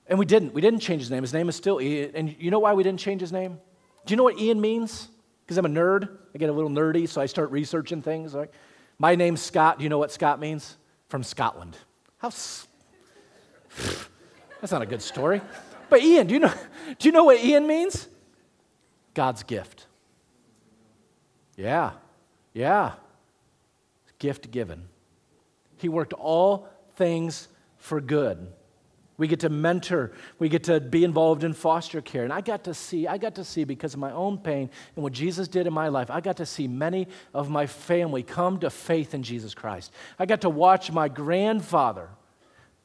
and 0.08 0.18
we 0.18 0.26
didn't, 0.26 0.52
we 0.52 0.60
didn't 0.60 0.80
change 0.80 1.00
his 1.00 1.12
name. 1.12 1.22
His 1.22 1.32
name 1.32 1.48
is 1.48 1.54
still 1.54 1.80
Ian. 1.80 2.10
And 2.16 2.36
you 2.40 2.50
know 2.50 2.58
why 2.58 2.72
we 2.72 2.82
didn't 2.82 2.98
change 2.98 3.20
his 3.20 3.30
name? 3.30 3.60
Do 4.04 4.12
you 4.12 4.16
know 4.16 4.24
what 4.24 4.36
Ian 4.40 4.60
means? 4.60 5.06
Because 5.44 5.58
I'm 5.58 5.64
a 5.64 5.68
nerd. 5.68 6.08
I 6.34 6.38
get 6.38 6.50
a 6.50 6.52
little 6.52 6.70
nerdy, 6.70 7.08
so 7.08 7.20
I 7.20 7.26
start 7.26 7.52
researching 7.52 8.02
things. 8.02 8.34
Like, 8.34 8.52
my 8.98 9.14
name's 9.14 9.40
Scott. 9.40 9.78
Do 9.78 9.84
you 9.84 9.90
know 9.90 9.98
what 9.98 10.12
Scott 10.12 10.40
means? 10.40 10.76
From 11.08 11.22
Scotland. 11.22 11.76
How? 12.18 12.28
S- 12.28 12.66
That's 14.60 14.72
not 14.72 14.82
a 14.82 14.86
good 14.86 15.02
story. 15.02 15.40
But 15.88 16.02
Ian, 16.02 16.26
do 16.26 16.34
you 16.34 16.40
know, 16.40 16.52
do 16.98 17.08
you 17.08 17.12
know 17.12 17.24
what 17.24 17.42
Ian 17.42 17.66
means? 17.66 18.08
God's 19.14 19.42
gift. 19.42 19.86
Yeah, 21.56 21.92
yeah. 22.52 22.92
Gift 24.18 24.50
given. 24.50 24.88
He 25.76 25.88
worked 25.88 26.12
all 26.12 26.68
things 26.96 27.48
for 27.78 28.00
good. 28.00 28.52
We 29.18 29.26
get 29.26 29.40
to 29.40 29.48
mentor. 29.48 30.12
We 30.38 30.48
get 30.48 30.64
to 30.64 30.80
be 30.80 31.04
involved 31.04 31.44
in 31.44 31.52
foster 31.52 32.00
care. 32.00 32.24
And 32.24 32.32
I 32.32 32.40
got 32.40 32.64
to 32.64 32.72
see, 32.72 33.06
I 33.06 33.18
got 33.18 33.34
to 33.34 33.44
see 33.44 33.64
because 33.64 33.92
of 33.92 34.00
my 34.00 34.12
own 34.12 34.38
pain 34.38 34.70
and 34.94 35.02
what 35.02 35.12
Jesus 35.12 35.48
did 35.48 35.66
in 35.66 35.72
my 35.72 35.88
life, 35.88 36.08
I 36.10 36.20
got 36.20 36.36
to 36.38 36.46
see 36.46 36.68
many 36.68 37.08
of 37.34 37.50
my 37.50 37.66
family 37.66 38.22
come 38.22 38.60
to 38.60 38.70
faith 38.70 39.14
in 39.14 39.24
Jesus 39.24 39.54
Christ. 39.54 39.92
I 40.18 40.24
got 40.24 40.40
to 40.42 40.48
watch 40.48 40.92
my 40.92 41.08
grandfather 41.08 42.08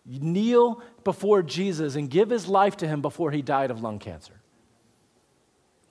kneel 0.06 0.82
before 1.04 1.44
Jesus 1.44 1.96
and 1.96 2.10
give 2.10 2.30
his 2.30 2.48
life 2.48 2.76
to 2.78 2.88
him 2.88 3.02
before 3.02 3.32
he 3.32 3.42
died 3.42 3.72
of 3.72 3.82
lung 3.82 4.00
cancer. 4.00 4.34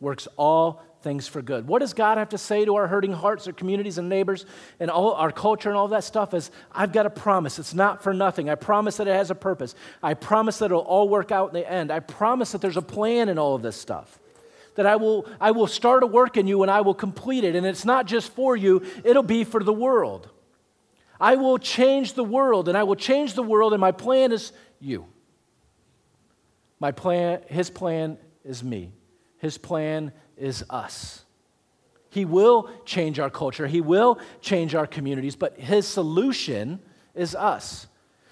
Works 0.02 0.26
all 0.36 0.82
things 1.02 1.28
for 1.28 1.40
good. 1.42 1.68
What 1.68 1.78
does 1.78 1.94
God 1.94 2.18
have 2.18 2.30
to 2.30 2.38
say 2.38 2.64
to 2.64 2.74
our 2.74 2.88
hurting 2.88 3.12
hearts, 3.12 3.46
our 3.46 3.52
communities 3.52 3.98
and 3.98 4.08
neighbors, 4.08 4.46
and 4.80 4.90
all 4.90 5.12
our 5.12 5.30
culture 5.30 5.68
and 5.68 5.78
all 5.78 5.86
that 5.88 6.02
stuff? 6.02 6.34
Is 6.34 6.50
I've 6.72 6.92
got 6.92 7.06
a 7.06 7.10
promise. 7.10 7.60
It's 7.60 7.72
not 7.72 8.02
for 8.02 8.12
nothing. 8.12 8.50
I 8.50 8.56
promise 8.56 8.96
that 8.96 9.06
it 9.06 9.14
has 9.14 9.30
a 9.30 9.36
purpose. 9.36 9.76
I 10.02 10.14
promise 10.14 10.58
that 10.58 10.66
it'll 10.66 10.80
all 10.80 11.08
work 11.08 11.30
out 11.30 11.50
in 11.50 11.54
the 11.54 11.70
end. 11.70 11.92
I 11.92 12.00
promise 12.00 12.50
that 12.50 12.60
there's 12.60 12.76
a 12.76 12.82
plan 12.82 13.28
in 13.28 13.38
all 13.38 13.54
of 13.54 13.62
this 13.62 13.76
stuff. 13.76 14.18
That 14.74 14.86
I 14.86 14.96
will, 14.96 15.28
I 15.40 15.52
will 15.52 15.68
start 15.68 16.02
a 16.02 16.06
work 16.08 16.36
in 16.36 16.48
you 16.48 16.62
and 16.62 16.70
I 16.70 16.80
will 16.80 16.94
complete 16.94 17.44
it. 17.44 17.54
And 17.54 17.64
it's 17.64 17.84
not 17.84 18.06
just 18.06 18.32
for 18.32 18.56
you, 18.56 18.84
it'll 19.04 19.22
be 19.22 19.44
for 19.44 19.62
the 19.62 19.72
world. 19.72 20.30
I 21.20 21.36
will 21.36 21.58
change 21.58 22.14
the 22.14 22.24
world 22.24 22.68
and 22.68 22.76
I 22.76 22.82
will 22.82 22.96
change 22.96 23.34
the 23.34 23.44
world, 23.44 23.72
and 23.72 23.80
my 23.80 23.92
plan 23.92 24.32
is 24.32 24.52
you. 24.80 25.06
My 26.80 26.90
plan, 26.90 27.42
his 27.46 27.70
plan 27.70 28.18
is 28.44 28.64
me. 28.64 28.90
His 29.42 29.58
plan 29.58 30.12
is 30.36 30.64
us. 30.70 31.24
He 32.10 32.24
will 32.24 32.70
change 32.84 33.18
our 33.18 33.28
culture, 33.28 33.66
He 33.66 33.80
will 33.80 34.20
change 34.40 34.76
our 34.76 34.86
communities, 34.86 35.34
but 35.34 35.58
His 35.58 35.86
solution 35.86 36.78
is 37.14 37.34
us. 37.34 37.88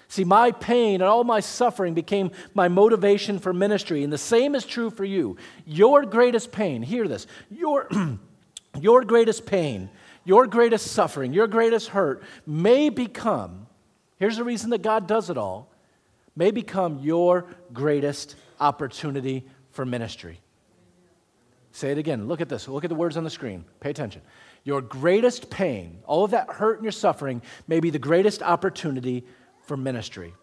See, 0.07 0.23
my 0.23 0.51
pain 0.51 0.95
and 0.95 1.03
all 1.03 1.23
my 1.23 1.41
suffering 1.41 1.93
became 1.93 2.31
my 2.53 2.69
motivation 2.69 3.39
for 3.39 3.53
ministry, 3.53 4.03
and 4.03 4.11
the 4.11 4.17
same 4.17 4.55
is 4.55 4.65
true 4.65 4.89
for 4.89 5.03
you. 5.03 5.35
Your 5.65 6.05
greatest 6.05 6.53
pain, 6.53 6.81
hear 6.81 7.09
this, 7.09 7.27
your, 7.49 7.89
your 8.79 9.03
greatest 9.03 9.45
pain, 9.45 9.89
your 10.23 10.47
greatest 10.47 10.87
suffering, 10.87 11.33
your 11.33 11.47
greatest 11.47 11.89
hurt 11.89 12.23
may 12.45 12.87
become, 12.89 13.67
here's 14.17 14.37
the 14.37 14.45
reason 14.45 14.69
that 14.69 14.81
God 14.81 15.07
does 15.07 15.29
it 15.29 15.37
all, 15.37 15.69
may 16.37 16.51
become 16.51 16.99
your 16.99 17.47
greatest 17.73 18.35
opportunity 18.61 19.45
for 19.71 19.85
ministry. 19.85 20.40
Say 21.71 21.91
it 21.91 21.97
again. 21.97 22.27
Look 22.27 22.41
at 22.41 22.49
this. 22.49 22.67
Look 22.67 22.83
at 22.83 22.89
the 22.89 22.95
words 22.95 23.17
on 23.17 23.23
the 23.23 23.29
screen. 23.29 23.65
Pay 23.79 23.89
attention. 23.91 24.21
Your 24.63 24.81
greatest 24.81 25.49
pain, 25.49 25.99
all 26.05 26.23
of 26.23 26.31
that 26.31 26.49
hurt 26.49 26.77
and 26.77 26.83
your 26.83 26.91
suffering, 26.91 27.41
may 27.67 27.79
be 27.79 27.89
the 27.89 27.99
greatest 27.99 28.43
opportunity 28.43 29.25
for 29.63 29.77
ministry. 29.77 30.33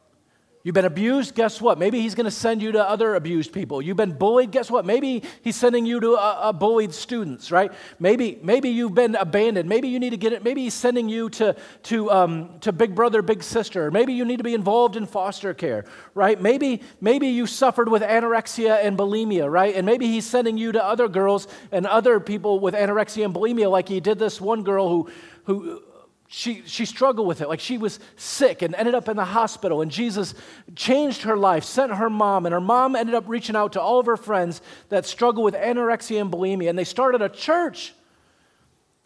You've 0.64 0.74
been 0.74 0.84
abused, 0.84 1.36
guess 1.36 1.60
what? 1.60 1.78
Maybe 1.78 2.00
he's 2.00 2.16
going 2.16 2.24
to 2.24 2.32
send 2.32 2.62
you 2.62 2.72
to 2.72 2.86
other 2.86 3.14
abused 3.14 3.52
people. 3.52 3.80
You've 3.80 3.96
been 3.96 4.12
bullied, 4.12 4.50
guess 4.50 4.68
what? 4.68 4.84
Maybe 4.84 5.22
he's 5.42 5.54
sending 5.54 5.86
you 5.86 6.00
to 6.00 6.14
a, 6.14 6.48
a, 6.48 6.52
bullied 6.52 6.92
students, 6.92 7.52
right? 7.52 7.72
Maybe, 8.00 8.40
maybe 8.42 8.68
you've 8.68 8.94
been 8.94 9.14
abandoned. 9.14 9.68
Maybe 9.68 9.86
you 9.86 10.00
need 10.00 10.10
to 10.10 10.16
get 10.16 10.32
it. 10.32 10.42
Maybe 10.42 10.62
he's 10.62 10.74
sending 10.74 11.08
you 11.08 11.30
to, 11.30 11.54
to, 11.84 12.10
um, 12.10 12.58
to 12.60 12.72
big 12.72 12.96
brother, 12.96 13.22
big 13.22 13.44
sister. 13.44 13.92
Maybe 13.92 14.14
you 14.14 14.24
need 14.24 14.38
to 14.38 14.44
be 14.44 14.54
involved 14.54 14.96
in 14.96 15.06
foster 15.06 15.54
care, 15.54 15.84
right? 16.14 16.40
Maybe, 16.40 16.82
maybe 17.00 17.28
you 17.28 17.46
suffered 17.46 17.88
with 17.88 18.02
anorexia 18.02 18.84
and 18.84 18.98
bulimia, 18.98 19.48
right? 19.48 19.76
And 19.76 19.86
maybe 19.86 20.08
he's 20.08 20.26
sending 20.26 20.58
you 20.58 20.72
to 20.72 20.84
other 20.84 21.06
girls 21.06 21.46
and 21.70 21.86
other 21.86 22.18
people 22.18 22.58
with 22.58 22.74
anorexia 22.74 23.24
and 23.24 23.32
bulimia, 23.32 23.70
like 23.70 23.88
he 23.88 24.00
did 24.00 24.18
this 24.18 24.40
one 24.40 24.64
girl 24.64 24.88
who, 24.88 25.08
who 25.44 25.82
she, 26.30 26.62
she 26.66 26.84
struggled 26.84 27.26
with 27.26 27.40
it. 27.40 27.48
Like 27.48 27.58
she 27.58 27.78
was 27.78 27.98
sick 28.16 28.60
and 28.60 28.74
ended 28.74 28.94
up 28.94 29.08
in 29.08 29.16
the 29.16 29.24
hospital. 29.24 29.80
And 29.80 29.90
Jesus 29.90 30.34
changed 30.76 31.22
her 31.22 31.36
life, 31.36 31.64
sent 31.64 31.92
her 31.92 32.10
mom, 32.10 32.44
and 32.44 32.52
her 32.52 32.60
mom 32.60 32.94
ended 32.94 33.14
up 33.14 33.24
reaching 33.26 33.56
out 33.56 33.72
to 33.72 33.80
all 33.80 33.98
of 33.98 34.06
her 34.06 34.18
friends 34.18 34.60
that 34.90 35.06
struggle 35.06 35.42
with 35.42 35.54
anorexia 35.54 36.20
and 36.20 36.30
bulimia. 36.30 36.68
And 36.68 36.78
they 36.78 36.84
started 36.84 37.22
a 37.22 37.30
church 37.30 37.94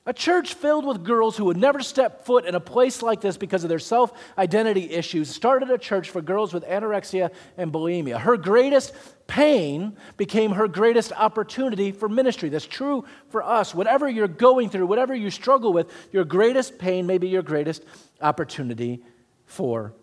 a 0.04 0.12
church 0.12 0.54
filled 0.54 0.84
with 0.84 1.04
girls 1.04 1.36
who 1.36 1.44
would 1.44 1.56
never 1.56 1.80
step 1.80 2.26
foot 2.26 2.44
in 2.44 2.56
a 2.56 2.60
place 2.60 3.02
like 3.02 3.20
this 3.20 3.36
because 3.36 3.62
of 3.62 3.68
their 3.68 3.78
self 3.78 4.12
identity 4.36 4.90
issues 4.90 5.30
started 5.30 5.70
a 5.70 5.78
church 5.78 6.10
for 6.10 6.20
girls 6.20 6.52
with 6.52 6.64
anorexia 6.64 7.30
and 7.56 7.72
bulimia. 7.72 8.18
Her 8.18 8.36
greatest 8.36 8.94
pain 9.28 9.96
became 10.16 10.52
her 10.52 10.66
greatest 10.66 11.12
opportunity 11.12 11.92
for 11.92 12.08
ministry. 12.08 12.48
That's 12.48 12.66
true 12.66 13.04
for 13.28 13.44
us. 13.44 13.74
Whatever 13.74 14.08
you're 14.08 14.26
going 14.26 14.70
through, 14.70 14.86
whatever 14.86 15.14
you 15.14 15.30
struggle 15.30 15.72
with, 15.72 15.88
your 16.10 16.24
greatest 16.24 16.78
pain 16.78 17.06
may 17.06 17.18
be 17.18 17.28
your 17.28 17.42
greatest 17.42 17.84
opportunity 18.20 19.04
for 19.46 19.94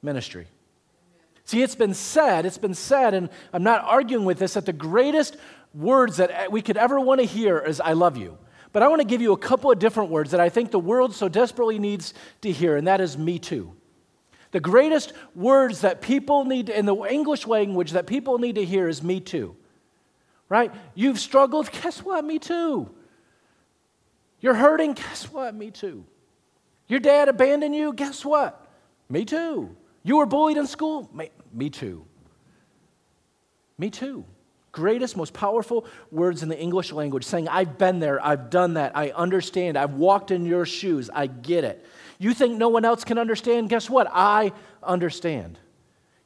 ministry. 0.00 0.46
See, 1.44 1.62
it's 1.62 1.74
been 1.74 1.94
said, 1.94 2.46
it's 2.46 2.58
been 2.58 2.74
said, 2.74 3.12
and 3.12 3.28
I'm 3.52 3.62
not 3.62 3.84
arguing 3.84 4.24
with 4.24 4.38
this, 4.38 4.54
that 4.54 4.66
the 4.66 4.72
greatest 4.72 5.36
words 5.74 6.16
that 6.16 6.50
we 6.50 6.62
could 6.62 6.76
ever 6.78 6.98
want 6.98 7.20
to 7.20 7.26
hear 7.26 7.58
is, 7.58 7.80
I 7.80 7.92
love 7.92 8.16
you. 8.16 8.38
But 8.72 8.82
I 8.82 8.88
want 8.88 9.00
to 9.00 9.06
give 9.06 9.22
you 9.22 9.32
a 9.32 9.38
couple 9.38 9.70
of 9.70 9.78
different 9.78 10.10
words 10.10 10.30
that 10.32 10.40
I 10.40 10.48
think 10.48 10.70
the 10.70 10.78
world 10.78 11.14
so 11.14 11.28
desperately 11.28 11.78
needs 11.78 12.14
to 12.42 12.52
hear, 12.52 12.76
and 12.76 12.86
that 12.86 13.00
is 13.00 13.16
me 13.16 13.38
too. 13.38 13.74
The 14.50 14.60
greatest 14.60 15.12
words 15.34 15.82
that 15.82 16.00
people 16.00 16.44
need 16.44 16.68
in 16.68 16.86
the 16.86 16.96
English 17.04 17.46
language 17.46 17.92
that 17.92 18.06
people 18.06 18.38
need 18.38 18.56
to 18.56 18.64
hear 18.64 18.88
is 18.88 19.02
me 19.02 19.20
too. 19.20 19.56
Right? 20.48 20.72
You've 20.94 21.18
struggled, 21.18 21.70
guess 21.72 22.02
what? 22.02 22.24
Me 22.24 22.38
too. 22.38 22.90
You're 24.40 24.54
hurting, 24.54 24.94
guess 24.94 25.30
what? 25.30 25.54
Me 25.54 25.70
too. 25.70 26.04
Your 26.86 27.00
dad 27.00 27.28
abandoned 27.28 27.74
you, 27.74 27.92
guess 27.92 28.24
what? 28.24 28.66
Me 29.10 29.24
too. 29.24 29.76
You 30.02 30.16
were 30.16 30.26
bullied 30.26 30.56
in 30.56 30.66
school? 30.66 31.10
Me, 31.12 31.70
too. 31.70 32.04
Me 33.76 33.90
too 33.90 34.24
greatest, 34.78 35.16
most 35.16 35.34
powerful 35.34 35.84
words 36.12 36.42
in 36.42 36.48
the 36.48 36.58
English 36.58 36.92
language, 36.92 37.24
saying, 37.24 37.48
I've 37.48 37.76
been 37.76 37.98
there, 37.98 38.24
I've 38.24 38.48
done 38.48 38.74
that, 38.74 38.96
I 38.96 39.10
understand, 39.10 39.76
I've 39.76 39.94
walked 39.94 40.30
in 40.30 40.46
your 40.46 40.64
shoes, 40.64 41.10
I 41.12 41.26
get 41.26 41.64
it. 41.64 41.84
You 42.18 42.32
think 42.32 42.56
no 42.56 42.68
one 42.68 42.84
else 42.84 43.02
can 43.04 43.18
understand? 43.18 43.68
Guess 43.68 43.90
what? 43.90 44.08
I 44.12 44.52
understand. 44.82 45.58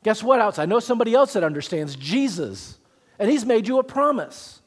Guess 0.04 0.22
what 0.22 0.40
else? 0.40 0.58
I 0.58 0.66
know 0.66 0.80
somebody 0.80 1.14
else 1.14 1.32
that 1.32 1.44
understands 1.44 1.96
Jesus, 1.96 2.78
and 3.18 3.30
he's 3.30 3.46
made 3.46 3.66
you 3.66 3.78
a 3.78 3.84
promise. 3.84 4.60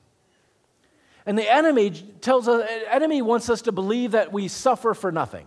And 1.28 1.38
the 1.38 1.52
enemy 1.52 1.92
tells 2.22 2.48
us, 2.48 2.68
enemy 2.90 3.22
wants 3.22 3.50
us 3.50 3.62
to 3.64 3.72
believe 3.72 4.12
that 4.12 4.34
we 4.34 4.48
suffer 4.48 4.94
for 4.94 5.12
nothing. 5.12 5.46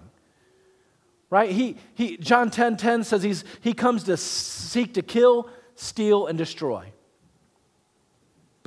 Right? 1.31 1.51
He, 1.51 1.77
he, 1.95 2.17
John 2.17 2.51
10 2.51 2.77
10 2.77 3.05
says 3.05 3.23
he's, 3.23 3.45
he 3.61 3.75
comes 3.75 4.05
to 4.05 4.17
seek 4.17 4.95
to 4.95 5.03
kill, 5.03 5.51
steal, 5.75 6.27
and 6.27 6.39
destroy. 6.39 6.93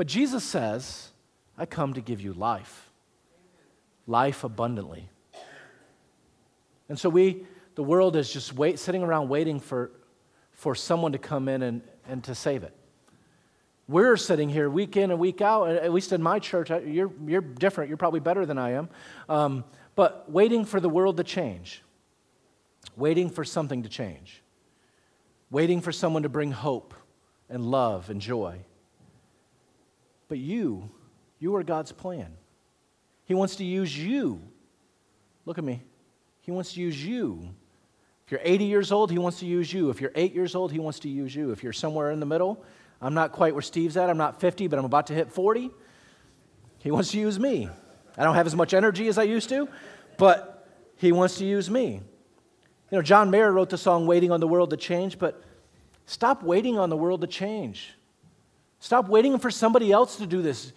But 0.01 0.07
Jesus 0.07 0.43
says, 0.43 1.11
I 1.55 1.67
come 1.67 1.93
to 1.93 2.01
give 2.01 2.21
you 2.21 2.33
life, 2.33 2.89
life 4.07 4.43
abundantly. 4.43 5.07
And 6.89 6.97
so 6.97 7.07
we, 7.07 7.45
the 7.75 7.83
world 7.83 8.15
is 8.15 8.33
just 8.33 8.51
wait, 8.51 8.79
sitting 8.79 9.03
around 9.03 9.29
waiting 9.29 9.59
for, 9.59 9.91
for 10.53 10.73
someone 10.73 11.11
to 11.11 11.19
come 11.19 11.47
in 11.47 11.61
and, 11.61 11.83
and 12.07 12.23
to 12.23 12.33
save 12.33 12.63
it. 12.63 12.75
We're 13.87 14.17
sitting 14.17 14.49
here 14.49 14.71
week 14.71 14.97
in 14.97 15.11
and 15.11 15.19
week 15.19 15.39
out, 15.39 15.69
at 15.69 15.93
least 15.93 16.13
in 16.13 16.23
my 16.23 16.39
church. 16.39 16.71
You're, 16.71 17.11
you're 17.27 17.41
different. 17.41 17.89
You're 17.89 17.97
probably 17.97 18.21
better 18.21 18.43
than 18.43 18.57
I 18.57 18.71
am. 18.71 18.89
Um, 19.29 19.63
but 19.93 20.31
waiting 20.31 20.65
for 20.65 20.79
the 20.79 20.89
world 20.89 21.17
to 21.17 21.23
change, 21.23 21.83
waiting 22.97 23.29
for 23.29 23.43
something 23.43 23.83
to 23.83 23.89
change, 23.89 24.41
waiting 25.51 25.79
for 25.79 25.91
someone 25.91 26.23
to 26.23 26.29
bring 26.29 26.51
hope 26.51 26.95
and 27.49 27.63
love 27.63 28.09
and 28.09 28.19
joy. 28.19 28.61
But 30.31 30.39
you, 30.39 30.89
you 31.39 31.53
are 31.57 31.61
God's 31.61 31.91
plan. 31.91 32.37
He 33.25 33.33
wants 33.33 33.57
to 33.57 33.65
use 33.65 33.97
you. 33.97 34.41
Look 35.45 35.57
at 35.57 35.63
me. 35.65 35.83
He 36.39 36.51
wants 36.51 36.71
to 36.71 36.79
use 36.79 37.05
you. 37.05 37.49
If 38.25 38.31
you're 38.31 38.39
80 38.41 38.63
years 38.63 38.93
old, 38.93 39.11
He 39.11 39.17
wants 39.17 39.39
to 39.39 39.45
use 39.45 39.73
you. 39.73 39.89
If 39.89 39.99
you're 39.99 40.13
eight 40.15 40.33
years 40.33 40.55
old, 40.55 40.71
He 40.71 40.79
wants 40.79 40.99
to 40.99 41.09
use 41.09 41.35
you. 41.35 41.51
If 41.51 41.63
you're 41.63 41.73
somewhere 41.73 42.11
in 42.11 42.21
the 42.21 42.25
middle, 42.25 42.63
I'm 43.01 43.13
not 43.13 43.33
quite 43.33 43.53
where 43.53 43.61
Steve's 43.61 43.97
at. 43.97 44.09
I'm 44.09 44.15
not 44.17 44.39
50, 44.39 44.67
but 44.67 44.79
I'm 44.79 44.85
about 44.85 45.07
to 45.07 45.13
hit 45.13 45.29
40. 45.29 45.69
He 46.79 46.91
wants 46.91 47.11
to 47.11 47.19
use 47.19 47.37
me. 47.37 47.67
I 48.17 48.23
don't 48.23 48.35
have 48.35 48.47
as 48.47 48.55
much 48.55 48.73
energy 48.73 49.09
as 49.09 49.17
I 49.17 49.23
used 49.23 49.49
to, 49.49 49.67
but 50.17 50.65
He 50.95 51.11
wants 51.11 51.39
to 51.39 51.45
use 51.45 51.69
me. 51.69 51.95
You 52.89 52.97
know, 52.97 53.01
John 53.01 53.31
Mayer 53.31 53.51
wrote 53.51 53.69
the 53.69 53.77
song 53.77 54.07
Waiting 54.07 54.31
on 54.31 54.39
the 54.39 54.47
World 54.47 54.69
to 54.69 54.77
Change, 54.77 55.19
but 55.19 55.43
stop 56.05 56.41
waiting 56.41 56.79
on 56.79 56.89
the 56.89 56.95
world 56.95 57.19
to 57.19 57.27
change. 57.27 57.95
Stop 58.81 59.07
waiting 59.07 59.37
for 59.37 59.51
somebody 59.51 59.91
else 59.91 60.17
to 60.17 60.25
do 60.25 60.41
this. 60.41 60.73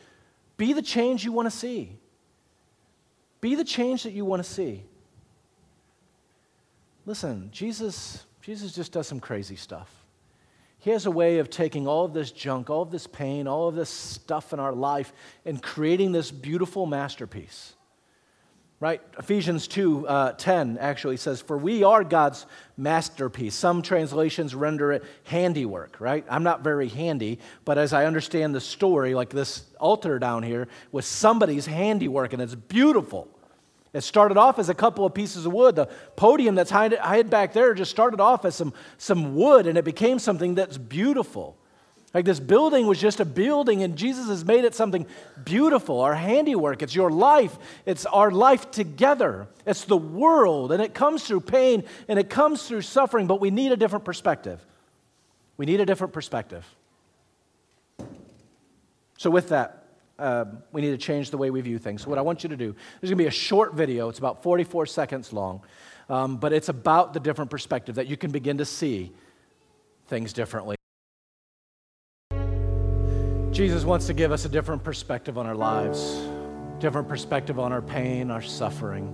Be 0.59 0.75
the 0.75 0.83
change 0.83 1.25
you 1.25 1.33
want 1.33 1.51
to 1.51 1.59
see. 1.59 1.99
Be 3.41 3.55
the 3.55 3.65
change 3.65 4.03
that 4.03 4.13
you 4.13 4.27
want 4.27 4.45
to 4.45 4.49
see. 4.49 4.85
Listen, 7.07 7.49
Jesus, 7.51 8.25
Jesus 8.43 8.75
just 8.75 8.93
does 8.93 9.09
some 9.09 9.21
crazy 9.21 9.57
stuff. 9.57 9.91
He 10.79 10.91
has 10.91 11.07
a 11.07 11.11
way 11.11 11.39
of 11.39 11.49
taking 11.49 11.89
all 11.89 12.05
of 12.05 12.13
this 12.13 12.31
junk, 12.31 12.69
all 12.69 12.83
of 12.83 12.91
this 12.91 13.07
pain, 13.07 13.49
all 13.49 13.69
of 13.69 13.75
this 13.75 13.89
stuff 13.89 14.53
in 14.53 14.61
our 14.61 14.75
life, 14.75 15.11
and 15.47 15.63
creating 15.63 16.13
this 16.13 16.31
beautiful 16.31 16.85
masterpiece 16.85 17.73
right? 18.81 19.01
Ephesians 19.18 19.66
2 19.68 20.07
uh, 20.07 20.33
10 20.33 20.79
actually 20.79 21.16
says, 21.16 21.41
For 21.41 21.57
we 21.57 21.85
are 21.85 22.05
God's 22.05 22.47
masterpiece. 22.77 23.55
Some 23.55 23.83
translations 23.83 24.55
render 24.55 24.93
it 24.93 25.05
handiwork, 25.25 25.97
right? 26.01 26.25
I'm 26.29 26.43
not 26.43 26.62
very 26.62 26.89
handy, 26.89 27.39
but 27.64 27.79
as 27.79 27.93
I 27.93 28.05
understand 28.07 28.55
the 28.55 28.61
story, 28.61 29.14
like 29.14 29.31
this 29.31 29.64
altar 29.79 30.18
down 30.18 30.43
here 30.43 30.68
was 30.93 31.07
somebody's 31.07 31.66
handiwork, 31.66 32.33
and 32.33 32.43
it's 32.43 32.55
beautiful. 32.55 33.29
It 33.95 34.03
started 34.03 34.37
off 34.37 34.59
as 34.59 34.68
a 34.68 34.75
couple 34.75 35.07
of 35.07 35.14
pieces 35.14 35.47
of 35.47 35.53
wood. 35.53 35.77
The 35.77 35.87
podium 36.16 36.57
that's 36.57 36.72
hid 36.72 37.31
back 37.31 37.53
there 37.53 37.75
just 37.75 37.93
started 37.93 38.20
off 38.20 38.45
as 38.45 38.57
some, 38.57 38.75
some 38.99 39.37
wood, 39.37 39.68
and 39.68 39.79
it 39.79 39.85
became 39.85 40.18
something 40.18 40.57
that's 40.57 40.77
beautiful. 40.77 41.57
Like 42.15 42.25
this 42.25 42.39
building 42.39 42.87
was 42.87 43.01
just 43.01 43.19
a 43.19 43.25
building, 43.25 43.83
and 43.83 43.97
Jesus 43.97 44.29
has 44.29 44.45
made 44.45 44.65
it 44.65 44.77
something 44.77 45.05
beautiful, 45.45 46.01
our 46.01 46.15
handiwork. 46.15 46.81
It's 46.81 46.95
your 46.95 47.11
life, 47.11 47.59
it's 47.85 48.07
our 48.07 48.31
life 48.31 48.71
together. 48.71 49.49
It's 49.67 49.85
the 49.85 49.97
world, 49.97 50.71
and 50.71 50.81
it 50.81 50.95
comes 50.95 51.25
through 51.25 51.41
pain 51.41 51.83
and 52.07 52.19
it 52.19 52.31
comes 52.31 52.69
through 52.69 52.83
suffering, 52.83 53.27
but 53.27 53.41
we 53.41 53.51
need 53.51 53.73
a 53.73 53.77
different 53.77 54.05
perspective. 54.05 54.65
We 55.57 55.67
need 55.67 55.81
a 55.81 55.87
different 55.87 56.12
perspective. 56.12 56.65
So, 59.19 59.29
with 59.31 59.49
that, 59.49 59.85
uh, 60.17 60.45
we 60.71 60.83
need 60.83 60.91
to 60.91 60.99
change 60.99 61.31
the 61.31 61.39
way 61.39 61.51
we 61.51 61.61
view 61.62 61.79
things. 61.79 62.03
So, 62.03 62.11
what 62.11 62.19
I 62.19 62.23
want 62.23 62.45
you 62.45 62.49
to 62.49 62.57
do, 62.57 62.77
there's 63.01 63.11
going 63.11 63.19
to 63.19 63.25
be 63.25 63.27
a 63.27 63.31
short 63.33 63.75
video, 63.75 64.09
it's 64.09 64.21
about 64.21 64.45
44 64.45 64.87
seconds 64.87 65.33
long, 65.33 65.62
um, 66.09 66.37
but 66.37 66.53
it's 66.53 66.69
about 66.69 67.12
the 67.12 67.21
different 67.21 67.51
perspective 67.51 67.97
that 67.97 68.07
you 68.07 68.17
can 68.17 68.31
begin 68.31 68.59
to 68.59 68.65
see 68.65 69.11
things 70.07 70.33
differently. 70.33 70.77
Jesus 73.55 73.85
wants 73.85 74.09
to 74.09 74.15
give 74.15 74.33
us 74.33 74.45
a 74.45 74.49
different 74.49 74.83
perspective 74.83 75.39
on 75.39 75.47
our 75.47 75.55
lives, 75.55 76.21
different 76.81 77.07
perspective 77.07 77.61
on 77.61 77.73
our 77.73 77.81
pain, 77.81 78.33
our 78.33 78.43
suffering. 78.43 79.07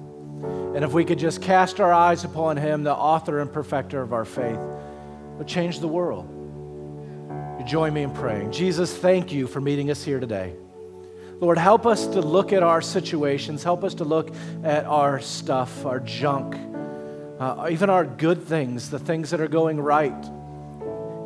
And 0.75 0.83
if 0.83 0.95
we 0.95 1.05
could 1.05 1.19
just 1.19 1.43
cast 1.43 1.79
our 1.79 1.93
eyes 1.93 2.25
upon 2.25 2.57
Him, 2.57 2.83
the 2.83 2.95
author 2.95 3.41
and 3.41 3.53
perfecter 3.53 4.01
of 4.01 4.15
our 4.15 4.25
faith, 4.25 4.59
would 5.37 5.47
change 5.47 5.81
the 5.81 5.89
world. 5.89 6.27
You 7.59 7.67
join 7.67 7.93
me 7.93 8.03
in 8.03 8.13
praying. 8.13 8.51
Jesus, 8.51 8.97
thank 8.97 9.31
you 9.31 9.47
for 9.47 9.61
meeting 9.61 9.91
us 9.91 10.03
here 10.03 10.19
today. 10.19 10.55
Lord, 11.39 11.59
help 11.59 11.85
us 11.85 12.07
to 12.07 12.23
look 12.23 12.55
at 12.55 12.63
our 12.63 12.81
situations, 12.81 13.63
help 13.63 13.85
us 13.85 13.93
to 13.97 14.05
look 14.05 14.35
at 14.65 14.87
our 14.87 15.21
stuff, 15.21 15.85
our 15.85 16.01
junk, 16.01 16.57
uh, 17.39 17.69
even 17.71 17.91
our 17.91 18.07
good 18.07 18.43
things, 18.43 18.89
the 18.89 18.99
things 18.99 19.29
that 19.33 19.41
are 19.43 19.49
going 19.49 19.79
right 19.79 20.40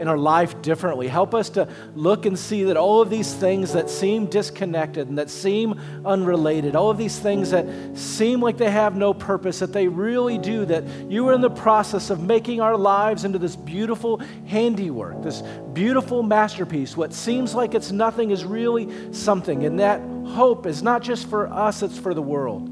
in 0.00 0.08
our 0.08 0.18
life 0.18 0.60
differently. 0.62 1.08
Help 1.08 1.34
us 1.34 1.50
to 1.50 1.68
look 1.94 2.26
and 2.26 2.38
see 2.38 2.64
that 2.64 2.76
all 2.76 3.00
of 3.00 3.10
these 3.10 3.32
things 3.32 3.72
that 3.72 3.88
seem 3.88 4.26
disconnected 4.26 5.08
and 5.08 5.18
that 5.18 5.30
seem 5.30 5.80
unrelated, 6.04 6.74
all 6.74 6.90
of 6.90 6.98
these 6.98 7.18
things 7.18 7.50
that 7.50 7.66
seem 7.96 8.40
like 8.40 8.56
they 8.56 8.70
have 8.70 8.96
no 8.96 9.14
purpose, 9.14 9.60
that 9.60 9.72
they 9.72 9.86
really 9.86 10.38
do, 10.38 10.64
that 10.64 10.84
you 11.08 11.28
are 11.28 11.32
in 11.32 11.40
the 11.40 11.50
process 11.50 12.10
of 12.10 12.20
making 12.20 12.60
our 12.60 12.76
lives 12.76 13.24
into 13.24 13.38
this 13.38 13.56
beautiful 13.56 14.18
handiwork, 14.46 15.22
this 15.22 15.42
beautiful 15.72 16.22
masterpiece. 16.22 16.96
What 16.96 17.12
seems 17.12 17.54
like 17.54 17.74
it's 17.74 17.92
nothing 17.92 18.30
is 18.30 18.44
really 18.44 19.12
something. 19.12 19.64
And 19.64 19.78
that 19.80 20.00
hope 20.26 20.66
is 20.66 20.82
not 20.82 21.02
just 21.02 21.28
for 21.28 21.46
us, 21.46 21.82
it's 21.82 21.98
for 21.98 22.14
the 22.14 22.22
world. 22.22 22.68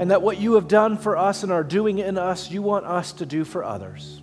And 0.00 0.12
that 0.12 0.22
what 0.22 0.38
you 0.38 0.54
have 0.54 0.68
done 0.68 0.96
for 0.96 1.16
us 1.16 1.42
and 1.42 1.50
are 1.50 1.64
doing 1.64 1.98
in 1.98 2.16
us, 2.16 2.50
you 2.50 2.62
want 2.62 2.86
us 2.86 3.12
to 3.14 3.26
do 3.26 3.44
for 3.44 3.64
others. 3.64 4.22